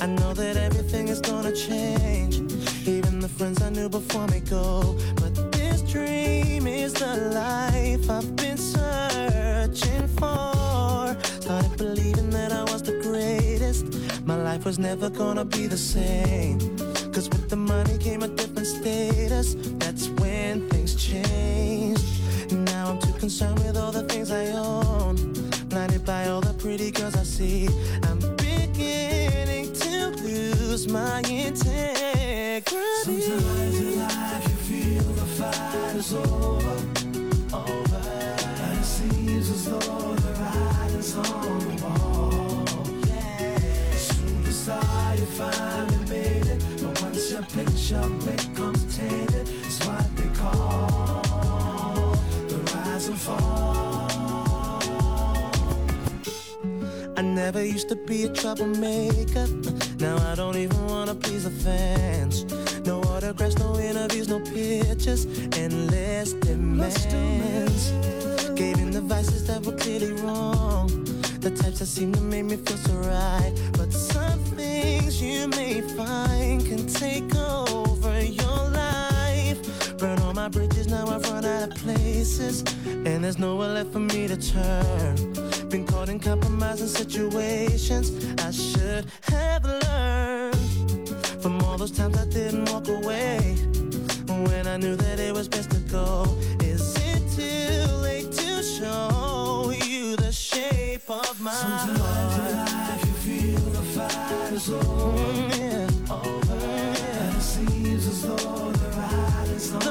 I 0.01 0.07
know 0.07 0.35
that 0.35 0.57
everything 0.57 1.07
is 1.07 1.21
gonna 1.21 1.53
change. 1.53 2.39
Even 2.89 3.21
the 3.21 3.29
friends 3.29 3.63
I 3.63 3.71
knew 3.71 3.89
before 3.89 4.27
me 4.27 4.41
go. 4.41 4.99
But 5.15 5.53
this 5.53 5.81
dream 5.83 6.67
is 6.67 6.93
the 6.95 7.15
life 7.43 8.11
I've 8.11 8.35
been 8.35 8.57
searching 8.57 10.09
for. 10.19 11.17
Started 11.41 11.77
believing 11.77 12.31
that 12.31 12.51
I 12.51 12.65
was 12.73 12.83
the 12.83 12.99
greatest. 13.01 13.85
My 14.27 14.35
life 14.35 14.65
was 14.65 14.81
never 14.81 15.09
gonna 15.09 15.45
be 15.45 15.69
the 15.69 15.79
same. 15.79 16.59
Cause 17.13 17.29
with 17.31 17.49
the 17.49 17.57
money 17.57 17.97
came 17.99 18.25
a 18.25 18.29
different 18.29 18.48
different 18.59 18.85
status. 18.85 19.55
That's 19.79 20.09
when 20.21 20.69
things 20.69 20.95
change. 20.95 22.01
Now 22.51 22.91
I'm 22.91 22.99
too 22.99 23.13
concerned 23.15 23.59
with 23.61 23.77
all 23.77 23.93
the 23.93 24.03
things 24.05 24.31
I 24.31 24.47
own. 24.53 25.17
Blinded 25.69 26.05
by 26.05 26.29
all 26.29 26.41
the 26.41 26.55
pretty 26.55 26.91
girls 26.91 27.17
I 27.17 27.23
see. 27.23 27.69
I'm 28.05 28.19
beginning 28.37 29.73
to 29.73 30.09
lose 30.23 30.89
my 30.89 31.21
integrity. 31.21 32.63
Sometimes 33.05 33.81
in 33.81 33.99
life 33.99 34.45
you 34.49 34.57
feel 34.69 35.03
the 35.03 35.27
fight 35.39 35.97
is 35.97 36.15
over. 36.15 36.77
Over. 37.53 38.03
And 38.63 38.79
it 38.79 38.85
seems 38.85 39.51
as 39.51 39.65
though 39.67 40.15
the 40.15 40.33
writing's 40.41 41.17
on 41.17 41.59
the 41.61 41.83
wall. 41.83 42.65
Yeah. 43.07 43.91
Soon 43.93 44.45
as 44.47 45.21
you 45.21 45.27
find 45.27 45.98
but 47.59 47.67
once 47.67 47.91
your 47.91 48.03
picture 48.03 48.49
becomes 48.55 48.97
tainted, 48.97 49.49
it's 49.49 49.85
what 49.85 50.17
they 50.17 50.29
call 50.39 52.13
the 52.47 52.57
rise 52.73 53.09
and 53.09 53.19
fall. 53.19 54.81
I 57.17 57.23
never 57.23 57.65
used 57.65 57.89
to 57.89 57.97
be 57.97 58.25
a 58.25 58.29
troublemaker. 58.33 59.49
Now 59.99 60.19
I 60.31 60.37
don't 60.37 60.57
even 60.57 60.87
wanna 60.87 61.17
please 61.17 61.45
the 61.45 61.51
fans. 61.51 62.45
No 62.87 63.01
autographs, 63.01 63.59
no 63.59 63.77
interviews, 63.77 64.29
no 64.29 64.39
pictures, 64.39 65.27
endless 65.59 66.35
demands. 66.35 67.91
Gave 68.55 68.79
in 68.79 68.93
the 68.93 69.01
vices 69.01 69.49
that 69.49 69.67
were 69.67 69.77
clearly 69.77 70.13
wrong. 70.23 70.87
The 71.41 71.51
types 71.51 71.81
that 71.81 71.87
seem 71.87 72.13
to 72.13 72.21
make 72.21 72.45
me 72.45 72.57
feel 72.57 72.77
so 72.77 72.95
right. 72.95 73.53
But 73.73 73.93
things 73.93 74.18
you 75.21 75.49
may 75.49 75.81
find 75.81 76.65
can 76.65 76.87
take 76.87 77.35
over 77.35 78.21
your 78.23 78.71
life. 78.71 79.99
Burn 79.99 80.19
all 80.21 80.33
my 80.33 80.49
bridges, 80.49 80.87
now 80.87 81.07
I've 81.09 81.29
run 81.31 81.45
out 81.45 81.71
of 81.71 81.75
places. 81.77 82.63
And 82.87 83.25
there's 83.25 83.39
nowhere 83.39 83.69
left 83.69 83.93
for 83.93 84.01
me 84.01 84.29
to 84.29 84.37
turn. 84.37 85.17
Been 85.69 85.87
caught 85.87 86.09
in 86.09 86.21
compromising 86.21 86.89
situations 86.89 88.13
I 88.43 88.51
should 88.51 89.07
have 89.23 89.65
learned 89.65 91.09
from 91.43 91.63
all 91.63 91.77
those 91.77 91.91
times 91.91 92.17
I 92.17 92.27
didn't 92.27 92.71
walk 92.71 92.89
away 92.89 93.57
when 94.47 94.67
I 94.67 94.77
knew 94.77 94.97
that 94.97 95.19
it 95.19 95.35
was 95.35 95.49
best 95.49 95.71
to 95.73 95.81
go. 95.91 96.25
Is 96.61 96.97
it 96.97 97.23
too 97.37 97.93
late 97.97 98.31
to 98.33 98.63
show 98.63 99.73
you 99.85 100.17
the 100.17 100.33
shape 100.33 101.11
of 101.11 101.41
my 101.41 101.51
heart? 101.51 102.28
It 104.59 104.75
seems 107.41 108.23
the 108.23 108.35
ride 108.97 109.49
is 109.55 109.73
on. 109.73 109.79
The. 109.79 109.89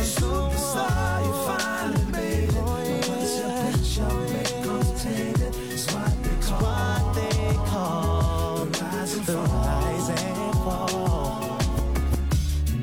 Superstar, 0.00 1.20
you 1.26 1.32
finally 1.46 2.06
made 2.12 2.48
it. 2.48 2.54
Your 3.98 4.10
picture 4.32 5.52
it's 5.70 5.86
what 6.52 7.14
they 7.14 7.54
call, 7.66 8.64
the 9.26 9.36
rise 9.36 10.08
and 10.08 10.54
fall. 10.54 11.58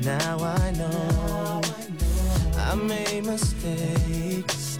Now 0.02 0.38
I 0.38 0.70
know 0.70 1.60
I 2.58 2.74
made 2.76 3.24
mistakes. 3.24 4.78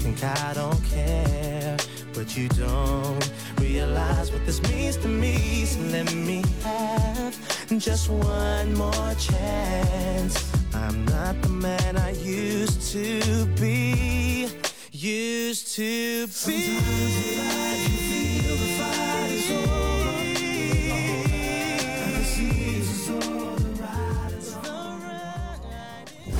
Think 0.00 0.24
I 0.24 0.54
don't 0.54 0.82
care, 0.86 1.76
but 2.12 2.36
you 2.36 2.48
don't 2.48 3.39
realize 3.72 4.32
what 4.32 4.44
this 4.46 4.60
means 4.70 4.96
to 4.96 5.08
me. 5.08 5.64
So 5.64 5.80
let 5.94 6.12
me 6.14 6.42
have 6.62 7.34
just 7.78 8.08
one 8.08 8.74
more 8.74 9.14
chance. 9.14 10.34
I'm 10.74 11.04
not 11.04 11.40
the 11.42 11.48
man 11.48 11.96
I 11.96 12.12
used 12.12 12.80
to 12.92 13.46
be. 13.60 14.48
Used 14.92 15.74
to 15.76 16.26
be. 16.46 17.99